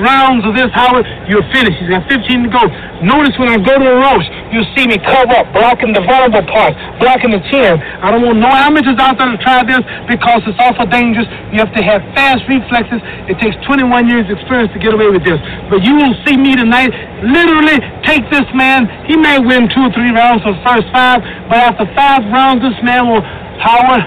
rounds 0.00 0.46
of 0.48 0.56
this, 0.56 0.72
Howard, 0.72 1.04
you're 1.28 1.44
finished. 1.52 1.76
He's 1.80 1.92
got 1.92 2.08
15 2.08 2.48
to 2.48 2.50
go. 2.50 2.62
Notice 3.04 3.36
when 3.36 3.52
I 3.52 3.60
go 3.60 3.76
to 3.76 3.84
the 3.84 3.98
ropes, 4.00 4.28
you'll 4.52 4.68
see 4.72 4.88
me 4.88 4.96
cover 5.00 5.36
up, 5.36 5.52
blocking 5.52 5.92
the 5.92 6.00
vulnerable 6.00 6.44
parts, 6.48 6.76
blocking 6.96 7.32
the 7.32 7.42
chin. 7.52 7.76
I 8.00 8.10
don't 8.10 8.24
want 8.24 8.40
no 8.40 8.48
amateurs 8.48 8.96
out 8.96 9.20
there 9.20 9.28
to 9.28 9.40
try 9.40 9.60
this 9.64 9.84
because 10.08 10.40
it's 10.48 10.56
awful 10.60 10.88
dangerous. 10.88 11.28
You 11.52 11.60
have 11.60 11.72
to 11.76 11.82
have 11.84 12.00
fast 12.16 12.44
reflexes. 12.48 13.00
It 13.28 13.36
takes 13.40 13.56
21 13.68 14.08
years 14.08 14.26
experience 14.32 14.72
to 14.72 14.80
get 14.80 14.96
away 14.96 15.12
with 15.12 15.24
this. 15.24 15.40
But 15.68 15.84
you 15.84 15.96
will 15.96 16.16
see 16.24 16.36
me 16.36 16.56
tonight 16.56 16.92
literally 17.20 17.80
take 18.04 18.24
this 18.32 18.48
man. 18.56 18.88
He 19.04 19.16
may 19.16 19.40
win 19.40 19.68
two 19.68 19.84
or 19.84 19.92
three 19.92 20.12
rounds 20.12 20.42
for 20.42 20.56
the 20.56 20.62
first 20.64 20.88
five, 20.92 21.20
but 21.48 21.60
after 21.60 21.84
five 21.92 22.24
rounds, 22.32 22.64
this 22.64 22.76
man 22.80 23.08
will, 23.08 23.24
Howard, 23.60 24.02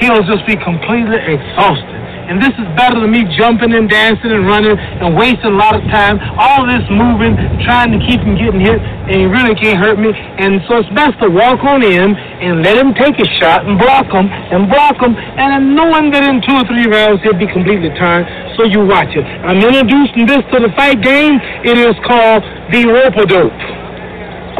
he'll 0.00 0.24
just 0.24 0.44
be 0.44 0.56
completely 0.56 1.16
exhausted. 1.16 1.97
And 2.28 2.36
this 2.44 2.52
is 2.60 2.68
better 2.76 3.00
than 3.00 3.08
me 3.08 3.24
jumping 3.40 3.72
and 3.72 3.88
dancing 3.88 4.28
and 4.28 4.44
running 4.44 4.76
and 4.76 5.16
wasting 5.16 5.48
a 5.48 5.56
lot 5.56 5.72
of 5.72 5.82
time. 5.88 6.20
All 6.36 6.68
this 6.68 6.84
moving, 6.92 7.32
trying 7.64 7.88
to 7.96 8.00
keep 8.04 8.20
him 8.20 8.36
getting 8.36 8.60
hit, 8.60 8.76
and 8.76 9.16
he 9.16 9.24
really 9.24 9.56
can't 9.56 9.80
hurt 9.80 9.96
me. 9.96 10.12
And 10.12 10.60
so 10.68 10.84
it's 10.84 10.92
best 10.92 11.16
to 11.24 11.32
walk 11.32 11.64
on 11.64 11.80
in 11.80 12.12
and 12.14 12.60
let 12.60 12.76
him 12.76 12.92
take 12.92 13.16
a 13.16 13.24
shot 13.40 13.64
and 13.64 13.80
block 13.80 14.12
him 14.12 14.28
and 14.28 14.68
block 14.68 15.00
him. 15.00 15.16
And 15.16 15.48
then 15.56 15.64
knowing 15.72 16.12
that 16.12 16.28
in 16.28 16.44
two 16.44 16.52
or 16.52 16.68
three 16.68 16.84
rounds 16.84 17.24
he'll 17.24 17.32
be 17.32 17.48
completely 17.48 17.88
tired, 17.96 18.28
so 18.60 18.68
you 18.68 18.84
watch 18.84 19.16
it. 19.16 19.24
I'm 19.24 19.64
introducing 19.64 20.28
this 20.28 20.44
to 20.52 20.60
the 20.60 20.72
fight 20.76 21.00
game. 21.00 21.40
It 21.64 21.80
is 21.80 21.96
called 22.04 22.44
the 22.68 22.84
rope 22.92 23.16
dope. 23.24 23.56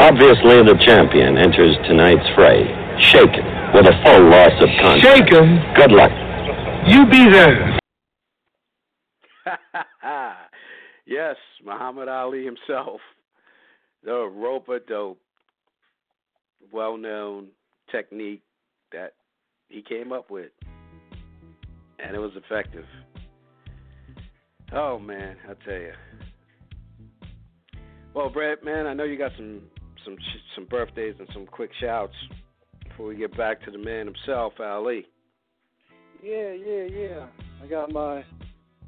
Obviously, 0.00 0.62
the 0.64 0.78
champion 0.88 1.36
enters 1.36 1.76
tonight's 1.84 2.24
fray, 2.32 2.64
shaken, 2.96 3.44
with 3.74 3.84
a 3.84 3.96
full 4.06 4.24
loss 4.30 4.56
of 4.62 4.70
conscience. 4.80 5.04
Shaken? 5.04 5.60
Good 5.74 5.92
luck. 5.92 6.27
You 6.88 7.04
be 7.04 7.30
there. 7.30 7.78
yes, 11.06 11.36
Muhammad 11.62 12.08
Ali 12.08 12.46
himself, 12.46 13.00
the 14.02 14.26
rope 14.34 14.68
dope, 14.88 15.20
well 16.72 16.96
known 16.96 17.48
technique 17.92 18.42
that 18.90 19.12
he 19.68 19.82
came 19.82 20.12
up 20.12 20.30
with, 20.30 20.50
and 21.98 22.16
it 22.16 22.18
was 22.18 22.32
effective. 22.36 22.86
Oh 24.72 24.98
man, 24.98 25.36
I 25.44 25.52
tell 25.66 25.78
you. 25.78 25.92
Well, 28.14 28.30
Brett, 28.30 28.64
man, 28.64 28.86
I 28.86 28.94
know 28.94 29.04
you 29.04 29.18
got 29.18 29.32
some 29.36 29.60
some 30.06 30.16
some 30.54 30.64
birthdays 30.64 31.16
and 31.18 31.28
some 31.34 31.44
quick 31.44 31.70
shouts 31.82 32.14
before 32.88 33.08
we 33.08 33.16
get 33.16 33.36
back 33.36 33.62
to 33.66 33.70
the 33.70 33.76
man 33.76 34.06
himself, 34.06 34.54
Ali. 34.58 35.06
Yeah, 36.22 36.52
yeah, 36.52 36.84
yeah. 36.84 37.26
I 37.62 37.66
got 37.66 37.92
my 37.92 38.24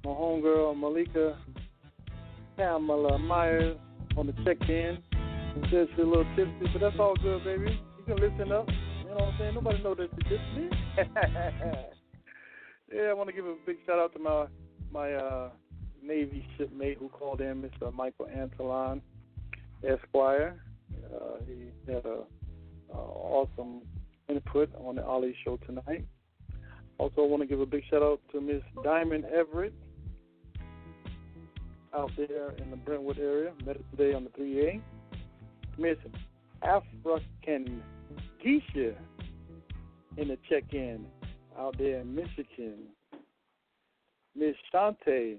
my 0.05 0.11
homegirl 0.11 0.77
Malika 0.77 1.39
Pamela 2.57 3.19
Myers 3.19 3.77
on 4.17 4.27
the 4.27 4.33
check 4.45 4.69
in. 4.69 4.99
She's 5.67 5.89
a 5.99 6.03
little 6.03 6.25
tipsy, 6.37 6.67
but 6.73 6.81
that's 6.81 6.97
all 6.99 7.15
good, 7.17 7.45
baby. 7.45 7.81
You 7.99 8.05
can 8.05 8.17
listen 8.17 8.53
up. 8.53 8.69
You 8.69 9.11
know 9.11 9.15
what 9.15 9.23
I'm 9.23 9.35
saying? 9.39 9.55
Nobody 9.55 9.83
know 9.83 9.95
that 9.95 10.09
it's 10.17 10.31
me. 10.57 10.69
yeah, 12.93 13.03
I 13.11 13.13
want 13.15 13.29
to 13.29 13.35
give 13.35 13.47
a 13.47 13.55
big 13.67 13.77
shout 13.87 13.99
out 13.99 14.13
to 14.15 14.19
my 14.19 14.47
my 14.93 15.13
uh, 15.13 15.51
Navy 16.03 16.45
shipmate 16.57 16.99
who 16.99 17.09
called 17.09 17.41
in, 17.41 17.63
Mr. 17.63 17.93
Michael 17.95 18.27
Antolon, 18.27 19.01
Esquire. 19.87 20.61
Uh, 21.15 21.37
he 21.47 21.93
had 21.93 22.05
a 22.05 22.23
uh, 22.93 22.97
awesome 22.97 23.83
input 24.29 24.69
on 24.77 24.97
the 24.97 25.05
Ali 25.05 25.35
show 25.45 25.59
tonight. 25.59 26.05
Also, 27.01 27.23
I 27.23 27.27
want 27.27 27.41
to 27.41 27.47
give 27.47 27.61
a 27.61 27.67
big 27.67 27.83
shout 27.89 28.03
out 28.03 28.21
to 28.31 28.43
Miss 28.43 28.61
Diamond 28.85 29.25
Everett 29.25 29.73
out 31.97 32.11
there 32.15 32.51
in 32.59 32.71
the 32.71 32.77
Brentwood 32.77 33.19
area. 33.19 33.53
Met 33.65 33.77
her 33.77 33.83
today 33.97 34.13
on 34.13 34.25
the 34.25 34.31
3A. 34.39 34.83
Miss 35.79 35.97
African 36.63 37.83
Geisha 38.45 38.95
in 40.19 40.29
the 40.29 40.37
check-in 40.51 41.07
out 41.59 41.75
there 41.79 42.01
in 42.01 42.15
Michigan. 42.15 42.81
Miss 44.37 44.55
Shante 44.71 45.39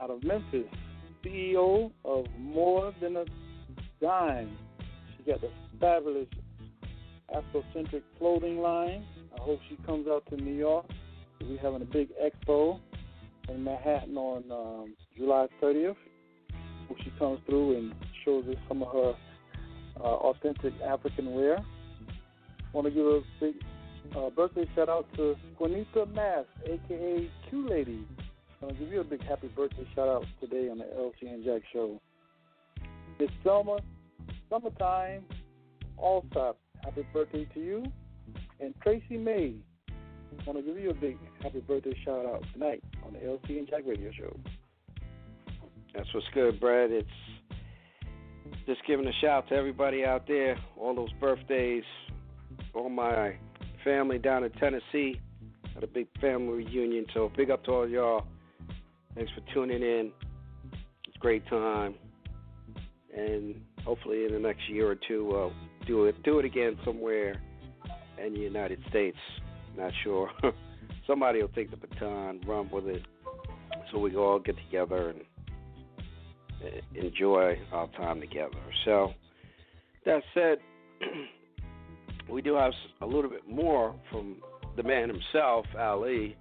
out 0.00 0.08
of 0.08 0.24
Memphis, 0.24 0.64
CEO 1.22 1.92
of 2.06 2.24
More 2.38 2.94
Than 3.02 3.18
a 3.18 3.24
Dime. 4.00 4.56
She 5.18 5.30
got 5.30 5.42
the 5.42 5.50
fabulous 5.78 6.28
Afrocentric 7.30 8.04
clothing 8.18 8.60
line. 8.60 9.04
I 9.38 9.42
hope 9.42 9.60
she 9.68 9.76
comes 9.86 10.06
out 10.08 10.24
to 10.30 10.36
New 10.36 10.54
York. 10.54 10.86
We're 11.40 11.58
having 11.58 11.82
a 11.82 11.86
big 11.86 12.08
expo 12.22 12.80
in 13.48 13.64
Manhattan 13.64 14.16
on 14.16 14.44
um, 14.50 14.94
July 15.16 15.46
30th. 15.62 15.96
Hope 16.88 16.96
she 17.02 17.12
comes 17.18 17.40
through 17.46 17.76
and 17.78 17.94
shows 18.24 18.44
us 18.48 18.56
some 18.68 18.82
of 18.82 18.92
her 18.92 19.14
uh, 19.98 20.02
authentic 20.02 20.74
African 20.82 21.34
wear. 21.34 21.58
Want 22.72 22.86
to 22.86 22.90
give 22.90 23.06
a 23.06 23.20
big 23.40 23.54
uh, 24.16 24.30
birthday 24.30 24.68
shout 24.74 24.88
out 24.88 25.06
to 25.16 25.36
Juanita 25.58 26.06
Mass, 26.06 26.44
aka 26.64 27.30
Q 27.48 27.68
Lady. 27.68 28.06
I 28.62 28.66
to 28.66 28.74
give 28.74 28.92
you 28.92 29.00
a 29.00 29.04
big 29.04 29.22
happy 29.24 29.48
birthday 29.48 29.86
shout 29.94 30.08
out 30.08 30.24
today 30.40 30.68
on 30.68 30.78
the 30.78 30.84
LC 30.84 31.32
and 31.32 31.42
Jack 31.44 31.62
show. 31.72 31.98
It's 33.18 33.32
Selma, 33.42 33.78
summertime, 34.50 35.24
all 35.96 36.24
stop. 36.30 36.58
Happy 36.84 37.06
birthday 37.12 37.46
to 37.54 37.60
you. 37.60 37.84
And 38.60 38.74
Tracy 38.82 39.16
May, 39.16 39.54
I 39.88 40.44
want 40.44 40.58
to 40.58 40.62
give 40.62 40.78
you 40.78 40.90
a 40.90 40.94
big 40.94 41.16
happy 41.42 41.60
birthday 41.60 41.96
shout 42.04 42.26
out 42.26 42.44
tonight 42.52 42.84
on 43.06 43.14
the 43.14 43.18
LC 43.20 43.58
and 43.58 43.66
Jack 43.66 43.84
radio 43.86 44.10
show. 44.12 44.36
That's 45.94 46.12
what's 46.12 46.26
good, 46.34 46.60
Brad. 46.60 46.90
It's 46.90 47.08
just 48.66 48.80
giving 48.86 49.06
a 49.06 49.12
shout 49.22 49.48
to 49.48 49.54
everybody 49.54 50.04
out 50.04 50.26
there, 50.28 50.58
all 50.78 50.94
those 50.94 51.12
birthdays, 51.14 51.84
all 52.74 52.90
my 52.90 53.36
family 53.82 54.18
down 54.18 54.44
in 54.44 54.50
Tennessee. 54.52 55.18
Had 55.74 55.82
a 55.82 55.86
big 55.86 56.08
family 56.20 56.64
reunion, 56.64 57.06
so 57.14 57.32
big 57.34 57.50
up 57.50 57.64
to 57.64 57.70
all 57.70 57.88
y'all. 57.88 58.26
Thanks 59.14 59.30
for 59.32 59.54
tuning 59.54 59.82
in. 59.82 60.12
It's 61.06 61.16
a 61.16 61.18
great 61.18 61.46
time, 61.48 61.94
and 63.16 63.54
hopefully 63.84 64.26
in 64.26 64.32
the 64.32 64.38
next 64.38 64.68
year 64.68 64.90
or 64.90 64.96
two, 65.08 65.24
we'll 65.24 65.52
do 65.86 66.04
it 66.04 66.22
do 66.22 66.38
it 66.38 66.44
again 66.44 66.76
somewhere 66.84 67.40
in 68.24 68.34
the 68.34 68.40
United 68.40 68.80
States. 68.88 69.16
Not 69.76 69.92
sure. 70.02 70.30
Somebody 71.06 71.40
will 71.40 71.48
take 71.48 71.70
the 71.70 71.76
baton, 71.76 72.40
run 72.46 72.70
with 72.70 72.86
it, 72.86 73.02
so 73.90 73.98
we 73.98 74.14
all 74.16 74.38
get 74.38 74.56
together 74.66 75.10
and 75.10 75.20
uh, 76.64 77.06
enjoy 77.06 77.58
our 77.72 77.88
time 77.88 78.20
together. 78.20 78.58
So, 78.84 79.12
that 80.04 80.22
said, 80.34 80.58
we 82.28 82.42
do 82.42 82.54
have 82.54 82.72
a 83.00 83.06
little 83.06 83.30
bit 83.30 83.48
more 83.48 83.94
from 84.10 84.36
the 84.76 84.82
man 84.82 85.08
himself, 85.08 85.66
Ali. 85.78 86.36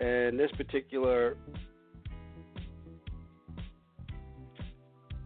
And 0.00 0.38
this 0.38 0.50
particular 0.56 1.36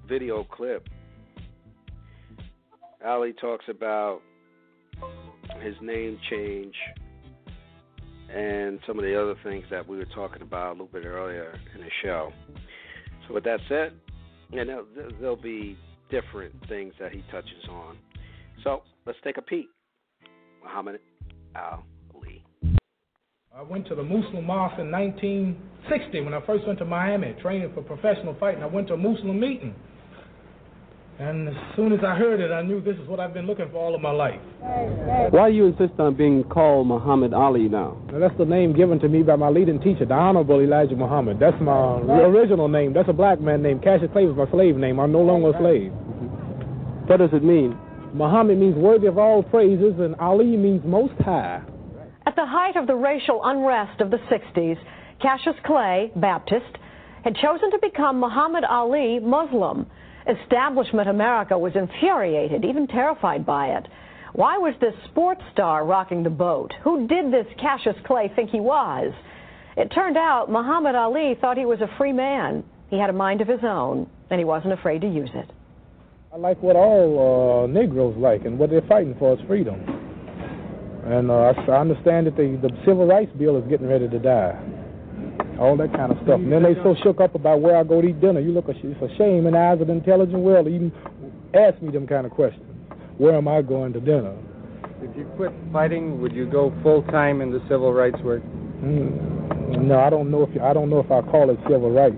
video 0.07 0.45
clip, 0.45 0.89
Ali 3.05 3.33
talks 3.35 3.64
about 3.68 4.20
his 5.63 5.75
name 5.83 6.19
change 6.31 6.75
and 8.35 8.79
some 8.87 8.99
of 8.99 9.05
the 9.05 9.21
other 9.21 9.35
things 9.43 9.65
that 9.71 9.87
we 9.87 9.97
were 9.97 10.09
talking 10.15 10.43
about 10.43 10.69
a 10.69 10.73
little 10.73 10.87
bit 10.87 11.05
earlier 11.07 11.59
in 11.75 11.81
the 11.81 11.89
show. 12.03 12.33
So, 13.27 13.35
with 13.35 13.45
that 13.45 13.61
said, 13.69 13.93
and 14.53 14.69
there'll, 14.69 14.87
there'll 15.21 15.37
be 15.37 15.79
different 16.11 16.55
things 16.69 16.93
that 17.01 17.13
he 17.13 17.23
touches 17.31 17.69
on. 17.71 17.97
So, 18.65 18.83
let's 19.07 19.19
take 19.25 19.39
a 19.39 19.43
peek. 19.43 19.67
Muhammad 20.63 21.01
Ali. 21.57 22.45
I 23.55 23.63
went 23.63 23.87
to 23.89 23.95
the 23.95 24.03
Muslim 24.03 24.45
Mosque 24.45 24.79
in 24.79 24.91
1960 24.91 26.21
when 26.21 26.35
I 26.35 26.45
first 26.45 26.67
went 26.67 26.79
to 26.81 26.85
Miami 26.85 27.35
training 27.41 27.73
for 27.75 27.83
professional 27.83 28.37
fighting. 28.39 28.63
I 28.63 28.67
went 28.67 28.89
to 28.89 28.95
a 28.95 28.99
Muslim 28.99 29.41
meeting. 29.41 29.75
And 31.21 31.49
as 31.49 31.55
soon 31.75 31.93
as 31.93 31.99
I 32.07 32.14
heard 32.14 32.39
it, 32.39 32.53
I 32.53 32.62
knew 32.62 32.81
this 32.81 32.97
is 32.97 33.09
what 33.09 33.19
I've 33.19 33.35
been 33.35 33.47
looking 33.47 33.69
for 33.73 33.79
all 33.79 33.93
of 33.93 34.01
my 34.01 34.12
life. 34.12 34.41
Why 35.31 35.51
do 35.51 35.57
you 35.57 35.66
insist 35.66 35.99
on 35.99 36.14
being 36.14 36.45
called 36.45 36.87
Muhammad 36.87 37.35
Ali 37.35 37.69
now? 37.69 38.01
Now, 38.12 38.21
that's 38.21 38.39
the 38.39 38.45
name 38.45 38.73
given 38.73 39.01
to 39.01 39.09
me 39.09 39.25
by 39.25 39.35
my 39.35 39.49
leading 39.49 39.81
teacher, 39.81 40.07
the 40.07 40.14
Honorable 40.14 40.61
Elijah 40.61 40.95
Muhammad. 40.95 41.41
That's 41.41 41.61
my 41.61 41.99
original 42.23 42.69
name. 42.69 42.93
That's 42.93 43.09
a 43.09 43.12
black 43.12 43.41
man 43.41 43.62
name. 43.62 43.81
Cassius 43.81 44.11
Clay 44.12 44.27
was 44.27 44.37
my 44.37 44.49
slave 44.53 44.77
name. 44.77 45.01
I'm 45.01 45.11
no 45.11 45.23
longer 45.23 45.51
a 45.51 45.59
slave. 45.59 45.93
What 47.09 47.16
does 47.16 47.31
it 47.33 47.43
mean? 47.43 47.77
Muhammad 48.14 48.59
means 48.59 48.77
worthy 48.77 49.09
of 49.09 49.19
all 49.19 49.43
praises, 49.43 49.95
and 49.99 50.14
Ali 50.21 50.57
means 50.57 50.83
most 50.85 51.14
high. 51.21 51.62
At 52.27 52.37
the 52.37 52.47
height 52.47 52.77
of 52.77 52.87
the 52.87 52.95
racial 52.95 53.41
unrest 53.43 54.01
of 54.01 54.11
the 54.11 54.19
60s, 54.31 54.79
Cassius 55.21 55.57
Clay, 55.66 56.12
Baptist, 56.14 56.79
had 57.25 57.35
chosen 57.35 57.73
to 57.73 57.79
become 57.83 58.21
Muhammad 58.21 58.62
Ali 58.62 59.19
Muslim. 59.19 59.91
Establishment 60.29 61.09
America 61.09 61.59
was 61.59 61.72
infuriated, 61.74 62.64
even 62.64 62.87
terrified 62.87 63.47
by 63.47 63.68
it. 63.68 63.87
Why 64.35 64.59
was 64.59 64.74
this 64.81 64.93
sports 65.11 65.41
star 65.53 65.87
rocking 65.87 66.22
the 66.22 66.31
boat? 66.31 66.72
Who 66.85 67.09
did 67.09 67.33
this 67.33 67.47
Cassius 67.59 67.97
Clay 68.05 68.31
think 68.37 68.51
he 68.51 68.61
was? 68.61 69.12
It 69.76 69.89
turned 69.95 70.18
out 70.18 70.51
Muhammad 70.51 70.95
Ali 70.95 71.35
thought 71.41 71.57
he 71.57 71.64
was 71.64 71.81
a 71.81 71.97
free 71.97 72.12
man. 72.12 72.62
He 72.91 72.99
had 72.99 73.09
a 73.09 73.14
mind 73.14 73.41
of 73.41 73.49
his 73.49 73.61
own, 73.62 74.09
and 74.31 74.39
he 74.39 74.45
wasn't 74.45 74.74
afraid 74.74 75.01
to 75.01 75.09
use 75.09 75.31
it. 75.33 75.51
I 76.33 76.37
like 76.37 76.62
what 76.62 76.76
all 76.76 77.64
uh, 77.64 77.66
Negroes 77.66 78.16
like, 78.18 78.45
and 78.45 78.59
what 78.59 78.68
they're 78.68 78.83
fighting 78.83 79.14
for 79.18 79.33
is 79.33 79.41
freedom. 79.47 79.81
And 81.07 81.31
uh, 81.31 81.55
I 81.57 81.81
understand 81.81 82.26
that 82.26 82.37
the, 82.37 82.59
the 82.61 82.70
Civil 82.85 83.07
Rights 83.07 83.33
Bill 83.39 83.57
is 83.57 83.66
getting 83.70 83.89
ready 83.89 84.09
to 84.09 84.18
die 84.18 84.78
all 85.59 85.77
that 85.77 85.93
kind 85.93 86.13
of 86.13 86.19
stuff. 86.25 86.41
And 86.41 86.53
then 86.53 86.63
they 86.63 86.75
so 86.83 86.95
shook 87.03 87.21
up 87.21 87.35
about 87.35 87.61
where 87.61 87.77
I 87.77 87.85
go 87.85 88.01
to 88.01 88.09
eat 88.09 88.21
dinner. 88.21 88.41
You 88.41 88.53
look, 88.53 88.67
it's 88.69 88.79
a 88.79 89.17
shame 89.17 89.47
in 89.47 89.53
the 89.53 89.59
eyes 89.59 89.81
of 89.81 89.89
the 89.89 89.93
intelligent 89.93 90.39
world 90.39 90.67
to 90.67 90.73
even 90.73 90.93
ask 91.55 91.81
me 91.83 91.91
them 91.91 92.07
kind 92.07 92.27
of 92.27 92.33
questions. 92.33 92.65
Where 93.19 93.35
am 93.35 93.49
I 93.49 93.63
going 93.63 93.93
to 93.95 94.01
dinner? 94.01 94.37
If 95.03 95.17
you 95.17 95.25
quit 95.37 95.53
fighting, 95.73 96.21
would 96.21 96.33
you 96.33 96.47
go 96.47 96.73
full 96.83 97.03
time 97.05 97.41
in 97.41 97.51
the 97.51 97.61
civil 97.69 97.93
rights 97.93 98.21
work? 98.23 98.43
Mm, 98.43 99.83
no, 99.83 99.99
I 99.99 100.11
don't 100.11 100.31
know 100.31 100.43
if 100.43 100.55
you, 100.55 100.63
I 100.63 100.73
don't 100.73 100.91
know 100.91 101.01
if 101.01 101.11
I 101.11 101.21
call 101.23 101.51
it 101.51 101.59
civil 101.69 101.91
rights. 101.91 102.17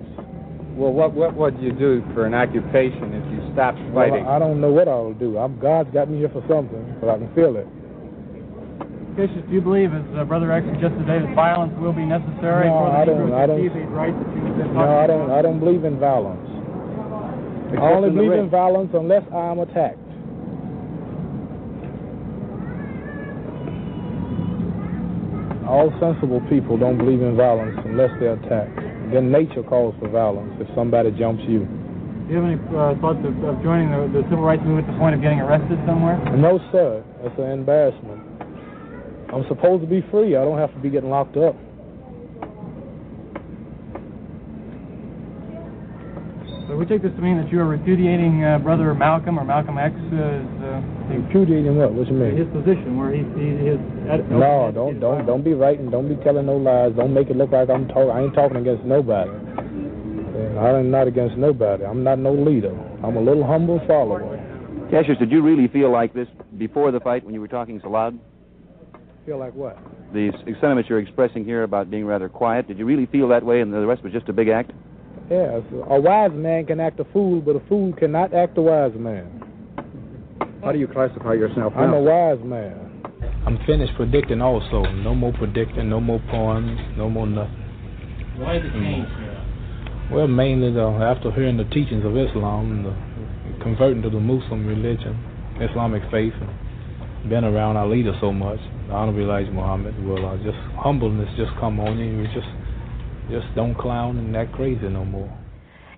Well, 0.77 0.93
what 0.93 1.13
what 1.13 1.35
would 1.35 1.59
you 1.61 1.73
do 1.73 2.03
for 2.15 2.27
an 2.27 2.35
occupation 2.35 3.13
if 3.13 3.25
you 3.33 3.53
stopped 3.53 3.79
fighting? 3.93 4.25
Well, 4.25 4.33
I 4.33 4.39
don't 4.39 4.61
know 4.61 4.71
what 4.71 4.89
I'll 4.89 5.13
do. 5.13 5.37
I'm, 5.37 5.59
God's 5.59 5.93
got 5.93 6.09
me 6.11 6.19
here 6.19 6.29
for 6.29 6.45
something, 6.49 6.97
but 7.01 7.09
I 7.09 7.19
can 7.19 7.35
feel 7.35 7.57
it. 7.57 7.67
Cassius, 9.21 9.45
do 9.49 9.55
you 9.55 9.61
believe, 9.61 9.93
as 9.93 10.01
uh, 10.17 10.25
Brother 10.25 10.49
X 10.49 10.65
suggested 10.73 11.05
today, 11.05 11.21
that 11.21 11.35
violence 11.37 11.77
will 11.77 11.93
be 11.93 12.09
necessary 12.09 12.73
no, 12.73 12.81
for 12.81 12.89
the 12.89 12.97
I 12.97 13.05
don't, 13.05 13.21
Negroes 13.21 13.37
I 13.37 13.45
don't, 13.45 13.61
achieve 13.61 13.75
these 13.77 13.93
rights 13.93 14.17
that 14.17 14.29
you've 14.33 14.57
been 14.57 14.73
No, 14.73 14.97
I 14.97 15.07
don't. 15.07 15.29
I 15.29 15.43
don't 15.45 15.61
believe 15.61 15.85
in 15.85 16.01
violence. 16.01 16.49
Except 17.69 17.85
I 17.85 17.93
only 17.93 18.09
in 18.09 18.17
believe 18.17 18.33
in 18.33 18.49
violence 18.49 18.91
unless 18.97 19.25
I'm 19.29 19.61
attacked. 19.61 20.01
All 25.69 25.93
sensible 26.01 26.41
people 26.49 26.81
don't 26.81 26.97
believe 26.97 27.21
in 27.21 27.37
violence 27.37 27.77
unless 27.85 28.11
they're 28.19 28.41
attacked. 28.41 28.75
Then 29.13 29.31
nature 29.31 29.63
calls 29.63 29.95
for 30.01 30.09
violence 30.09 30.57
if 30.65 30.67
somebody 30.75 31.13
jumps 31.13 31.45
you. 31.45 31.69
Do 31.69 32.33
you 32.33 32.41
have 32.41 32.49
any 32.49 32.59
uh, 32.73 32.97
thoughts 33.05 33.21
of, 33.23 33.37
of 33.45 33.61
joining 33.63 33.93
the, 33.93 34.09
the 34.17 34.23
civil 34.33 34.49
rights 34.49 34.65
movement 34.65 34.89
to 34.89 34.93
the 34.95 34.99
point 34.99 35.15
of 35.15 35.21
getting 35.21 35.45
arrested 35.45 35.79
somewhere? 35.85 36.17
No, 36.35 36.59
sir. 36.73 37.05
That's 37.23 37.37
an 37.39 37.53
embarrassment. 37.53 38.20
I'm 39.33 39.47
supposed 39.49 39.83
to 39.83 39.89
be 39.89 40.05
free. 40.11 40.37
I 40.37 40.45
don't 40.45 40.59
have 40.59 40.73
to 40.75 40.81
be 40.81 40.91
getting 40.91 41.11
locked 41.11 41.37
up. 41.37 41.55
So 46.67 46.77
we 46.77 46.87
take 46.87 47.03
this 47.03 47.11
to 47.15 47.23
mean 47.23 47.37
that 47.43 47.51
you 47.51 47.59
are 47.59 47.67
repudiating 47.67 48.45
uh, 48.45 48.59
Brother 48.59 48.95
Malcolm 48.95 49.39
or 49.39 49.45
Malcolm 49.45 49.79
X 49.79 49.95
uh, 49.95 50.17
uh, 50.17 51.17
Repudiating 51.19 51.77
what? 51.77 51.93
What 51.93 52.07
you 52.07 52.15
mean? 52.15 52.37
his 52.37 52.47
position, 52.55 52.97
where 52.97 53.11
he, 53.11 53.27
he 53.35 53.59
his 53.59 53.79
No, 54.31 54.71
don't 54.73 55.01
don't 55.01 55.27
don't 55.27 55.43
be 55.43 55.55
writing. 55.55 55.91
Don't 55.91 56.09
be 56.09 56.15
telling 56.23 56.47
no 56.47 56.57
lies. 56.57 56.95
Don't 56.95 57.13
make 57.13 57.29
it 57.29 57.37
look 57.37 57.51
like 57.51 57.71
I'm 57.71 57.89
talking. 57.89 58.11
I 58.11 58.23
ain't 58.23 58.35
talking 58.35 58.57
against 58.59 58.85
nobody. 58.85 59.31
I'm 60.59 60.91
not 60.91 61.09
against 61.09 61.37
nobody. 61.37 61.85
I'm 61.85 62.05
not 62.05 62.19
no 62.19 62.33
leader. 62.33 62.75
I'm 63.03 63.17
a 63.17 63.21
little 63.21 63.47
humble 63.47 63.81
follower. 63.87 64.23
Cassius, 64.91 65.19
did 65.19 65.31
you 65.31 65.43
really 65.43 65.69
feel 65.69 65.91
like 65.91 66.15
this 66.15 66.29
before 66.59 66.91
the 66.93 67.01
fight 67.01 67.25
when 67.25 67.35
you 67.35 67.41
were 67.41 67.49
talking 67.49 67.81
so 67.83 67.91
loud? 67.91 68.19
Feel 69.27 69.39
like 69.39 69.55
what? 69.55 69.79
The 70.13 70.33
sentiments 70.61 70.89
you're 70.89 70.99
expressing 70.99 71.45
here 71.45 71.63
about 71.63 71.91
being 71.91 72.05
rather 72.07 72.29
quiet, 72.29 72.67
did 72.67 72.79
you 72.79 72.85
really 72.85 73.07
feel 73.07 73.29
that 73.29 73.45
way 73.45 73.61
and 73.61 73.73
the 73.73 73.87
rest 73.87 74.03
was 74.03 74.13
just 74.13 74.29
a 74.29 74.33
big 74.33 74.49
act? 74.49 74.73
Yes. 75.31 75.63
A 75.89 76.01
wise 76.01 76.33
man 76.33 76.67
can 76.67 76.81
act 76.81 76.99
a 76.99 77.05
fool, 77.13 77.41
but 77.41 77.55
a 77.55 77.61
fool 77.69 77.93
cannot 77.93 78.35
act 78.35 78.59
a 78.59 78.63
wise 78.63 78.95
man. 78.97 79.41
How 80.65 80.73
do 80.73 80.79
you 80.79 80.89
classify 80.89 81.35
yourself 81.35 81.75
now? 81.75 81.83
I'm 81.83 81.95
a 81.95 82.01
wise 82.01 82.45
man. 82.45 83.03
I'm 83.47 83.59
finished 83.67 83.95
predicting 83.97 84.43
also. 84.43 84.83
No 84.83 85.15
more 85.15 85.33
predicting, 85.33 85.89
no 85.89 86.01
more 86.01 86.21
poems, 86.31 86.79
no 86.97 87.09
more 87.09 87.27
nothing. 87.27 87.55
Why 88.37 88.59
the 88.59 88.69
change? 88.71 89.09
Well, 90.11 90.27
mainly 90.27 90.73
the, 90.73 90.83
after 90.83 91.31
hearing 91.31 91.57
the 91.57 91.65
teachings 91.65 92.05
of 92.05 92.17
Islam, 92.17 92.83
the, 92.83 93.63
converting 93.63 94.03
to 94.03 94.11
the 94.11 94.19
Muslim 94.19 94.67
religion, 94.67 95.17
Islamic 95.61 96.03
faith, 96.11 96.35
and 96.41 96.51
been 97.29 97.45
around 97.45 97.77
our 97.77 97.87
leader 97.87 98.13
so 98.21 98.33
much, 98.33 98.59
the 98.87 98.95
Honorable 98.95 99.23
Elijah 99.23 99.51
Muhammad. 99.51 99.95
Well, 100.07 100.25
uh, 100.25 100.37
just 100.39 100.59
humbleness 100.77 101.29
just 101.37 101.53
come 101.61 101.79
on 101.81 101.99
you. 101.99 102.23
You 102.23 102.27
just 102.33 102.49
just 103.31 103.55
don't 103.55 103.77
clown 103.77 104.19
and 104.19 104.37
act 104.37 104.53
crazy 104.53 104.89
no 104.89 105.05
more. 105.05 105.31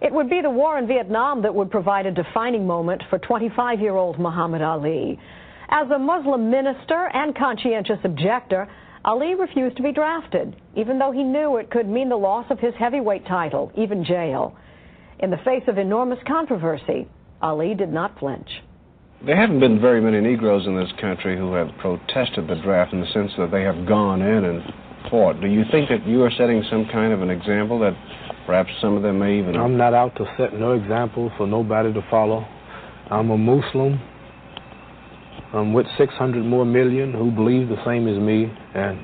It 0.01 0.13
would 0.13 0.29
be 0.29 0.41
the 0.43 0.51
war 0.51 0.79
in 0.79 0.87
Vietnam 0.87 1.43
that 1.43 1.55
would 1.55 1.71
provide 1.71 2.07
a 2.07 2.11
defining 2.11 2.67
moment 2.67 3.03
for 3.09 3.19
25-year-old 3.21 4.19
Muhammad 4.19 4.61
Ali. 4.61 5.19
As 5.69 5.89
a 5.91 5.99
Muslim 5.99 6.51
minister 6.51 7.09
and 7.15 7.35
conscientious 7.35 7.99
objector, 8.05 8.69
Ali 9.05 9.35
refused 9.35 9.77
to 9.77 9.83
be 9.83 9.93
drafted, 9.93 10.57
even 10.77 10.99
though 10.99 11.13
he 11.13 11.23
knew 11.23 11.57
it 11.57 11.71
could 11.71 11.89
mean 11.89 12.09
the 12.09 12.17
loss 12.17 12.47
of 12.51 12.59
his 12.59 12.75
heavyweight 12.79 13.27
title, 13.27 13.73
even 13.77 14.05
jail. 14.05 14.57
In 15.21 15.31
the 15.31 15.39
face 15.39 15.63
of 15.69 15.79
enormous 15.79 16.19
controversy, 16.27 17.09
Ali 17.41 17.75
did 17.75 17.93
not 17.93 18.19
flinch. 18.19 18.49
There 19.25 19.37
haven't 19.37 19.61
been 19.61 19.81
very 19.81 20.01
many 20.01 20.21
Negroes 20.21 20.67
in 20.67 20.75
this 20.77 20.91
country 21.01 21.37
who 21.37 21.53
have 21.55 21.69
protested 21.79 22.49
the 22.49 22.57
draft 22.57 22.93
in 22.93 23.01
the 23.01 23.07
sense 23.13 23.31
that 23.39 23.51
they 23.53 23.63
have 23.63 23.87
gone 23.87 24.21
in 24.21 24.45
and 24.45 24.63
fought. 25.09 25.41
Do 25.41 25.47
you 25.47 25.63
think 25.71 25.89
that 25.91 26.05
you 26.07 26.23
are 26.25 26.31
setting 26.37 26.65
some 26.69 26.87
kind 26.91 27.13
of 27.13 27.23
an 27.23 27.31
example 27.31 27.79
that 27.81 27.95
perhaps 28.47 28.71
some 28.81 28.97
of 28.97 29.03
them 29.03 29.19
may 29.19 29.39
even. 29.39 29.57
I'm 29.57 29.77
not 29.77 29.95
out 29.95 30.17
to 30.17 30.25
set 30.37 30.55
no 30.55 30.73
example 30.73 31.31
for 31.37 31.47
nobody 31.47 31.93
to 31.93 32.03
follow. 32.11 32.47
I'm 33.11 33.31
a 33.31 33.39
Muslim. 33.39 34.01
I'm 35.53 35.73
with 35.73 35.87
600 35.99 36.45
more 36.45 36.65
million 36.65 37.13
who 37.13 37.31
believe 37.31 37.69
the 37.69 37.83
same 37.85 38.09
as 38.09 38.19
me, 38.19 38.51
and 38.75 38.99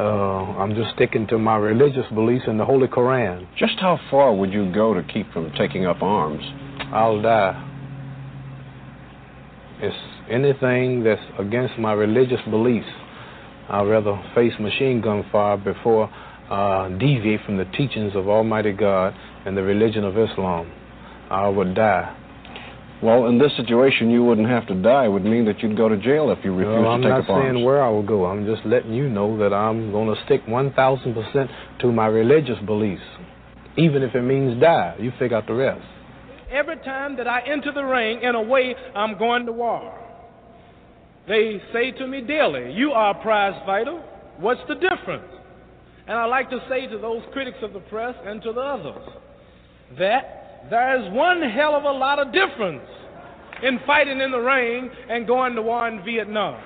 uh, 0.00 0.58
I'm 0.58 0.74
just 0.74 0.94
sticking 0.94 1.26
to 1.28 1.38
my 1.38 1.56
religious 1.56 2.06
beliefs 2.14 2.44
in 2.46 2.56
the 2.56 2.64
Holy 2.64 2.88
Koran. 2.88 3.46
Just 3.56 3.78
how 3.78 4.00
far 4.10 4.34
would 4.34 4.52
you 4.52 4.72
go 4.72 4.94
to 4.94 5.02
keep 5.02 5.30
from 5.32 5.52
taking 5.52 5.86
up 5.86 6.02
arms? 6.02 6.42
I'll 6.92 7.20
die. 7.20 7.65
It's 9.80 9.96
anything 10.30 11.04
that's 11.04 11.20
against 11.38 11.78
my 11.78 11.92
religious 11.92 12.40
beliefs. 12.50 12.86
I'd 13.68 13.82
rather 13.82 14.22
face 14.34 14.52
machine 14.60 15.00
gun 15.00 15.24
fire 15.30 15.56
before 15.56 16.08
uh, 16.50 16.88
deviate 16.90 17.44
from 17.44 17.56
the 17.56 17.64
teachings 17.76 18.12
of 18.14 18.28
Almighty 18.28 18.72
God 18.72 19.14
and 19.44 19.56
the 19.56 19.62
religion 19.62 20.04
of 20.04 20.16
Islam. 20.16 20.72
I 21.30 21.48
would 21.48 21.74
die. 21.74 22.22
Well, 23.02 23.26
in 23.26 23.38
this 23.38 23.54
situation, 23.56 24.10
you 24.10 24.24
wouldn't 24.24 24.48
have 24.48 24.66
to 24.68 24.74
die. 24.74 25.04
It 25.04 25.08
would 25.08 25.24
mean 25.24 25.44
that 25.46 25.60
you'd 25.60 25.76
go 25.76 25.88
to 25.88 25.98
jail 25.98 26.30
if 26.30 26.42
you 26.42 26.54
refused 26.54 27.02
to 27.02 27.02
take 27.02 27.12
up 27.12 27.28
arms. 27.28 27.28
I'm 27.28 27.36
not 27.36 27.42
saying 27.52 27.64
where 27.64 27.82
I 27.82 27.90
will 27.90 28.02
go. 28.06 28.24
I'm 28.24 28.46
just 28.46 28.64
letting 28.64 28.94
you 28.94 29.08
know 29.10 29.36
that 29.38 29.52
I'm 29.52 29.92
going 29.92 30.14
to 30.14 30.24
stick 30.24 30.46
1,000% 30.46 31.48
to 31.80 31.92
my 31.92 32.06
religious 32.06 32.58
beliefs, 32.64 33.02
even 33.76 34.02
if 34.02 34.14
it 34.14 34.22
means 34.22 34.58
die. 34.62 34.96
You 34.98 35.12
figure 35.18 35.36
out 35.36 35.46
the 35.46 35.54
rest. 35.54 35.84
Every 36.50 36.76
time 36.78 37.16
that 37.16 37.26
I 37.26 37.40
enter 37.40 37.72
the 37.72 37.82
ring, 37.82 38.22
in 38.22 38.34
a 38.34 38.42
way, 38.42 38.74
I'm 38.94 39.18
going 39.18 39.46
to 39.46 39.52
war. 39.52 39.98
They 41.26 41.60
say 41.72 41.90
to 41.92 42.06
me 42.06 42.20
daily, 42.20 42.72
You 42.72 42.92
are 42.92 43.18
a 43.18 43.22
prize 43.22 43.60
fighter. 43.66 44.02
What's 44.38 44.60
the 44.68 44.74
difference? 44.74 45.26
And 46.06 46.16
I 46.16 46.24
like 46.26 46.50
to 46.50 46.60
say 46.68 46.86
to 46.86 46.98
those 46.98 47.22
critics 47.32 47.58
of 47.62 47.72
the 47.72 47.80
press 47.80 48.14
and 48.24 48.40
to 48.42 48.52
the 48.52 48.60
others 48.60 49.08
that 49.98 50.68
there 50.70 51.00
is 51.00 51.12
one 51.12 51.42
hell 51.42 51.74
of 51.74 51.84
a 51.84 51.90
lot 51.90 52.18
of 52.18 52.32
difference 52.32 52.88
in 53.62 53.80
fighting 53.86 54.20
in 54.20 54.30
the 54.30 54.38
ring 54.38 54.90
and 55.08 55.26
going 55.26 55.54
to 55.54 55.62
war 55.62 55.88
in 55.88 56.04
Vietnam. 56.04 56.62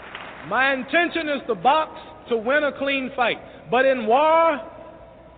My 0.49 0.73
intention 0.75 1.29
is 1.29 1.41
to 1.47 1.55
box 1.55 1.93
to 2.29 2.37
win 2.37 2.65
a 2.65 2.77
clean 2.79 3.11
fight. 3.17 3.39
But 3.71 3.87
in 3.87 4.07
war, 4.07 4.59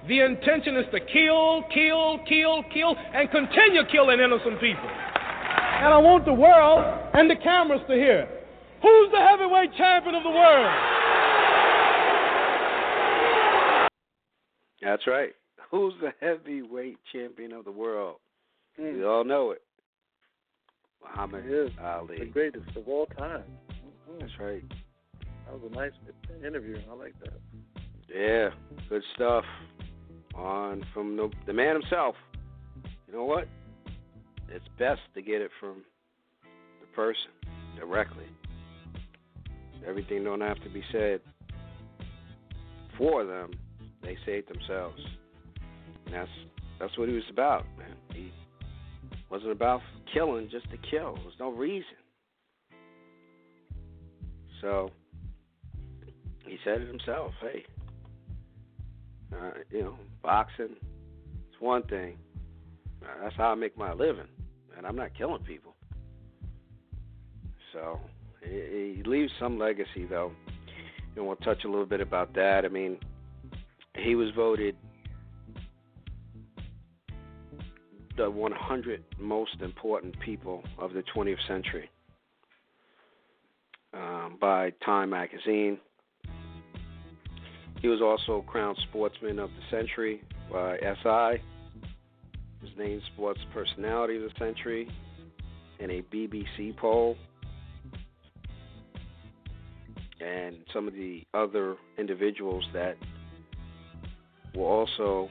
the 0.09 0.21
intention 0.21 0.77
is 0.77 0.87
to 0.93 1.01
kill, 1.01 1.63
kill, 1.73 2.19
kill, 2.29 2.65
kill, 2.75 2.97
and 3.15 3.31
continue 3.31 3.83
killing 3.91 4.21
innocent 4.21 4.61
people. 4.61 4.89
And 4.89 5.93
I 5.93 5.99
want 5.99 6.25
the 6.25 6.33
world 6.33 6.85
and 7.15 7.31
the 7.31 7.37
cameras 7.37 7.81
to 7.89 7.95
hear 7.95 8.29
who's 8.83 9.11
the 9.13 9.19
heavyweight 9.19 9.75
champion 9.77 10.15
of 10.15 10.23
the 10.23 10.31
world? 10.31 10.73
That's 14.83 15.07
right. 15.07 15.33
Who's 15.71 15.95
the 16.01 16.13
heavyweight 16.21 16.99
champion 17.13 17.53
of 17.53 17.65
the 17.65 17.71
world? 17.71 18.17
Mm. 18.81 18.99
We 18.99 19.05
all 19.05 19.25
know 19.25 19.53
it. 19.53 19.63
Muhammad 21.03 21.45
he 21.45 21.51
is 21.51 21.71
Ali. 21.83 22.19
The 22.19 22.27
greatest 22.27 22.77
of 22.77 22.89
all 22.89 23.07
time. 23.07 23.45
Mm-hmm. 23.71 24.21
That's 24.21 24.33
right. 24.41 24.65
That 25.47 25.61
was 25.61 25.71
a 25.71 25.75
nice 25.75 25.93
interview. 26.45 26.79
I 26.91 26.95
like 26.95 27.15
that. 27.21 27.41
Yeah, 28.15 28.51
good 28.89 29.03
stuff. 29.15 29.45
On 30.35 30.85
from 30.95 31.17
the, 31.17 31.31
the 31.47 31.53
man 31.53 31.75
himself. 31.75 32.15
You 33.07 33.15
know 33.15 33.25
what? 33.25 33.47
It's 34.49 34.65
best 34.79 35.01
to 35.15 35.23
get 35.23 35.41
it 35.41 35.51
from 35.61 35.83
the 36.81 36.87
person 36.95 37.31
directly. 37.79 38.27
Everything 39.87 40.25
don't 40.25 40.41
have 40.41 40.63
to 40.63 40.71
be 40.71 40.83
said 40.93 41.21
for 42.97 43.25
them. 43.25 43.51
They 44.03 44.17
say 44.27 44.39
it 44.39 44.49
themselves. 44.49 45.01
And 46.07 46.15
that's 46.15 46.31
that's 46.81 46.97
what 46.99 47.09
he 47.09 47.15
was 47.15 47.25
about, 47.31 47.65
man. 47.79 47.97
He 48.13 48.33
wasn't 49.31 49.53
about 49.53 49.81
killing 50.13 50.49
just 50.51 50.71
to 50.71 50.77
kill. 50.91 51.15
There's 51.23 51.39
no 51.39 51.51
reason. 51.51 51.87
So 54.61 54.91
he 56.47 56.59
said 56.65 56.81
it 56.81 56.89
himself. 56.89 57.33
Hey, 57.41 57.65
uh, 59.35 59.51
you 59.71 59.83
know, 59.83 59.97
boxing 60.23 60.77
it's 61.53 61.61
one 61.61 61.83
thing. 61.85 62.17
Uh, 63.03 63.09
that's 63.23 63.37
how 63.37 63.51
I 63.51 63.55
make 63.55 63.77
my 63.77 63.93
living, 63.93 64.29
and 64.77 64.87
I'm 64.87 64.97
not 64.97 65.17
killing 65.17 65.43
people. 65.43 65.75
So 67.73 67.99
he, 68.43 68.95
he 68.97 69.03
leaves 69.05 69.33
some 69.39 69.59
legacy, 69.59 70.07
though. 70.09 70.33
And 71.17 71.27
we'll 71.27 71.37
touch 71.37 71.65
a 71.65 71.69
little 71.69 71.87
bit 71.87 72.01
about 72.01 72.35
that. 72.35 72.65
I 72.65 72.69
mean, 72.69 72.99
he 73.97 74.15
was 74.15 74.31
voted 74.35 74.77
the 78.17 78.31
100 78.31 79.05
most 79.19 79.61
important 79.61 80.19
people 80.21 80.63
of 80.79 80.93
the 80.93 81.03
20th 81.15 81.47
century 81.47 81.91
um, 83.95 84.39
by 84.41 84.71
Time 84.85 85.11
magazine. 85.11 85.79
He 87.83 87.89
was 87.89 88.01
also 88.01 88.43
crowned 88.47 88.79
Sportsman 88.89 89.41
of 89.41 89.51
the 89.51 89.77
Century 89.77 90.23
by 90.51 90.79
SI. 90.79 91.43
His 92.61 92.71
named 92.79 93.03
Sports 93.13 93.41
Personality 93.53 94.17
of 94.17 94.23
the 94.23 94.31
Century 94.39 94.89
in 95.81 95.91
a 95.91 96.03
BBC 96.03 96.77
poll. 96.77 97.17
And 100.21 100.59
some 100.73 100.87
of 100.87 100.95
the 100.95 101.25
other 101.35 101.75
individuals 101.99 102.65
that 102.73 102.97
will 104.55 104.63
also 104.63 105.29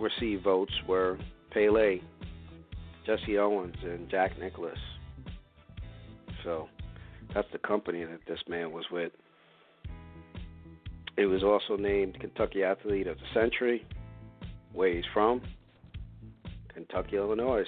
receive 0.00 0.42
votes 0.42 0.72
were 0.86 1.18
Pele, 1.50 1.98
Jesse 3.04 3.36
Owens, 3.36 3.76
and 3.82 4.08
Jack 4.08 4.38
Nicklaus. 4.38 4.78
So 6.42 6.70
that's 7.34 7.48
the 7.52 7.58
company 7.58 8.04
that 8.04 8.20
this 8.26 8.40
man 8.48 8.72
was 8.72 8.84
with. 8.90 9.12
He 11.16 11.24
was 11.24 11.42
also 11.42 11.76
named 11.76 12.18
Kentucky 12.20 12.62
Athlete 12.62 13.06
of 13.08 13.16
the 13.18 13.24
Century, 13.34 13.84
where 14.72 14.94
he's 14.94 15.04
from, 15.12 15.42
Kentucky, 16.72 17.16
Illinois. 17.16 17.64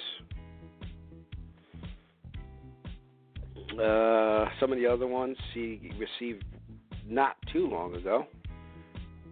Uh, 3.73 4.45
some 4.59 4.71
of 4.71 4.77
the 4.77 4.87
other 4.87 5.07
ones 5.07 5.37
he 5.53 5.91
received 5.97 6.43
not 7.05 7.35
too 7.51 7.67
long 7.67 7.93
ago, 7.95 8.25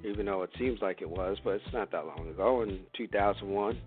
even 0.04 0.26
though 0.26 0.44
it 0.44 0.50
seems 0.58 0.80
like 0.82 1.02
it 1.02 1.10
was, 1.10 1.38
but 1.44 1.52
it's 1.52 1.74
not 1.74 1.92
that 1.92 2.06
long 2.06 2.28
ago. 2.30 2.62
In 2.62 2.80
2001, 2.96 3.78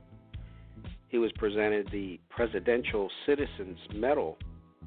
he 1.09 1.19
was 1.19 1.31
presented 1.33 1.89
the 1.93 2.19
Presidential 2.31 3.11
Citizens 3.27 3.79
Medal 3.95 4.39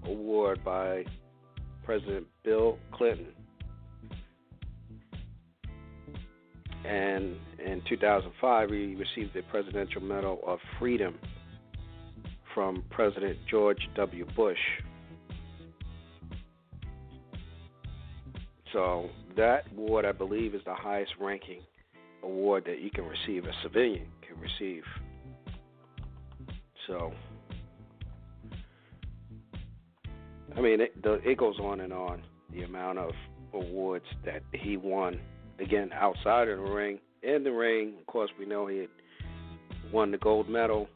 Award 0.06 0.64
by 0.64 1.06
President 1.86 2.26
Bill 2.44 2.78
Clinton. 2.92 3.28
And 6.86 7.36
in 7.64 7.82
2005, 7.88 8.70
he 8.70 8.96
received 8.96 9.34
the 9.34 9.42
Presidential 9.44 10.02
Medal 10.02 10.40
of 10.46 10.60
Freedom 10.78 11.16
from 12.54 12.84
President 12.90 13.38
George 13.50 13.90
W. 13.96 14.26
Bush. 14.36 14.58
So 18.72 19.10
that 19.38 19.66
award, 19.72 20.06
I 20.06 20.12
believe, 20.12 20.54
is 20.54 20.62
the 20.66 20.76
highest 20.76 21.14
ranking 21.20 21.62
award 22.24 22.66
that 22.66 22.82
you 22.82 22.90
can 22.92 23.06
receive, 23.06 23.46
a 23.46 23.54
civilian 23.64 24.08
can 24.22 24.40
receive. 24.40 24.84
So, 26.88 27.14
I 30.58 30.62
mean, 30.62 30.82
it, 30.82 31.02
the, 31.02 31.14
it 31.30 31.38
goes 31.38 31.60
on 31.60 31.82
and 31.82 31.92
on. 31.92 32.22
The 32.52 32.64
amount 32.64 33.00
of 33.00 33.12
awards 33.54 34.06
that 34.24 34.44
he 34.54 34.78
won, 34.78 35.20
again, 35.60 35.92
outside 35.94 36.48
of 36.48 36.60
the 36.60 36.64
ring. 36.64 37.00
In 37.24 37.44
the 37.44 37.52
ring, 37.52 37.96
of 38.00 38.06
course, 38.06 38.30
we 38.40 38.46
know 38.46 38.68
he 38.68 38.80
had 38.80 38.90
won 39.92 40.12
the 40.12 40.18
gold 40.18 40.48
medal. 40.48 40.88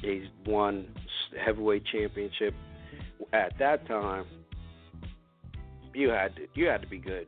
He's 0.00 0.24
won 0.46 0.88
heavyweight 1.44 1.84
championship. 1.86 2.54
At 3.32 3.58
that 3.58 3.86
time, 3.86 4.24
you 5.94 6.08
had 6.10 6.36
to, 6.36 6.46
you 6.54 6.66
had 6.66 6.82
to 6.82 6.88
be 6.88 6.98
good 6.98 7.26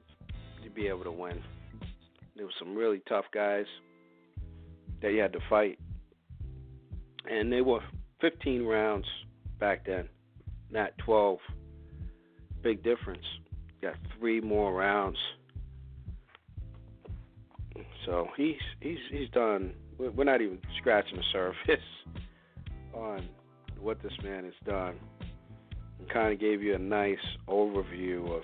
to 0.62 0.70
be 0.70 0.86
able 0.88 1.04
to 1.04 1.12
win. 1.12 1.40
There 2.36 2.46
were 2.46 2.52
some 2.58 2.74
really 2.74 3.02
tough 3.08 3.26
guys 3.32 3.66
that 5.02 5.12
you 5.12 5.20
had 5.20 5.32
to 5.34 5.40
fight, 5.48 5.78
and 7.30 7.52
they 7.52 7.60
were 7.60 7.80
15 8.20 8.64
rounds 8.64 9.06
back 9.64 9.86
then, 9.86 10.06
not 10.70 10.90
12. 11.06 11.38
Big 12.62 12.82
difference. 12.82 13.24
Got 13.80 13.94
three 14.18 14.42
more 14.42 14.74
rounds. 14.74 15.16
So 18.04 18.28
he's 18.36 18.60
he's 18.80 18.98
he's 19.10 19.30
done. 19.30 19.72
We're 19.98 20.24
not 20.24 20.42
even 20.42 20.58
scratching 20.78 21.16
the 21.16 21.22
surface 21.32 21.84
on 22.94 23.26
what 23.80 24.02
this 24.02 24.12
man 24.22 24.44
has 24.44 24.52
done. 24.66 24.96
And 25.98 26.10
kind 26.10 26.34
of 26.34 26.38
gave 26.38 26.62
you 26.62 26.74
a 26.74 26.78
nice 26.78 27.16
overview 27.48 28.36
of 28.36 28.42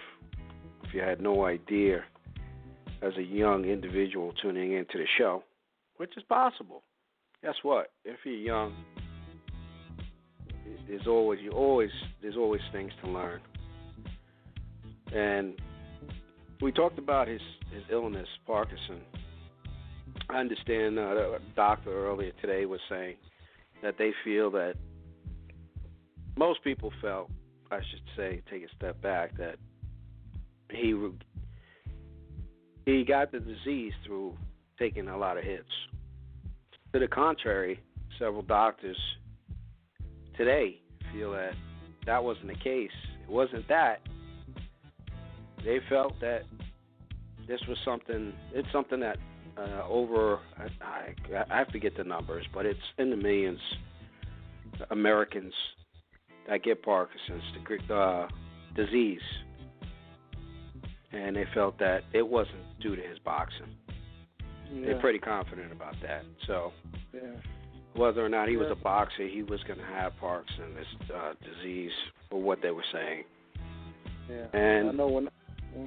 if 0.85 0.95
you 0.95 1.03
had 1.03 1.21
no 1.21 1.45
idea 1.45 2.03
as 3.03 3.13
a 3.19 3.23
young 3.23 3.67
individual 3.67 4.33
tuning 4.41 4.73
into 4.73 4.97
the 4.97 5.07
show, 5.19 5.45
which 5.99 6.17
is 6.17 6.23
possible. 6.31 6.83
Guess 7.43 7.57
what? 7.63 7.91
If 8.07 8.17
you're 8.25 8.35
young, 8.35 8.75
there's 10.89 11.07
always 11.07 11.41
you 11.41 11.51
always 11.51 11.91
there's 12.23 12.37
always 12.37 12.63
things 12.73 12.93
to 13.03 13.11
learn. 13.11 13.41
And 15.13 15.61
we 16.61 16.73
talked 16.73 16.99
about 16.99 17.29
his 17.29 17.41
his 17.73 17.83
illness, 17.91 18.29
Parkinson. 18.47 19.01
I 20.29 20.39
understand 20.39 20.99
uh, 20.99 21.03
a 21.03 21.39
doctor 21.57 22.07
earlier 22.07 22.33
today 22.41 22.65
was 22.67 22.81
saying 22.89 23.17
that 23.83 23.97
they 23.99 24.13
feel 24.25 24.51
that 24.53 24.75
most 26.37 26.63
people 26.63 26.93
felt, 27.03 27.31
I 27.71 27.79
should 27.79 28.03
say, 28.17 28.43
take 28.51 28.63
a 28.63 28.75
step 28.77 29.01
back, 29.03 29.37
that 29.39 29.57
he 30.71 30.95
he 32.87 33.05
got 33.05 33.33
the 33.33 33.41
disease 33.41 33.93
through 34.07 34.37
taking 34.79 35.09
a 35.09 35.17
lot 35.17 35.37
of 35.37 35.45
hits. 35.45 35.69
To 36.93 36.99
the 36.99 37.09
contrary, 37.09 37.81
several 38.19 38.43
doctors 38.43 38.99
today 40.41 40.81
feel 41.13 41.33
that 41.33 41.53
that 42.07 42.25
wasn't 42.25 42.47
the 42.47 42.55
case. 42.55 42.91
It 43.23 43.31
wasn't 43.31 43.69
that. 43.69 44.01
They 45.65 45.81
felt 45.91 46.19
that 46.21 46.45
this 47.47 47.61
was 47.69 47.77
something. 47.85 48.33
It's 48.55 48.69
something 48.73 49.01
that 49.01 49.19
uh, 49.59 49.83
over. 49.87 50.39
I, 50.57 51.15
I 51.35 51.59
have 51.59 51.71
to 51.73 51.79
get 51.79 51.95
the 51.95 52.05
numbers, 52.05 52.47
but 52.55 52.65
it's 52.65 52.81
in 52.99 53.11
the 53.11 53.17
millions. 53.17 53.61
Americans 54.91 55.53
that 56.49 56.65
get 56.65 56.83
Parkinson's 56.83 57.43
the 57.87 57.95
uh, 57.95 58.29
disease, 58.75 59.21
and 61.13 61.37
they 61.37 61.45
felt 61.53 61.79
that 61.81 62.01
it 62.15 62.27
wasn't 62.27 62.63
due 62.81 62.97
to 62.97 63.03
his 63.03 63.19
boxing. 63.19 63.67
Yeah. 64.73 64.87
They're 64.87 65.01
pretty 65.01 65.19
confident 65.19 65.71
about 65.71 65.97
that. 66.03 66.23
So 66.47 66.73
Yeah. 67.13 67.21
Whether 67.95 68.25
or 68.25 68.29
not 68.29 68.49
he 68.49 68.57
was 68.57 68.69
a 68.71 68.75
boxer, 68.77 69.27
he 69.27 69.43
was 69.43 69.61
going 69.67 69.79
to 69.79 69.85
have 69.85 70.13
Parkinson's 70.19 70.87
uh, 71.15 71.33
disease, 71.45 71.91
for 72.29 72.41
what 72.41 72.63
they 72.63 72.71
were 72.71 72.85
saying. 72.93 73.25
Yeah. 74.29 74.47
And- 74.59 74.89
I 74.91 74.93
know 74.93 75.09
when. 75.09 75.29
hmm 75.75 75.87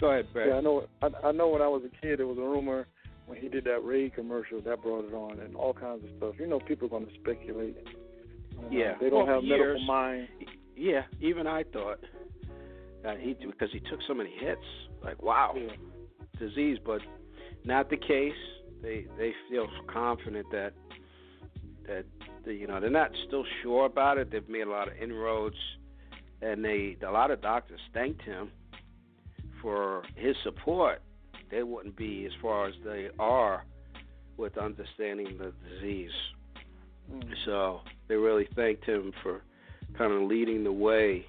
Go 0.00 0.12
ahead, 0.12 0.26
Brett. 0.32 0.48
Yeah, 0.48 0.54
I 0.54 0.60
know. 0.60 0.86
I, 1.02 1.08
I 1.24 1.32
know 1.32 1.48
when 1.48 1.60
I 1.60 1.66
was 1.66 1.82
a 1.84 2.00
kid, 2.00 2.20
there 2.20 2.26
was 2.28 2.38
a 2.38 2.42
rumor 2.42 2.86
when 3.26 3.36
he 3.40 3.48
did 3.48 3.64
that 3.64 3.80
Raid 3.84 4.14
commercial 4.14 4.60
that 4.60 4.80
brought 4.80 5.04
it 5.04 5.12
on, 5.12 5.40
and 5.40 5.56
all 5.56 5.72
kinds 5.72 6.04
of 6.04 6.10
stuff. 6.18 6.34
You 6.38 6.46
know, 6.46 6.60
people 6.60 6.86
are 6.86 6.90
going 6.90 7.06
to 7.06 7.12
speculate. 7.20 7.76
Know, 8.54 8.68
Yeah. 8.70 8.94
They 9.00 9.10
don't 9.10 9.26
Well, 9.26 9.34
have 9.34 9.42
for 9.42 9.48
medical 9.48 9.84
mind. 9.84 10.28
Yeah, 10.76 11.02
even 11.20 11.48
I 11.48 11.64
thought 11.72 11.98
that 13.02 13.18
he 13.18 13.34
because 13.34 13.70
he 13.72 13.80
took 13.80 13.98
so 14.06 14.14
many 14.14 14.32
hits. 14.38 14.60
Like 15.02 15.20
wow, 15.22 15.56
disease, 16.38 16.78
but 16.84 17.00
not 17.64 17.90
the 17.90 17.96
case. 17.96 18.32
They 18.82 19.06
they 19.16 19.32
feel 19.48 19.68
confident 19.86 20.46
that 20.52 20.72
that 21.86 22.04
the, 22.44 22.54
you 22.54 22.66
know 22.66 22.80
they're 22.80 22.90
not 22.90 23.10
still 23.26 23.44
sure 23.62 23.86
about 23.86 24.18
it. 24.18 24.30
They've 24.30 24.48
made 24.48 24.66
a 24.66 24.70
lot 24.70 24.88
of 24.88 24.94
inroads, 24.96 25.56
and 26.42 26.64
they 26.64 26.96
a 27.06 27.10
lot 27.10 27.30
of 27.30 27.40
doctors 27.40 27.80
thanked 27.92 28.22
him 28.22 28.50
for 29.60 30.04
his 30.14 30.36
support. 30.44 31.02
They 31.50 31.62
wouldn't 31.62 31.96
be 31.96 32.26
as 32.26 32.32
far 32.42 32.68
as 32.68 32.74
they 32.84 33.08
are 33.18 33.64
with 34.36 34.56
understanding 34.58 35.38
the 35.38 35.52
disease. 35.68 36.12
Hmm. 37.10 37.20
So 37.44 37.80
they 38.06 38.14
really 38.14 38.48
thanked 38.54 38.84
him 38.84 39.12
for 39.22 39.42
kind 39.96 40.12
of 40.12 40.22
leading 40.22 40.62
the 40.64 40.72
way 40.72 41.26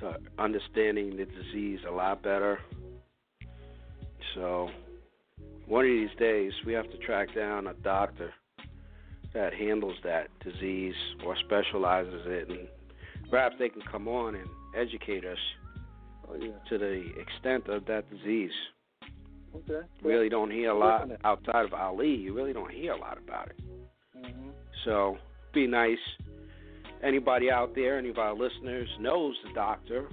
to 0.00 0.16
understanding 0.38 1.16
the 1.16 1.24
disease 1.24 1.80
a 1.88 1.90
lot 1.90 2.22
better. 2.22 2.60
So 4.34 4.68
one 5.66 5.84
of 5.84 5.90
these 5.90 6.16
days 6.18 6.52
we 6.64 6.72
have 6.72 6.90
to 6.90 6.98
track 6.98 7.34
down 7.34 7.66
a 7.66 7.74
doctor 7.74 8.32
that 9.34 9.52
handles 9.52 9.96
that 10.04 10.28
disease 10.42 10.94
or 11.24 11.36
specializes 11.44 12.22
it 12.26 12.48
and 12.48 12.68
perhaps 13.30 13.56
they 13.58 13.68
can 13.68 13.82
come 13.90 14.08
on 14.08 14.34
and 14.34 14.48
educate 14.76 15.24
us 15.24 15.38
to 16.68 16.78
the 16.78 17.04
extent 17.20 17.68
of 17.68 17.86
that 17.86 18.08
disease. 18.10 18.50
Okay. 19.54 19.86
Really 20.02 20.28
don't 20.28 20.50
hear 20.50 20.70
a 20.70 20.78
lot 20.78 21.08
outside 21.24 21.64
of 21.64 21.72
Ali. 21.72 22.14
You 22.14 22.34
really 22.34 22.52
don't 22.52 22.72
hear 22.72 22.92
a 22.92 22.98
lot 22.98 23.18
about 23.18 23.50
it. 23.50 23.60
Mm-hmm. 24.16 24.50
So 24.84 25.16
be 25.54 25.66
nice. 25.66 25.98
Anybody 27.02 27.50
out 27.50 27.74
there, 27.74 27.98
any 27.98 28.10
of 28.10 28.18
our 28.18 28.34
listeners 28.34 28.88
knows 29.00 29.34
the 29.46 29.52
doctor 29.54 30.08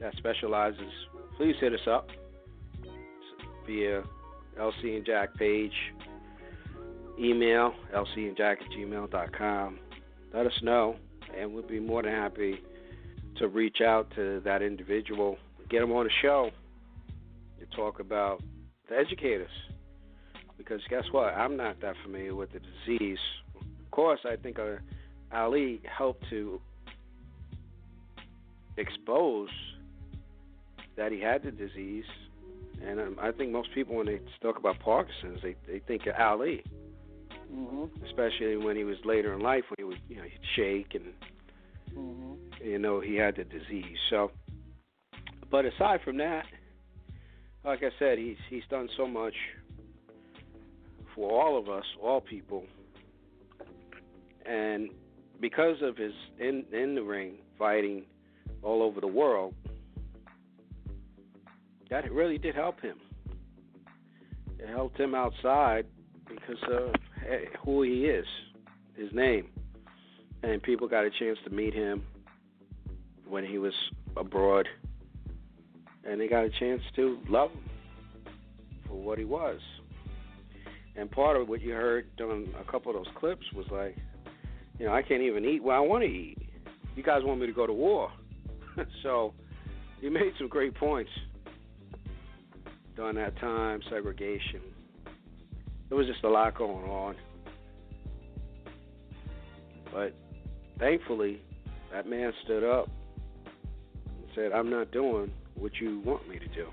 that 0.00 0.14
specializes, 0.16 0.80
please 1.36 1.54
hit 1.60 1.72
us 1.72 1.86
up 1.88 2.08
via 3.66 4.02
LC 4.58 4.96
and 4.96 5.06
Jack 5.06 5.34
page, 5.34 5.72
email 7.18 7.72
lcandjack 7.94 8.56
at 8.60 8.70
gmail.com. 8.76 9.78
Let 10.34 10.46
us 10.46 10.62
know, 10.62 10.96
and 11.36 11.52
we'll 11.52 11.66
be 11.66 11.80
more 11.80 12.02
than 12.02 12.12
happy 12.12 12.60
to 13.36 13.48
reach 13.48 13.80
out 13.80 14.10
to 14.16 14.40
that 14.44 14.62
individual, 14.62 15.36
get 15.70 15.80
them 15.80 15.92
on 15.92 16.04
the 16.04 16.10
show 16.22 16.50
to 17.60 17.76
talk 17.76 18.00
about, 18.00 18.42
the 18.88 18.96
educators. 18.96 19.50
Because 20.56 20.80
guess 20.90 21.04
what? 21.12 21.34
I'm 21.34 21.56
not 21.56 21.80
that 21.80 21.94
familiar 22.02 22.34
with 22.34 22.50
the 22.52 22.60
disease. 22.60 23.18
Of 23.54 23.90
course, 23.90 24.20
I 24.24 24.36
think 24.36 24.58
uh, 24.58 24.76
Ali 25.32 25.80
helped 25.96 26.24
to 26.30 26.60
expose 28.76 29.48
that 30.96 31.12
he 31.12 31.20
had 31.20 31.42
the 31.44 31.50
disease, 31.50 32.04
and 32.86 33.00
um, 33.00 33.16
I 33.20 33.32
think 33.32 33.52
most 33.52 33.68
people, 33.74 33.96
when 33.96 34.06
they 34.06 34.20
talk 34.42 34.58
about 34.58 34.78
Parkinson's, 34.80 35.40
they 35.42 35.56
they 35.66 35.80
think 35.80 36.06
of 36.06 36.14
Ali, 36.18 36.62
hmm 37.52 37.84
especially 38.06 38.56
when 38.56 38.76
he 38.76 38.84
was 38.84 38.96
later 39.04 39.32
in 39.34 39.40
life 39.40 39.64
when 39.68 39.76
he 39.78 39.84
would 39.84 40.00
you 40.08 40.16
know 40.16 40.22
he'd 40.22 40.40
shake 40.56 40.94
and 40.94 41.12
hmm 41.94 42.34
you 42.62 42.78
know 42.78 43.00
he 43.00 43.16
had 43.16 43.36
the 43.36 43.44
disease. 43.44 43.96
So, 44.10 44.30
but 45.50 45.64
aside 45.64 46.00
from 46.04 46.18
that, 46.18 46.44
like 47.64 47.82
I 47.82 47.90
said, 47.98 48.18
he's 48.18 48.36
he's 48.48 48.64
done 48.70 48.88
so 48.96 49.06
much 49.06 49.34
for 51.14 51.30
all 51.30 51.58
of 51.58 51.68
us, 51.68 51.84
all 52.02 52.20
people, 52.20 52.64
and 54.46 54.90
because 55.40 55.76
of 55.82 55.96
his 55.96 56.12
in 56.38 56.64
in 56.72 56.94
the 56.94 57.02
ring 57.02 57.34
fighting 57.58 58.04
all 58.62 58.82
over 58.82 59.00
the 59.00 59.06
world, 59.06 59.54
that 61.90 62.10
really 62.12 62.38
did 62.38 62.54
help 62.54 62.80
him. 62.80 62.96
It 64.58 64.68
helped 64.68 64.98
him 64.98 65.14
outside 65.14 65.86
because 66.28 66.62
of 66.70 66.94
who 67.64 67.82
he 67.82 68.04
is, 68.06 68.26
his 68.96 69.12
name, 69.12 69.48
and 70.42 70.62
people 70.62 70.88
got 70.88 71.04
a 71.04 71.10
chance 71.10 71.38
to 71.44 71.50
meet 71.50 71.72
him 71.72 72.02
when 73.26 73.44
he 73.44 73.58
was 73.58 73.74
abroad, 74.16 74.66
and 76.04 76.20
they 76.20 76.28
got 76.28 76.44
a 76.44 76.50
chance 76.50 76.82
to 76.96 77.18
love 77.28 77.50
him 77.52 77.60
for 78.86 78.94
what 78.94 79.18
he 79.18 79.24
was. 79.24 79.60
And 80.96 81.10
part 81.10 81.36
of 81.36 81.48
what 81.48 81.60
you 81.60 81.72
heard 81.72 82.08
during 82.16 82.52
a 82.60 82.70
couple 82.70 82.90
of 82.90 83.04
those 83.04 83.14
clips 83.14 83.44
was 83.54 83.66
like, 83.70 83.96
you 84.78 84.86
know, 84.86 84.92
I 84.92 85.02
can't 85.02 85.22
even 85.22 85.44
eat 85.44 85.62
what 85.62 85.76
I 85.76 85.80
want 85.80 86.02
to 86.02 86.08
eat. 86.08 86.38
You 86.96 87.02
guys 87.04 87.22
want 87.22 87.40
me 87.40 87.46
to 87.46 87.52
go 87.52 87.66
to 87.66 87.72
war. 87.72 88.10
so 89.02 89.32
you 90.00 90.10
made 90.10 90.32
some 90.38 90.48
great 90.48 90.74
points 90.74 91.10
during 92.98 93.14
that 93.14 93.38
time, 93.38 93.80
segregation. 93.88 94.60
There 95.88 95.96
was 95.96 96.08
just 96.08 96.24
a 96.24 96.28
lot 96.28 96.58
going 96.58 96.84
on. 96.90 97.14
But 99.92 100.14
thankfully, 100.80 101.40
that 101.92 102.08
man 102.08 102.32
stood 102.44 102.64
up 102.64 102.90
and 103.94 104.26
said, 104.34 104.50
I'm 104.50 104.68
not 104.68 104.90
doing 104.90 105.30
what 105.54 105.76
you 105.80 106.00
want 106.04 106.28
me 106.28 106.40
to 106.40 106.48
do. 106.48 106.66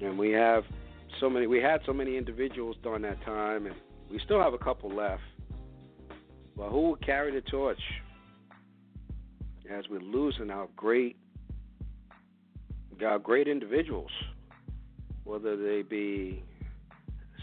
And 0.00 0.18
we 0.18 0.32
have 0.32 0.64
so 1.20 1.30
many 1.30 1.46
we 1.46 1.60
had 1.60 1.80
so 1.86 1.92
many 1.92 2.16
individuals 2.16 2.74
during 2.82 3.02
that 3.02 3.22
time 3.24 3.66
and 3.66 3.76
we 4.10 4.18
still 4.24 4.40
have 4.40 4.52
a 4.52 4.58
couple 4.58 4.92
left. 4.92 5.22
But 6.56 6.70
who 6.70 6.80
will 6.80 6.96
carry 6.96 7.32
the 7.32 7.40
torch 7.48 7.80
as 9.70 9.84
we're 9.88 10.00
losing 10.00 10.50
our 10.50 10.66
great 10.74 11.16
our 13.04 13.20
great 13.20 13.46
individuals, 13.46 14.10
whether 15.24 15.56
they 15.56 15.82
be 15.82 16.42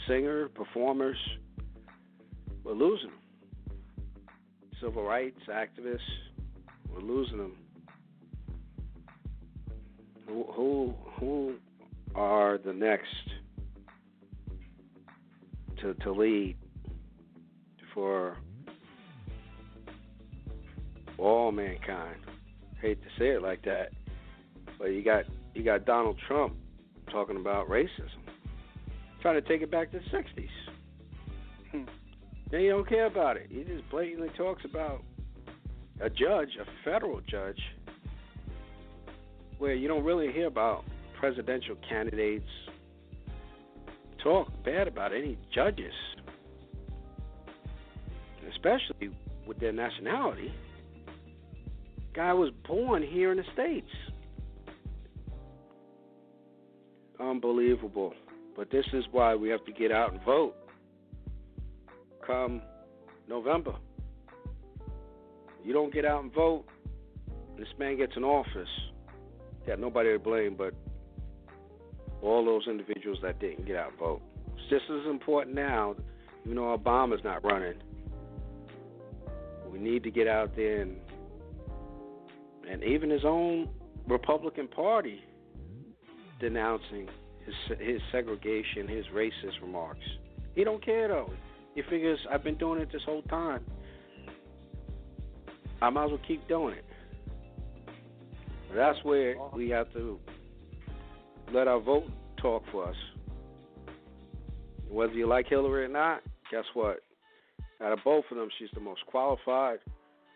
singer, 0.08 0.50
performers, 0.50 1.18
we're 2.64 2.74
losing 2.74 3.10
them. 3.10 3.20
Civil 4.82 5.04
rights 5.04 5.40
activists, 5.50 6.00
we're 6.92 7.02
losing 7.02 7.38
them. 7.38 7.58
Who 10.28 10.44
who, 10.52 10.96
who 11.20 11.56
are 12.16 12.58
the 12.58 12.74
next 12.74 13.08
to 15.82 15.94
to 15.96 16.12
lead 16.12 16.56
for 17.94 18.38
all 21.18 21.52
mankind? 21.52 22.18
hate 22.82 23.02
to 23.02 23.10
say 23.18 23.30
it 23.30 23.42
like 23.42 23.62
that, 23.64 23.90
but 24.78 24.86
you 24.86 25.04
got 25.04 25.26
you 25.54 25.64
got 25.64 25.86
Donald 25.86 26.18
Trump 26.28 26.56
talking 27.10 27.38
about 27.38 27.70
racism, 27.70 28.22
trying 29.22 29.42
to 29.42 29.48
take 29.48 29.62
it 29.62 29.72
back 29.72 29.92
to 29.92 30.00
the 30.00 30.18
'60s. 30.18 30.48
Hmm. 31.72 31.84
Then 32.52 32.62
you 32.62 32.72
don't 32.72 32.88
care 32.88 33.06
about 33.06 33.38
it. 33.38 33.48
He 33.50 33.64
just 33.64 33.90
blatantly 33.90 34.30
talks 34.38 34.64
about 34.66 35.04
a 36.02 36.10
judge, 36.10 36.50
a 36.60 36.66
federal 36.84 37.22
judge, 37.22 37.62
where 39.58 39.74
you 39.74 39.88
don't 39.88 40.04
really 40.04 40.32
hear 40.32 40.48
about 40.48 40.86
presidential 41.20 41.76
candidates 41.88 42.50
talk 44.24 44.48
bad 44.64 44.88
about 44.88 45.14
any 45.14 45.38
judges, 45.54 45.94
especially 48.52 49.10
with 49.48 49.60
their 49.60 49.72
nationality. 49.72 50.54
Guy 52.14 52.34
was 52.34 52.52
born 52.68 53.04
here 53.04 53.32
in 53.32 53.38
the 53.38 53.44
States. 53.54 53.88
Unbelievable. 57.30 58.14
But 58.56 58.72
this 58.72 58.86
is 58.94 59.04
why 59.12 59.36
we 59.36 59.50
have 59.50 59.64
to 59.66 59.72
get 59.72 59.92
out 59.92 60.12
and 60.12 60.22
vote 60.24 60.56
come 62.26 62.62
November. 63.28 63.76
You 65.64 65.74
don't 65.74 65.94
get 65.94 66.06
out 66.06 66.24
and 66.24 66.34
vote, 66.34 66.66
this 67.58 67.68
man 67.78 67.98
gets 67.98 68.14
in 68.16 68.24
office. 68.24 68.68
Got 69.68 69.80
nobody 69.80 70.14
to 70.14 70.20
blame 70.20 70.56
but 70.56 70.74
all 72.22 72.44
those 72.46 72.68
individuals 72.68 73.20
that 73.24 73.40
didn't 73.40 73.66
get 73.66 73.76
out 73.76 73.92
and 73.92 74.00
vote. 74.00 74.22
It's 74.56 74.70
just 74.70 74.86
as 74.90 75.08
important 75.10 75.56
now, 75.56 75.96
even 76.46 76.58
though 76.58 76.78
Obama's 76.78 77.24
not 77.24 77.44
running. 77.44 77.76
We 79.72 79.80
need 79.80 80.04
to 80.04 80.12
get 80.12 80.28
out 80.28 80.56
there 80.56 80.82
and 80.82 80.98
and 82.70 82.84
even 82.84 83.10
his 83.10 83.26
own 83.26 83.70
Republican 84.08 84.68
Party 84.68 85.24
denouncing 86.40 87.08
his 87.46 87.78
his 87.80 88.02
segregation, 88.12 88.88
his 88.88 89.06
racist 89.14 89.62
remarks. 89.62 90.06
He 90.56 90.64
don't 90.64 90.84
care 90.84 91.08
though. 91.08 91.32
He 91.76 91.82
figures 91.84 92.20
I've 92.32 92.44
been 92.44 92.58
doing 92.58 92.82
it 92.82 92.90
this 92.92 93.04
whole 93.06 93.22
time. 93.24 93.64
I 95.82 95.90
might 95.90 96.06
as 96.06 96.12
well 96.12 96.22
keep 96.28 96.48
doing 96.48 96.76
it. 96.76 96.86
But 98.68 98.76
that's 98.76 99.04
where 99.04 99.36
we 99.56 99.70
have 99.70 99.92
to 99.94 100.20
let 101.54 101.68
our 101.68 101.80
vote 101.80 102.06
talk 102.38 102.64
for 102.72 102.90
us. 102.90 102.96
Whether 104.90 105.14
you 105.14 105.28
like 105.28 105.48
Hillary 105.48 105.86
or 105.86 105.88
not, 105.88 106.22
guess 106.52 106.66
what? 106.74 107.00
Out 107.82 107.94
of 107.94 108.00
both 108.04 108.26
of 108.30 108.38
them, 108.38 108.50
she's 108.58 108.70
the 108.74 108.80
most 108.80 109.06
qualified, 109.06 109.80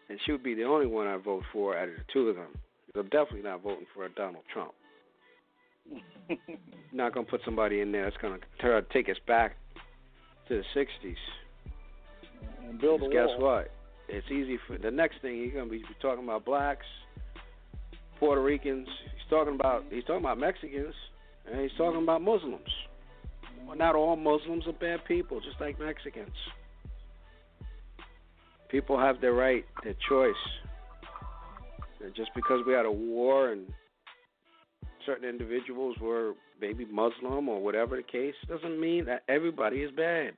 and 0.10 0.20
she 0.26 0.32
would 0.32 0.44
be 0.44 0.54
the 0.54 0.64
only 0.64 0.88
one 0.88 1.08
I 1.08 1.18
vote 1.18 1.44
for 1.52 1.78
out 1.78 1.90
of 1.90 1.96
the 1.96 2.04
two 2.14 2.30
of 2.30 2.36
them. 2.36 2.48
I'm 2.96 3.10
definitely 3.10 3.42
not 3.42 3.64
voting 3.64 3.88
for 3.94 4.08
Donald 4.10 4.44
Trump. 4.54 4.72
not 6.94 7.14
to 7.26 7.30
put 7.30 7.42
somebody 7.46 7.82
in 7.82 7.92
there 7.92 8.06
that's 8.06 8.18
going 8.18 8.40
to 8.40 8.82
take 8.94 9.10
us 9.10 9.18
back 9.28 9.56
to 10.48 10.62
the 10.62 10.80
'60s. 10.80 11.16
And 12.68 12.80
build 12.80 13.04
a 13.04 13.10
guess 13.10 13.28
wall. 13.38 13.56
what? 13.58 13.72
It's 14.10 14.28
easy 14.28 14.58
for 14.68 14.78
the 14.78 14.92
next 14.92 15.22
thing 15.22 15.44
he's 15.44 15.54
to 15.54 15.70
be 15.70 15.84
talking 16.02 16.24
about 16.24 16.46
blacks, 16.46 16.86
Puerto 18.20 18.42
Ricans. 18.42 18.88
He's 18.88 19.30
talking 19.30 19.56
about 19.56 19.86
he's 19.90 20.04
talking 20.04 20.24
about 20.24 20.38
Mexicans, 20.38 20.94
and 21.50 21.62
he's 21.62 21.72
talking 21.78 22.04
about 22.04 22.22
Muslims. 22.22 22.70
Well, 23.66 23.78
not 23.78 23.96
all 23.96 24.16
Muslims 24.16 24.66
are 24.68 24.74
bad 24.74 25.06
people, 25.06 25.40
just 25.40 25.60
like 25.60 25.80
Mexicans. 25.80 26.36
People 28.70 29.00
have 29.00 29.22
their 29.22 29.34
right, 29.34 29.66
their 29.84 29.96
choice. 30.10 30.36
And 32.04 32.14
just 32.16 32.32
because 32.36 32.66
we 32.68 32.74
had 32.74 32.86
a 32.86 32.92
war 32.92 33.52
and 33.52 33.68
certain 35.06 35.28
individuals 35.28 35.96
were 36.00 36.34
maybe 36.60 36.86
Muslim 36.86 37.50
or 37.50 37.62
whatever 37.62 37.96
the 37.96 38.04
case, 38.04 38.36
doesn't 38.48 38.80
mean 38.80 39.06
that 39.06 39.24
everybody 39.28 39.78
is 39.78 39.92
bad. 39.92 40.34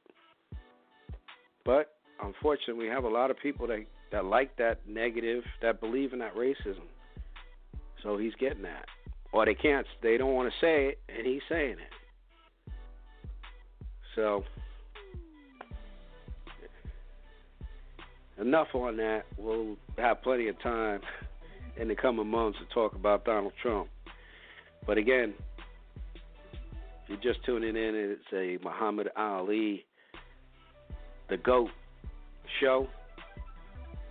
But 1.64 1.96
unfortunately, 2.22 2.86
we 2.86 2.90
have 2.90 3.04
a 3.04 3.10
lot 3.10 3.32
of 3.32 3.38
people 3.40 3.68
that 3.68 3.86
that 4.12 4.26
like 4.26 4.56
that 4.58 4.88
negative, 4.88 5.44
that 5.62 5.82
believe 5.82 6.14
in 6.14 6.20
that 6.20 6.36
racism. 6.36 6.86
So 8.04 8.18
he's 8.18 8.36
getting 8.36 8.62
that, 8.64 8.86
or 9.32 9.46
they 9.46 9.56
can't, 9.56 9.86
they 10.04 10.16
don't 10.18 10.34
want 10.34 10.52
to 10.52 10.66
say 10.66 10.90
it, 10.90 11.00
and 11.10 11.26
he's 11.26 11.42
saying 11.50 11.78
it. 11.80 12.72
So 14.16 14.44
enough 18.40 18.68
on 18.74 18.98
that. 18.98 19.24
We'll 19.38 19.76
have 19.98 20.22
plenty 20.22 20.48
of 20.48 20.62
time 20.62 21.02
in 21.78 21.88
the 21.88 21.96
coming 21.96 22.28
months 22.28 22.60
to 22.60 22.74
talk 22.74 22.96
about 22.96 23.26
Donald 23.26 23.54
Trump. 23.62 23.90
But 24.86 24.98
again, 24.98 25.34
if 26.16 27.10
you're 27.10 27.34
just 27.34 27.44
tuning 27.46 27.76
in, 27.76 27.96
it's 27.96 28.34
a 28.34 28.64
Muhammad 28.64 29.10
Ali, 29.16 29.86
the 31.30 31.38
GOAT 31.38 31.70
show. 32.60 32.88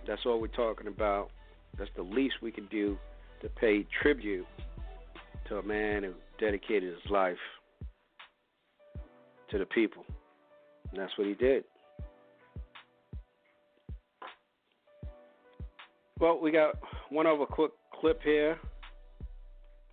That's 0.07 0.21
all 0.25 0.39
we're 0.39 0.47
talking 0.47 0.87
about. 0.87 1.29
That's 1.77 1.91
the 1.95 2.03
least 2.03 2.35
we 2.41 2.51
can 2.51 2.67
do 2.67 2.97
to 3.41 3.49
pay 3.49 3.85
tribute 4.01 4.45
to 5.49 5.57
a 5.57 5.63
man 5.63 6.03
who 6.03 6.13
dedicated 6.39 6.93
his 6.93 7.11
life 7.11 7.37
to 9.49 9.57
the 9.57 9.65
people. 9.65 10.03
And 10.91 10.99
that's 10.99 11.11
what 11.17 11.27
he 11.27 11.33
did. 11.33 11.63
Well, 16.19 16.39
we 16.39 16.51
got 16.51 16.75
one 17.09 17.27
other 17.27 17.45
quick 17.45 17.71
clip 17.99 18.21
here, 18.23 18.57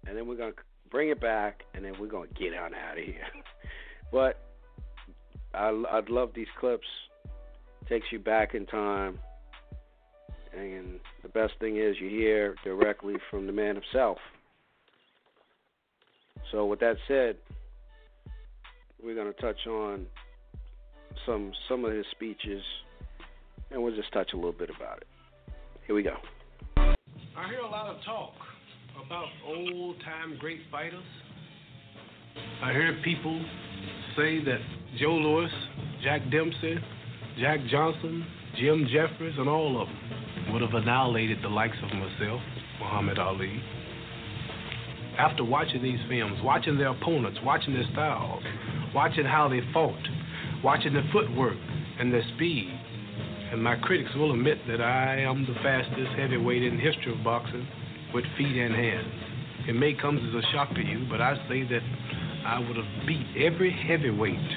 and 0.06 0.16
then 0.16 0.26
we're 0.26 0.36
going 0.36 0.52
to 0.52 0.58
bring 0.92 1.08
it 1.08 1.20
back, 1.20 1.62
and 1.74 1.84
then 1.84 1.94
we're 1.98 2.06
to 2.28 2.34
get 2.34 2.54
on 2.54 2.74
out 2.74 2.98
of 2.98 3.04
here. 3.04 3.26
but 4.12 4.38
I, 5.54 5.82
I'd 5.90 6.10
love 6.10 6.30
these 6.36 6.46
clips. 6.60 6.86
Takes 7.88 8.06
you 8.12 8.20
back 8.20 8.54
in 8.54 8.64
time, 8.66 9.18
and 10.56 11.00
the 11.22 11.28
best 11.28 11.54
thing 11.58 11.78
is 11.78 11.96
you 12.00 12.08
hear 12.08 12.54
directly 12.62 13.14
from 13.28 13.46
the 13.46 13.52
man 13.52 13.74
himself. 13.74 14.18
So, 16.52 16.66
with 16.66 16.78
that 16.80 16.96
said, 17.08 17.36
we're 19.02 19.16
to 19.32 19.40
touch 19.40 19.66
on 19.66 20.06
some 21.26 21.52
some 21.68 21.84
of 21.84 21.92
his 21.92 22.06
speeches, 22.12 22.62
and 23.72 23.82
we'll 23.82 23.96
just 23.96 24.12
touch 24.12 24.30
a 24.32 24.36
little 24.36 24.52
bit 24.52 24.70
about 24.74 24.98
it. 24.98 25.08
Here 25.86 25.96
we 25.96 26.04
go. 26.04 26.14
I 26.76 27.48
hear 27.48 27.60
a 27.60 27.68
lot 27.68 27.88
of 27.88 27.96
talk 28.04 28.34
about 29.06 29.26
old 29.46 30.00
time 30.00 30.36
great 30.38 30.60
fighters. 30.70 31.02
I 32.62 32.72
hear 32.72 32.98
people 33.04 33.44
say 34.16 34.42
that 34.44 34.60
Joe 34.98 35.14
Louis, 35.14 35.50
Jack 36.02 36.22
Dempsey, 36.30 36.76
Jack 37.38 37.60
Johnson, 37.70 38.26
Jim 38.58 38.86
Jeffries, 38.92 39.34
and 39.38 39.48
all 39.48 39.80
of 39.80 39.88
them 39.88 40.52
would 40.52 40.62
have 40.62 40.74
annihilated 40.74 41.38
the 41.42 41.48
likes 41.48 41.76
of 41.82 41.90
myself, 41.96 42.40
Muhammad 42.78 43.18
Ali. 43.18 43.62
After 45.18 45.44
watching 45.44 45.82
these 45.82 46.00
films, 46.08 46.38
watching 46.42 46.78
their 46.78 46.88
opponents, 46.88 47.38
watching 47.44 47.74
their 47.74 47.86
styles, 47.92 48.42
watching 48.94 49.24
how 49.24 49.48
they 49.48 49.60
fought, 49.72 50.00
watching 50.64 50.94
the 50.94 51.02
footwork 51.12 51.56
and 51.98 52.12
their 52.12 52.24
speed. 52.34 52.70
And 53.52 53.62
my 53.62 53.76
critics 53.76 54.10
will 54.16 54.32
admit 54.32 54.58
that 54.68 54.80
I 54.80 55.18
am 55.20 55.46
the 55.46 55.54
fastest 55.62 56.12
heavyweight 56.16 56.62
in 56.62 56.76
the 56.76 56.82
history 56.82 57.12
of 57.12 57.22
boxing 57.22 57.66
with 58.14 58.24
feet 58.36 58.56
and 58.56 58.74
hands. 58.74 59.68
It 59.68 59.74
may 59.74 59.94
come 59.94 60.18
as 60.18 60.34
a 60.34 60.42
shock 60.52 60.74
to 60.74 60.82
you, 60.82 61.06
but 61.08 61.20
I 61.20 61.36
say 61.48 61.62
that 61.64 61.82
I 62.46 62.58
would 62.58 62.76
have 62.76 63.06
beat 63.06 63.26
every 63.38 63.70
heavyweight 63.70 64.48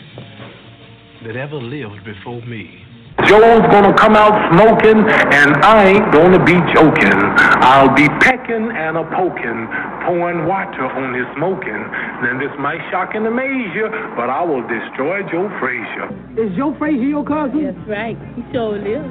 that 1.25 1.35
ever 1.35 1.55
lived 1.55 2.03
before 2.03 2.41
me. 2.41 2.81
Joe's 3.23 3.63
gonna 3.71 3.95
come 3.95 4.15
out 4.15 4.35
smoking, 4.51 4.99
and 4.99 5.55
I 5.63 5.87
ain't 5.87 6.11
gonna 6.11 6.43
be 6.43 6.59
joking. 6.75 7.15
I'll 7.63 7.95
be 7.95 8.09
pecking 8.19 8.69
and 8.75 8.97
a 8.97 9.05
poking, 9.15 9.69
pouring 10.03 10.45
water 10.45 10.83
on 10.83 11.15
his 11.15 11.25
smoking. 11.37 11.79
Then 12.21 12.37
this 12.37 12.51
might 12.59 12.83
shock 12.91 13.15
and 13.15 13.25
amaze 13.25 13.71
you, 13.73 13.87
but 14.17 14.29
I 14.29 14.43
will 14.43 14.61
destroy 14.67 15.23
Joe 15.31 15.47
Frazier. 15.63 16.11
Is 16.35 16.51
Joe 16.57 16.75
Frazier 16.77 17.07
your 17.07 17.23
cousin? 17.23 17.71
That's 17.71 17.87
right. 17.87 18.17
He 18.35 18.43
sure 18.51 18.77
lives. 18.77 19.07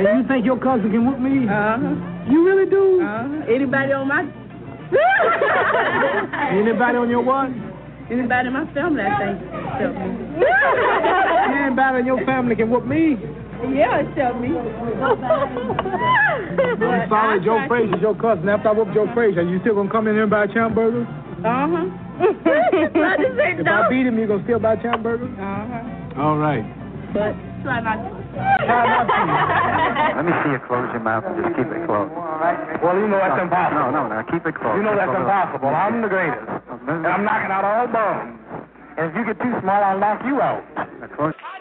and 0.00 0.22
you 0.22 0.24
think 0.26 0.46
your 0.46 0.58
cousin 0.58 0.90
can 0.90 1.04
whoop 1.04 1.20
me? 1.20 1.44
Uh 1.44 1.76
huh. 1.76 2.19
You 2.30 2.46
really 2.46 2.70
do? 2.70 3.00
Uh-huh. 3.02 3.52
Anybody 3.52 3.92
on 3.92 4.08
my 4.08 4.22
Anybody 6.50 6.98
on 6.98 7.08
your 7.10 7.22
what? 7.22 7.50
Anybody 8.10 8.48
in 8.48 8.54
my 8.54 8.66
family, 8.74 9.02
I 9.06 9.18
think, 9.22 9.38
help 9.78 9.94
me. 9.94 10.10
Anybody 11.62 11.98
in 12.00 12.06
your 12.06 12.24
family 12.26 12.56
can 12.56 12.70
whoop 12.70 12.84
me. 12.86 13.14
Yeah, 13.70 14.02
help 14.18 14.40
me. 14.40 14.48
I'm 16.90 17.08
sorry, 17.08 17.38
Joe 17.44 17.62
Frazier's 17.68 18.00
your 18.02 18.14
cousin. 18.16 18.48
After 18.48 18.68
I 18.70 18.72
whoop 18.72 18.88
Joe 18.94 19.06
Frazier, 19.14 19.42
you 19.42 19.60
still 19.60 19.74
gonna 19.76 19.90
come 19.90 20.08
in 20.08 20.14
here 20.14 20.22
and 20.22 20.30
buy 20.30 20.46
champ 20.48 20.74
burgers? 20.74 21.06
Uh 21.38 21.68
huh. 21.70 21.86
I 22.20 23.16
just 23.22 23.36
say 23.36 23.54
If. 23.58 23.66
I 23.66 23.88
beat 23.88 24.06
him, 24.06 24.18
you 24.18 24.26
gonna 24.26 24.42
still 24.44 24.58
buy 24.58 24.76
champ 24.76 25.02
burgers? 25.02 25.30
Uh 25.38 25.66
huh. 25.70 26.20
All 26.22 26.36
right. 26.36 26.64
But 27.14 27.34
try 27.62 27.80
not 27.80 27.96
to. 28.00 28.10
Let 30.16 30.24
me 30.24 30.32
see 30.44 30.50
you 30.52 30.60
close 30.68 30.88
your 30.92 31.00
mouth 31.04 31.24
and 31.24 31.36
just 31.40 31.56
keep 31.56 31.68
it 31.68 31.84
closed. 31.86 32.12
Well, 32.12 32.96
you 32.96 33.08
know 33.08 33.20
that's 33.20 33.36
no, 33.36 33.44
impossible. 33.48 33.92
No, 33.92 34.08
no, 34.08 34.10
no, 34.10 34.22
keep 34.28 34.44
it 34.44 34.54
closed. 34.56 34.76
You 34.76 34.82
know 34.84 34.96
that's 34.96 35.08
Close 35.12 35.20
it. 35.20 35.28
impossible. 35.28 35.68
I'm 35.72 36.02
the 36.02 36.08
greatest. 36.08 36.48
And 36.88 37.06
I'm 37.06 37.24
knocking 37.24 37.52
out 37.52 37.64
all 37.64 37.86
bums. 37.88 38.40
And 38.96 39.10
if 39.10 39.16
you 39.16 39.24
get 39.24 39.38
too 39.40 39.52
small, 39.60 39.80
I'll 39.80 39.98
knock 40.00 40.20
you 40.24 40.40
out. 40.40 40.64
Now, 40.76 41.08
close. 41.16 41.32
Oh 41.36 41.60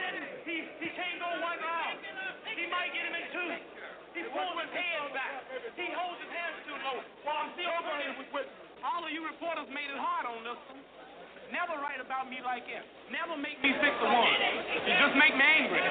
he 5.80 5.88
holds 5.96 6.20
his 6.20 6.28
hands 6.36 6.60
too 6.68 6.76
low. 6.76 7.00
Well, 7.24 7.38
I'm 7.40 7.56
still 7.56 7.72
going 7.72 8.20
with, 8.20 8.30
with 8.36 8.48
all 8.84 9.00
of 9.02 9.10
you 9.16 9.24
reporters 9.24 9.72
made 9.72 9.88
it 9.88 9.96
hard 9.96 10.28
on 10.28 10.44
this 10.44 10.60
one. 10.68 10.84
Never 11.50 11.82
write 11.82 11.98
about 11.98 12.30
me 12.30 12.38
like 12.46 12.62
that. 12.70 12.86
Never 13.10 13.34
make 13.34 13.58
me 13.66 13.74
six 13.82 13.90
to 13.90 14.06
one. 14.06 14.34
You 14.86 14.94
just 15.02 15.18
make 15.18 15.34
me 15.34 15.42
angry. 15.42 15.82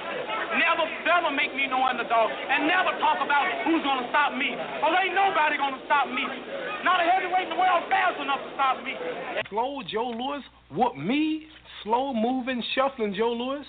Never, 0.55 0.87
never 1.03 1.35
make 1.35 1.51
me 1.51 1.67
no 1.67 1.83
underdog. 1.83 2.31
And 2.31 2.71
never 2.71 2.95
talk 3.03 3.19
about 3.19 3.43
who's 3.67 3.83
gonna 3.83 4.07
stop 4.15 4.39
me. 4.39 4.55
Cause 4.55 4.95
ain't 5.03 5.19
nobody 5.19 5.59
gonna 5.59 5.83
stop 5.91 6.07
me. 6.07 6.23
Not 6.87 7.03
a 7.03 7.11
heavyweight 7.11 7.51
in 7.51 7.59
the 7.59 7.59
world 7.59 7.91
fast 7.91 8.23
enough 8.23 8.39
to 8.39 8.51
stop 8.55 8.87
me. 8.87 8.95
Slow 9.51 9.83
Joe 9.83 10.15
Louis, 10.15 10.47
whoop 10.71 10.95
me. 10.95 11.51
Slow 11.83 12.15
moving, 12.15 12.63
shuffling 12.79 13.19
Joe 13.19 13.35
Louis, 13.35 13.67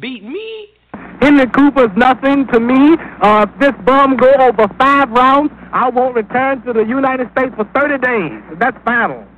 beat 0.00 0.24
me. 0.24 0.72
Henry 1.20 1.46
Cooper's 1.52 1.92
nothing 1.92 2.48
to 2.56 2.60
me. 2.60 2.96
Uh, 3.20 3.44
if 3.44 3.52
this 3.60 3.76
bum 3.84 4.16
go 4.16 4.32
over 4.32 4.64
five 4.80 5.10
rounds, 5.10 5.52
I 5.76 5.90
won't 5.90 6.16
return 6.16 6.64
to 6.64 6.72
the 6.72 6.88
United 6.88 7.28
States 7.36 7.52
for 7.52 7.68
30 7.76 8.00
days. 8.00 8.58
That's 8.58 8.76
final. 8.84 9.28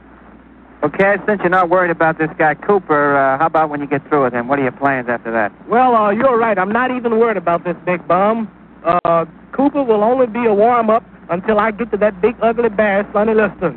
Okay, 0.83 1.17
since 1.29 1.41
you're 1.45 1.53
not 1.53 1.69
worried 1.69 1.91
about 1.91 2.17
this 2.17 2.31
guy 2.39 2.55
Cooper, 2.55 3.13
uh, 3.15 3.37
how 3.37 3.47
about 3.47 3.69
when 3.69 3.81
you 3.81 3.87
get 3.87 4.01
through 4.09 4.25
with 4.25 4.33
him? 4.33 4.49
What 4.49 4.59
are 4.59 4.63
your 4.63 4.73
plans 4.73 5.09
after 5.11 5.31
that? 5.31 5.53
Well, 5.69 5.95
uh, 5.95 6.09
you're 6.11 6.39
right. 6.39 6.57
I'm 6.57 6.73
not 6.73 6.91
even 6.91 7.19
worried 7.19 7.37
about 7.37 7.65
this 7.65 7.77
big 7.85 8.09
bum. 8.09 8.49
Uh, 8.83 9.27
Cooper 9.53 9.85
will 9.85 10.03
only 10.03 10.27
be 10.27 10.47
a 10.47 10.55
warm-up 10.55 11.05
until 11.29 11.61
I 11.61 11.71
get 11.71 11.91
to 11.93 11.99
that 11.99 12.23
big 12.23 12.35
ugly 12.41 12.71
bear, 12.71 13.05
Sonny 13.13 13.35
Liston. 13.35 13.77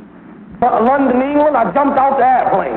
Uh, 0.64 0.80
London, 0.80 1.20
England, 1.20 1.60
I 1.60 1.68
jumped 1.76 1.99
out 1.99 2.16
the 2.16 2.24
airplane. 2.24 2.72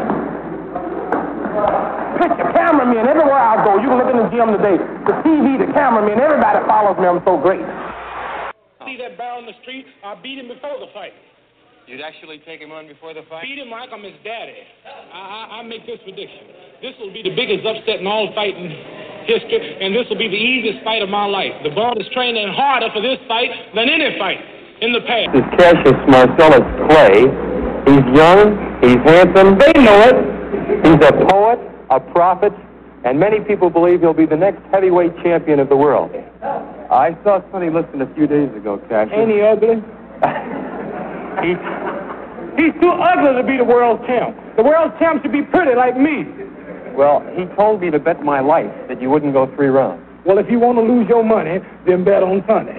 Picture, 2.19 2.51
cameramen, 2.51 3.07
everywhere 3.07 3.39
I 3.39 3.63
go. 3.63 3.79
You 3.79 3.95
can 3.95 3.99
look 4.03 4.11
in 4.11 4.19
the 4.19 4.31
gym 4.35 4.51
today. 4.59 4.75
The 5.07 5.15
TV, 5.23 5.55
the 5.55 5.71
cameramen, 5.71 6.19
everybody 6.19 6.67
follows 6.67 6.99
me. 6.99 7.07
I'm 7.07 7.23
so 7.23 7.39
great. 7.39 7.63
See 8.83 8.99
that 8.99 9.15
bear 9.15 9.39
on 9.39 9.47
the 9.47 9.55
street? 9.63 9.87
I 10.03 10.19
beat 10.19 10.43
him 10.43 10.49
before 10.49 10.83
the 10.83 10.91
fight. 10.91 11.15
You'd 11.87 12.03
actually 12.03 12.43
take 12.43 12.59
him 12.59 12.73
on 12.73 12.91
before 12.91 13.15
the 13.15 13.23
fight? 13.31 13.47
Beat 13.47 13.63
him 13.63 13.71
like 13.71 13.91
I'm 13.95 14.03
his 14.03 14.19
daddy. 14.27 14.59
I, 15.15 15.23
I, 15.55 15.59
I 15.59 15.63
make 15.63 15.87
this 15.87 16.03
prediction. 16.03 16.51
This 16.83 16.99
will 16.99 17.15
be 17.15 17.23
the 17.23 17.31
biggest 17.31 17.63
upset 17.63 18.03
in 18.03 18.07
all 18.11 18.27
fighting 18.35 18.75
history, 19.31 19.79
and 19.79 19.95
this 19.95 20.03
will 20.11 20.19
be 20.19 20.27
the 20.27 20.35
easiest 20.35 20.83
fight 20.83 20.99
of 20.99 21.09
my 21.09 21.31
life. 21.31 21.55
The 21.63 21.71
ball 21.71 21.95
is 21.95 22.11
training 22.11 22.51
harder 22.51 22.91
for 22.91 22.99
this 22.99 23.23
fight 23.31 23.55
than 23.79 23.87
any 23.87 24.19
fight 24.19 24.43
in 24.83 24.91
the 24.91 24.99
past. 25.07 25.31
This 25.31 25.47
is 25.47 25.51
Cassius 25.55 26.01
Marcellus 26.11 26.67
Clay. 26.91 27.31
He's 27.87 28.07
young, 28.19 28.59
he's 28.83 28.99
handsome, 29.07 29.55
they 29.55 29.71
know 29.79 30.11
it. 30.11 30.19
He's 30.83 30.99
a 31.07 31.15
poet, 31.31 31.63
a 31.95 32.03
prophet, 32.03 32.51
and 33.07 33.15
many 33.15 33.39
people 33.47 33.71
believe 33.71 34.03
he'll 34.03 34.11
be 34.11 34.27
the 34.27 34.37
next 34.37 34.59
heavyweight 34.75 35.15
champion 35.23 35.63
of 35.63 35.69
the 35.69 35.77
world. 35.79 36.11
I 36.91 37.15
saw 37.23 37.47
Sonny 37.55 37.71
Liston 37.71 38.03
a 38.03 38.11
few 38.19 38.27
days 38.27 38.51
ago, 38.59 38.83
Cassius. 38.91 39.15
Ain't 39.15 39.31
he 39.31 39.39
ugly? 39.39 39.79
he, 41.43 41.53
he's 42.61 42.75
too 42.81 42.91
ugly 42.93 43.35
to 43.41 43.45
be 43.47 43.57
the 43.57 43.65
world 43.65 44.01
champ. 44.07 44.37
The 44.57 44.63
world 44.63 44.93
champ 44.99 45.23
should 45.23 45.33
be 45.33 45.43
pretty 45.43 45.75
like 45.75 45.97
me. 45.97 46.25
Well, 46.97 47.21
he 47.37 47.45
told 47.57 47.81
me 47.83 47.91
to 47.91 47.99
bet 47.99 48.23
my 48.25 48.41
life 48.41 48.73
that 48.89 49.01
you 49.03 49.11
wouldn't 49.11 49.33
go 49.35 49.47
three 49.55 49.69
rounds. 49.69 50.03
Well, 50.25 50.39
if 50.39 50.51
you 50.51 50.59
want 50.59 50.79
to 50.79 50.83
lose 50.83 51.09
your 51.09 51.23
money, 51.23 51.61
then 51.87 52.05
bet 52.05 52.23
on 52.23 52.43
Sonny. 52.49 52.73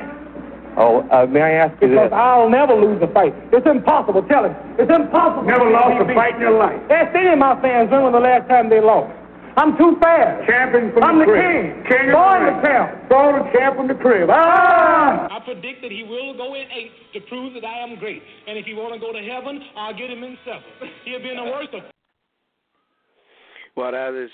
Oh, 0.78 1.02
uh, 1.10 1.26
may 1.26 1.42
I 1.42 1.52
ask 1.66 1.74
you 1.82 1.90
Because 1.90 2.10
this? 2.10 2.18
I'll 2.18 2.50
never 2.50 2.74
lose 2.76 3.02
a 3.02 3.08
fight. 3.14 3.34
It's 3.52 3.66
impossible. 3.66 4.22
Tell 4.30 4.46
him. 4.46 4.54
It's 4.78 4.92
impossible. 4.94 5.44
Never 5.50 5.70
lost 5.72 5.98
a 6.02 6.06
fight 6.14 6.36
in 6.36 6.42
your 6.42 6.58
life. 6.58 6.78
Ask 6.92 7.16
any 7.16 7.34
of 7.34 7.40
my 7.40 7.60
fans 7.62 7.90
when 7.90 8.04
was 8.04 8.14
the 8.14 8.20
last 8.22 8.48
time 8.48 8.70
they 8.70 8.82
lost. 8.82 9.10
I'm 9.58 9.76
too 9.78 9.98
fast. 10.00 10.48
Champion 10.48 10.94
from 10.94 11.04
I'm 11.04 11.18
the 11.20 11.26
the 11.26 11.32
crib. 11.32 11.42
king. 11.42 11.84
King 11.90 12.08
of 12.10 12.14
Born 12.14 12.46
the 12.46 12.52
the 12.52 12.58
ring. 12.58 12.66
champ. 12.66 13.10
Born 13.10 13.34
the 13.42 13.46
champ 13.58 13.76
from 13.76 13.88
the 13.88 13.96
crib. 13.96 14.30
Ah! 14.32 15.28
I 15.34 15.40
predict 15.44 15.82
that 15.82 15.92
he 15.92 16.04
will 16.04 16.38
go 16.38 16.54
in 16.54 16.66
eight 16.72 16.92
to 17.14 17.20
prove 17.28 17.54
that 17.56 17.66
I 17.66 17.80
am 17.82 17.98
great. 17.98 18.22
And 18.48 18.58
if 18.58 18.66
he 18.66 18.74
want 18.74 18.94
to 18.94 19.00
go 19.00 19.12
to 19.12 19.20
heaven, 19.20 19.60
I'll 19.76 19.98
get 19.98 20.10
him 20.12 20.24
in 20.24 20.38
seven. 20.46 20.62
He'll 21.06 21.20
be 21.20 21.30
in 21.32 21.38
the 21.38 21.44
worst 21.50 21.74
of 21.74 21.82
Well, 23.76 23.92
that 23.92 24.14
is 24.14 24.32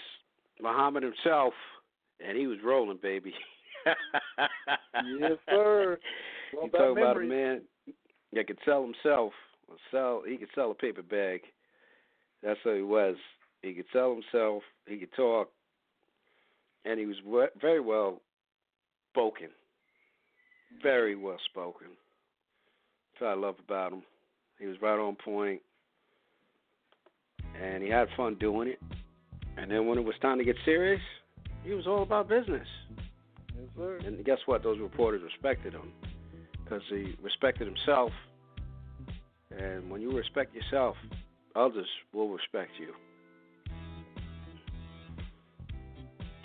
Muhammad 0.62 1.04
himself, 1.04 1.54
and 2.26 2.38
he 2.38 2.48
was 2.48 2.58
rolling, 2.64 3.00
baby. 3.02 3.34
Yes, 5.20 5.34
sir. 5.50 5.98
You 6.54 6.70
talk 6.70 6.72
bad 6.72 6.82
about 6.92 7.18
a 7.18 7.20
memories. 7.20 7.30
man 7.30 7.62
that 8.34 8.48
could 8.48 8.60
sell 8.64 8.82
himself. 8.84 9.34
Sell 9.92 10.24
he 10.28 10.38
could 10.38 10.48
sell 10.56 10.72
a 10.72 10.74
paper 10.76 11.02
bag. 11.02 11.42
That's 12.42 12.60
who 12.64 12.76
he 12.76 12.82
was. 12.82 13.16
He 13.64 13.74
could 13.74 13.86
sell 13.92 14.14
himself. 14.14 14.62
He 14.86 14.98
could 14.98 15.14
talk, 15.16 15.50
and 16.86 17.00
he 17.00 17.08
was 17.08 17.16
very 17.60 17.80
well 17.80 18.22
spoken. 19.12 19.48
Very 20.82 21.16
well 21.16 21.38
spoken. 21.50 21.88
That's 23.14 23.22
what 23.22 23.30
I 23.30 23.34
love 23.34 23.56
about 23.64 23.94
him. 23.94 24.04
He 24.60 24.68
was 24.68 24.76
right 24.82 25.00
on 25.00 25.16
point, 25.16 25.62
and 27.62 27.82
he 27.82 27.90
had 27.90 28.08
fun 28.18 28.36
doing 28.36 28.68
it. 28.68 28.80
And 29.58 29.72
then 29.72 29.88
when 29.88 29.98
it 29.98 30.04
was 30.04 30.16
time 30.22 30.38
to 30.40 30.44
get 30.44 30.56
serious, 30.66 31.02
he 31.64 31.74
was 31.74 31.88
all 31.88 32.04
about 32.04 32.28
business. 32.28 32.68
Yes, 33.56 33.70
sir. 33.78 34.00
And 34.06 34.26
guess 34.26 34.40
what? 34.46 34.64
Those 34.64 34.80
reporters 34.80 35.22
respected 35.24 35.74
him 35.74 35.94
because 36.64 36.82
he 36.90 37.16
respected 37.22 37.68
himself. 37.68 38.12
And 39.58 39.90
when 39.90 40.02
you 40.02 40.12
respect 40.12 40.54
yourself, 40.56 40.98
others 41.56 41.88
will 42.14 42.30
respect 42.30 42.72
you. 42.80 42.94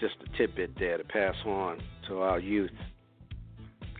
Just 0.00 0.14
a 0.24 0.36
tidbit 0.36 0.70
there 0.78 0.96
to 0.98 1.04
pass 1.04 1.34
on 1.44 1.80
to 2.08 2.20
our 2.20 2.38
youth. 2.38 2.70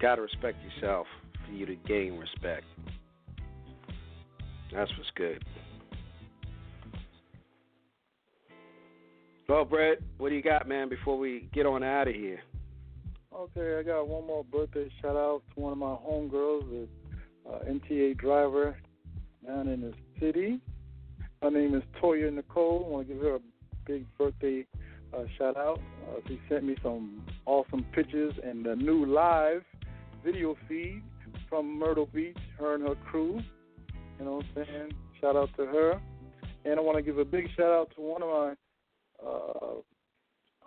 Got 0.00 0.16
to 0.16 0.22
respect 0.22 0.58
yourself 0.62 1.06
for 1.44 1.52
you 1.52 1.66
to 1.66 1.74
gain 1.74 2.16
respect. 2.18 2.64
That's 4.72 4.90
what's 4.96 5.10
good. 5.16 5.44
Well, 9.48 9.64
Brett, 9.64 9.98
what 10.18 10.28
do 10.28 10.34
you 10.34 10.42
got, 10.42 10.68
man, 10.68 10.90
before 10.90 11.16
we 11.16 11.48
get 11.54 11.64
on 11.64 11.82
out 11.82 12.06
of 12.06 12.14
here? 12.14 12.40
Okay, 13.34 13.78
I 13.78 13.82
got 13.82 14.06
one 14.06 14.26
more 14.26 14.44
birthday 14.44 14.90
shout 15.00 15.16
out 15.16 15.42
to 15.54 15.60
one 15.60 15.72
of 15.72 15.78
my 15.78 15.86
homegirls, 15.86 16.68
the 16.68 16.88
uh, 17.50 17.58
MTA 17.64 18.18
driver 18.18 18.76
down 19.46 19.68
in 19.68 19.80
the 19.80 19.94
city. 20.20 20.60
Her 21.40 21.50
name 21.50 21.74
is 21.74 21.82
Toya 22.02 22.32
Nicole. 22.32 22.84
I 22.86 22.88
want 22.90 23.08
to 23.08 23.14
give 23.14 23.22
her 23.22 23.36
a 23.36 23.40
big 23.86 24.04
birthday 24.18 24.66
uh, 25.14 25.24
shout 25.36 25.56
out. 25.56 25.80
Uh, 26.08 26.20
she 26.26 26.40
sent 26.48 26.64
me 26.64 26.76
some 26.82 27.22
awesome 27.46 27.84
pictures 27.94 28.34
and 28.42 28.64
the 28.64 28.76
new 28.76 29.06
live 29.06 29.62
video 30.24 30.56
feed 30.68 31.02
from 31.48 31.78
Myrtle 31.78 32.06
Beach, 32.06 32.36
her 32.58 32.74
and 32.74 32.86
her 32.86 32.94
crew. 33.10 33.40
You 34.18 34.24
know 34.24 34.36
what 34.36 34.46
I'm 34.56 34.66
saying? 34.66 34.92
Shout 35.20 35.36
out 35.36 35.50
to 35.56 35.66
her. 35.66 36.00
And 36.64 36.78
I 36.78 36.82
want 36.82 36.96
to 36.96 37.02
give 37.02 37.18
a 37.18 37.24
big 37.24 37.48
shout 37.56 37.70
out 37.70 37.90
to 37.96 38.00
one 38.00 38.22
of 38.22 38.28
my 38.28 39.26
uh, 39.26 39.74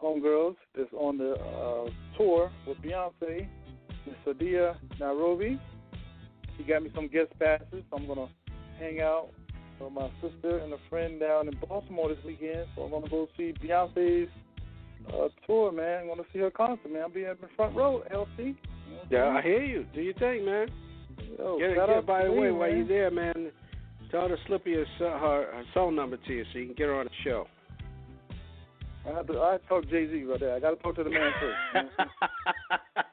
homegirls 0.01 0.55
that's 0.75 0.91
on 0.93 1.17
the 1.17 1.33
uh, 1.33 1.89
tour 2.17 2.51
with 2.67 2.77
Beyonce, 2.77 3.47
Miss 4.05 4.15
Sadia 4.25 4.75
Nairobi. 4.99 5.59
She 6.57 6.63
got 6.63 6.83
me 6.83 6.91
some 6.95 7.07
guest 7.07 7.31
passes, 7.39 7.83
so 7.89 7.97
I'm 7.97 8.07
gonna 8.07 8.27
hang 8.79 9.01
out 9.01 9.29
my 9.89 10.09
sister 10.21 10.59
and 10.59 10.73
a 10.73 10.77
friend 10.89 11.19
down 11.19 11.47
in 11.47 11.55
Baltimore 11.67 12.09
this 12.09 12.23
weekend. 12.25 12.65
So 12.75 12.83
I'm 12.83 12.91
gonna 12.91 13.09
go 13.09 13.27
see 13.37 13.53
Beyonce's 13.63 14.29
uh, 15.13 15.29
tour, 15.47 15.71
man. 15.71 16.01
I'm 16.01 16.07
gonna 16.07 16.23
see 16.33 16.39
her 16.39 16.51
concert, 16.51 16.91
man. 16.91 17.03
I'll 17.03 17.09
be 17.09 17.23
in 17.23 17.35
the 17.41 17.47
front 17.55 17.75
row, 17.75 18.03
LC. 18.13 18.37
You 18.37 18.45
know 18.45 18.55
Yeah, 19.09 19.37
I 19.37 19.41
hear 19.41 19.63
you. 19.63 19.85
Do 19.93 20.01
your 20.01 20.13
thing, 20.15 20.45
man. 20.45 20.67
Yo, 21.37 21.57
get 21.57 21.75
get 21.75 21.89
out 21.89 22.05
by 22.05 22.25
the 22.25 22.31
way 22.31 22.51
while 22.51 22.69
you're 22.69 22.87
there, 22.87 23.11
man. 23.11 23.51
Tell 24.11 24.27
her 24.27 24.35
to 24.35 24.37
slip 24.47 24.65
your 24.65 24.85
her, 24.99 25.09
her 25.19 25.63
phone 25.73 25.95
number 25.95 26.17
to 26.17 26.33
you 26.33 26.43
so 26.51 26.59
you 26.59 26.65
can 26.65 26.75
get 26.75 26.87
her 26.87 26.99
on 26.99 27.05
the 27.05 27.11
show. 27.23 27.47
I 29.07 29.15
have 29.15 29.27
to, 29.27 29.39
I 29.39 29.53
have 29.53 29.61
to 29.61 29.67
talk 29.67 29.89
Jay 29.89 30.07
Z 30.07 30.23
right 30.25 30.39
there. 30.39 30.55
I 30.55 30.59
got 30.59 30.71
to 30.71 30.75
talk 30.75 30.95
to 30.97 31.03
the 31.03 31.09
man 31.09 31.31
first. 31.39 31.57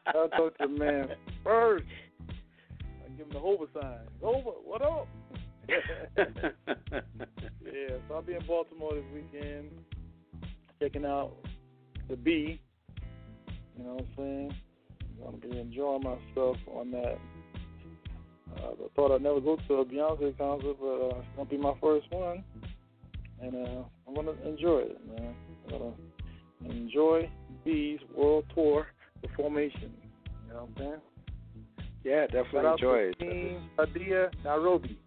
I 0.07 0.12
got 0.12 0.31
to 0.31 0.37
talk 0.37 0.59
to 0.59 0.66
the 0.66 0.79
man 0.79 1.09
first. 1.43 1.85
I 2.29 3.09
give 3.16 3.27
him 3.27 3.33
the 3.33 3.39
Hova 3.39 3.64
sign. 3.73 4.01
Hova, 4.21 4.51
what 4.64 4.83
up? 4.83 5.09
Yeah, 5.69 6.25
so 8.09 8.14
I'll 8.14 8.23
be 8.23 8.35
in 8.35 8.47
Baltimore 8.47 8.95
this 8.95 9.05
weekend, 9.14 9.71
checking 10.81 11.05
out 11.05 11.33
the 12.09 12.16
B. 12.16 12.61
You 13.77 13.85
know 13.85 13.95
what 13.95 14.03
I'm 14.03 14.09
saying? 14.16 14.55
I'm 15.25 15.41
gonna 15.41 15.55
be 15.55 15.59
enjoying 15.59 16.03
myself 16.03 16.57
on 16.69 16.91
that. 16.93 17.19
Uh, 18.57 18.71
I 18.71 18.89
thought 18.97 19.14
I'd 19.14 19.23
never 19.23 19.41
go 19.41 19.57
to 19.57 19.75
a 19.75 19.85
Beyonce 19.85 20.37
concert, 20.39 20.77
but 20.81 20.87
uh, 20.87 21.19
it's 21.19 21.27
gonna 21.37 21.49
be 21.49 21.59
my 21.59 21.75
first 21.81 22.07
one, 22.11 22.43
and 23.43 23.55
uh, 23.55 23.83
I'm 24.07 24.14
gonna 24.14 24.33
enjoy 24.45 24.79
it, 24.81 25.01
man. 25.07 25.35
I'm 25.64 25.71
gonna 25.79 25.95
enjoy 26.71 27.31
B's 27.64 28.01
World 28.16 28.45
Tour, 28.55 28.87
the 29.23 29.29
formation. 29.37 29.93
You 30.47 30.55
know 30.55 30.61
what 30.61 30.71
I'm 30.71 30.75
saying? 30.79 31.01
Yeah, 32.05 32.27
definitely 32.27 32.71
enjoy 32.71 32.97
it. 32.97 33.19
Team 33.19 33.71
Adia 33.79 34.31
Nairobi. 34.45 34.99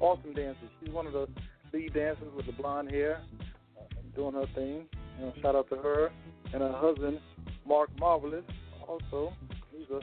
Awesome 0.00 0.32
dancer. 0.34 0.60
She's 0.80 0.92
one 0.92 1.06
of 1.06 1.12
the 1.12 1.26
lead 1.72 1.94
dancers 1.94 2.32
with 2.36 2.46
the 2.46 2.52
blonde 2.52 2.90
hair, 2.90 3.20
uh, 3.78 3.84
doing 4.14 4.34
her 4.34 4.46
thing. 4.54 4.86
You 5.18 5.26
know, 5.26 5.32
shout 5.42 5.56
out 5.56 5.68
to 5.70 5.76
her 5.76 6.10
and 6.52 6.62
her 6.62 6.72
husband, 6.76 7.18
Mark 7.66 7.90
Marvelous. 7.98 8.44
Also, 8.86 9.32
he's 9.70 9.88
a 9.90 10.00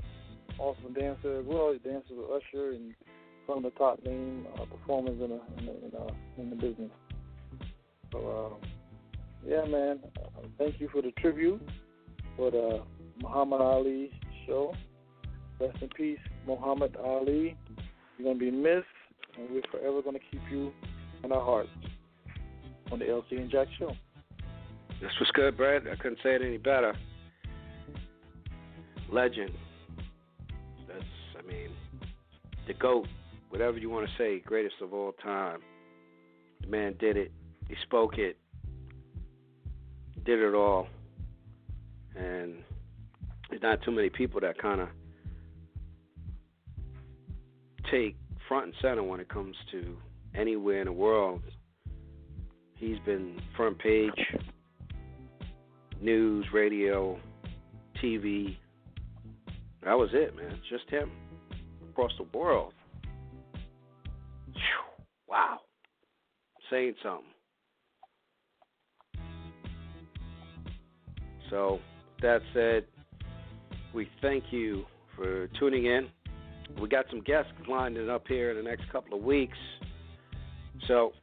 awesome 0.61 0.93
dancer 0.93 1.39
as 1.39 1.45
well. 1.45 1.73
He 1.73 1.79
dances 1.89 2.11
with 2.11 2.29
Usher 2.29 2.71
and 2.71 2.93
some 3.47 3.57
of 3.57 3.63
the 3.63 3.71
top 3.71 4.03
name 4.05 4.47
uh, 4.59 4.65
performers 4.65 5.19
in 5.21 5.29
the 5.29 5.41
in 5.59 5.65
the, 5.65 5.71
in, 5.85 5.91
uh, 5.97 6.13
in 6.37 6.49
the 6.49 6.55
business. 6.55 6.91
So, 8.11 8.59
uh, 8.61 8.67
yeah, 9.47 9.65
man. 9.65 9.99
Uh, 10.17 10.47
thank 10.57 10.79
you 10.79 10.89
for 10.91 11.01
the 11.01 11.11
tribute 11.19 11.61
for 12.35 12.51
the 12.51 12.81
Muhammad 13.21 13.61
Ali 13.61 14.11
show. 14.45 14.73
Rest 15.59 15.77
in 15.81 15.89
peace, 15.89 16.19
Muhammad 16.45 16.95
Ali. 17.03 17.55
You're 18.17 18.33
gonna 18.33 18.39
be 18.39 18.51
missed, 18.51 18.85
and 19.37 19.49
we're 19.51 19.61
forever 19.71 20.01
gonna 20.01 20.19
keep 20.31 20.41
you 20.51 20.71
in 21.23 21.31
our 21.31 21.43
hearts 21.43 21.69
on 22.91 22.99
the 22.99 23.05
LC 23.05 23.31
and 23.31 23.49
Jack 23.49 23.67
show. 23.77 23.91
This 25.01 25.11
was 25.19 25.29
good, 25.33 25.57
Brad. 25.57 25.87
I 25.91 25.95
couldn't 25.95 26.19
say 26.23 26.35
it 26.35 26.41
any 26.41 26.57
better. 26.57 26.95
Legend. 29.11 29.51
That's, 30.87 31.03
I 31.37 31.45
mean, 31.45 31.69
the 32.67 32.73
GOAT, 32.73 33.07
whatever 33.49 33.77
you 33.77 33.89
want 33.89 34.07
to 34.07 34.13
say, 34.17 34.39
greatest 34.39 34.75
of 34.81 34.93
all 34.93 35.11
time. 35.23 35.59
The 36.61 36.67
man 36.67 36.95
did 36.99 37.17
it. 37.17 37.31
He 37.67 37.75
spoke 37.83 38.17
it. 38.17 38.37
Did 40.23 40.39
it 40.39 40.53
all. 40.53 40.87
And 42.15 42.55
there's 43.49 43.61
not 43.61 43.83
too 43.83 43.91
many 43.91 44.09
people 44.09 44.39
that 44.41 44.57
kind 44.57 44.81
of 44.81 44.87
take 47.91 48.15
front 48.47 48.65
and 48.65 48.73
center 48.81 49.03
when 49.03 49.19
it 49.19 49.29
comes 49.29 49.55
to 49.71 49.97
anywhere 50.35 50.81
in 50.81 50.85
the 50.85 50.93
world. 50.93 51.41
He's 52.75 52.99
been 53.05 53.39
front 53.55 53.79
page, 53.79 54.11
news, 56.01 56.45
radio, 56.53 57.17
TV. 58.03 58.57
That 59.83 59.93
was 59.93 60.09
it, 60.13 60.35
man. 60.35 60.59
Just 60.69 60.89
him 60.89 61.11
across 61.89 62.11
the 62.17 62.37
world. 62.37 62.73
Wow. 65.27 65.59
Saying 66.69 66.95
something. 67.03 67.25
So, 71.49 71.79
that 72.21 72.41
said, 72.53 72.85
we 73.93 74.09
thank 74.21 74.45
you 74.51 74.85
for 75.15 75.47
tuning 75.59 75.85
in. 75.85 76.07
We 76.79 76.89
got 76.89 77.05
some 77.09 77.21
guests 77.21 77.51
lining 77.67 78.09
up 78.09 78.27
here 78.27 78.51
in 78.51 78.57
the 78.57 78.63
next 78.63 78.89
couple 78.91 79.17
of 79.17 79.23
weeks. 79.23 79.57
So, 80.87 81.13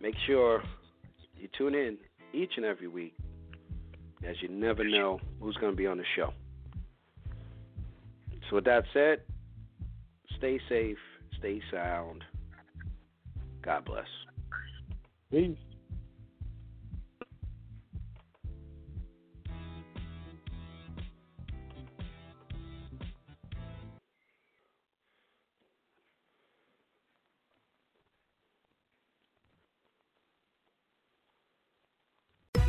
make 0.00 0.14
sure 0.26 0.62
you 1.36 1.48
tune 1.56 1.74
in 1.74 1.98
each 2.32 2.52
and 2.56 2.66
every 2.66 2.88
week 2.88 3.14
as 4.24 4.36
you 4.40 4.48
never 4.48 4.84
know 4.84 5.20
who's 5.40 5.56
going 5.56 5.72
to 5.72 5.76
be 5.76 5.86
on 5.86 5.98
the 5.98 6.04
show. 6.16 6.32
So, 8.48 8.56
with 8.56 8.64
that 8.64 8.84
said, 8.92 9.22
stay 10.36 10.60
safe, 10.68 10.98
stay 11.38 11.60
sound. 11.70 12.24
God 13.62 13.84
bless. 13.84 14.06
Peace. 15.30 15.56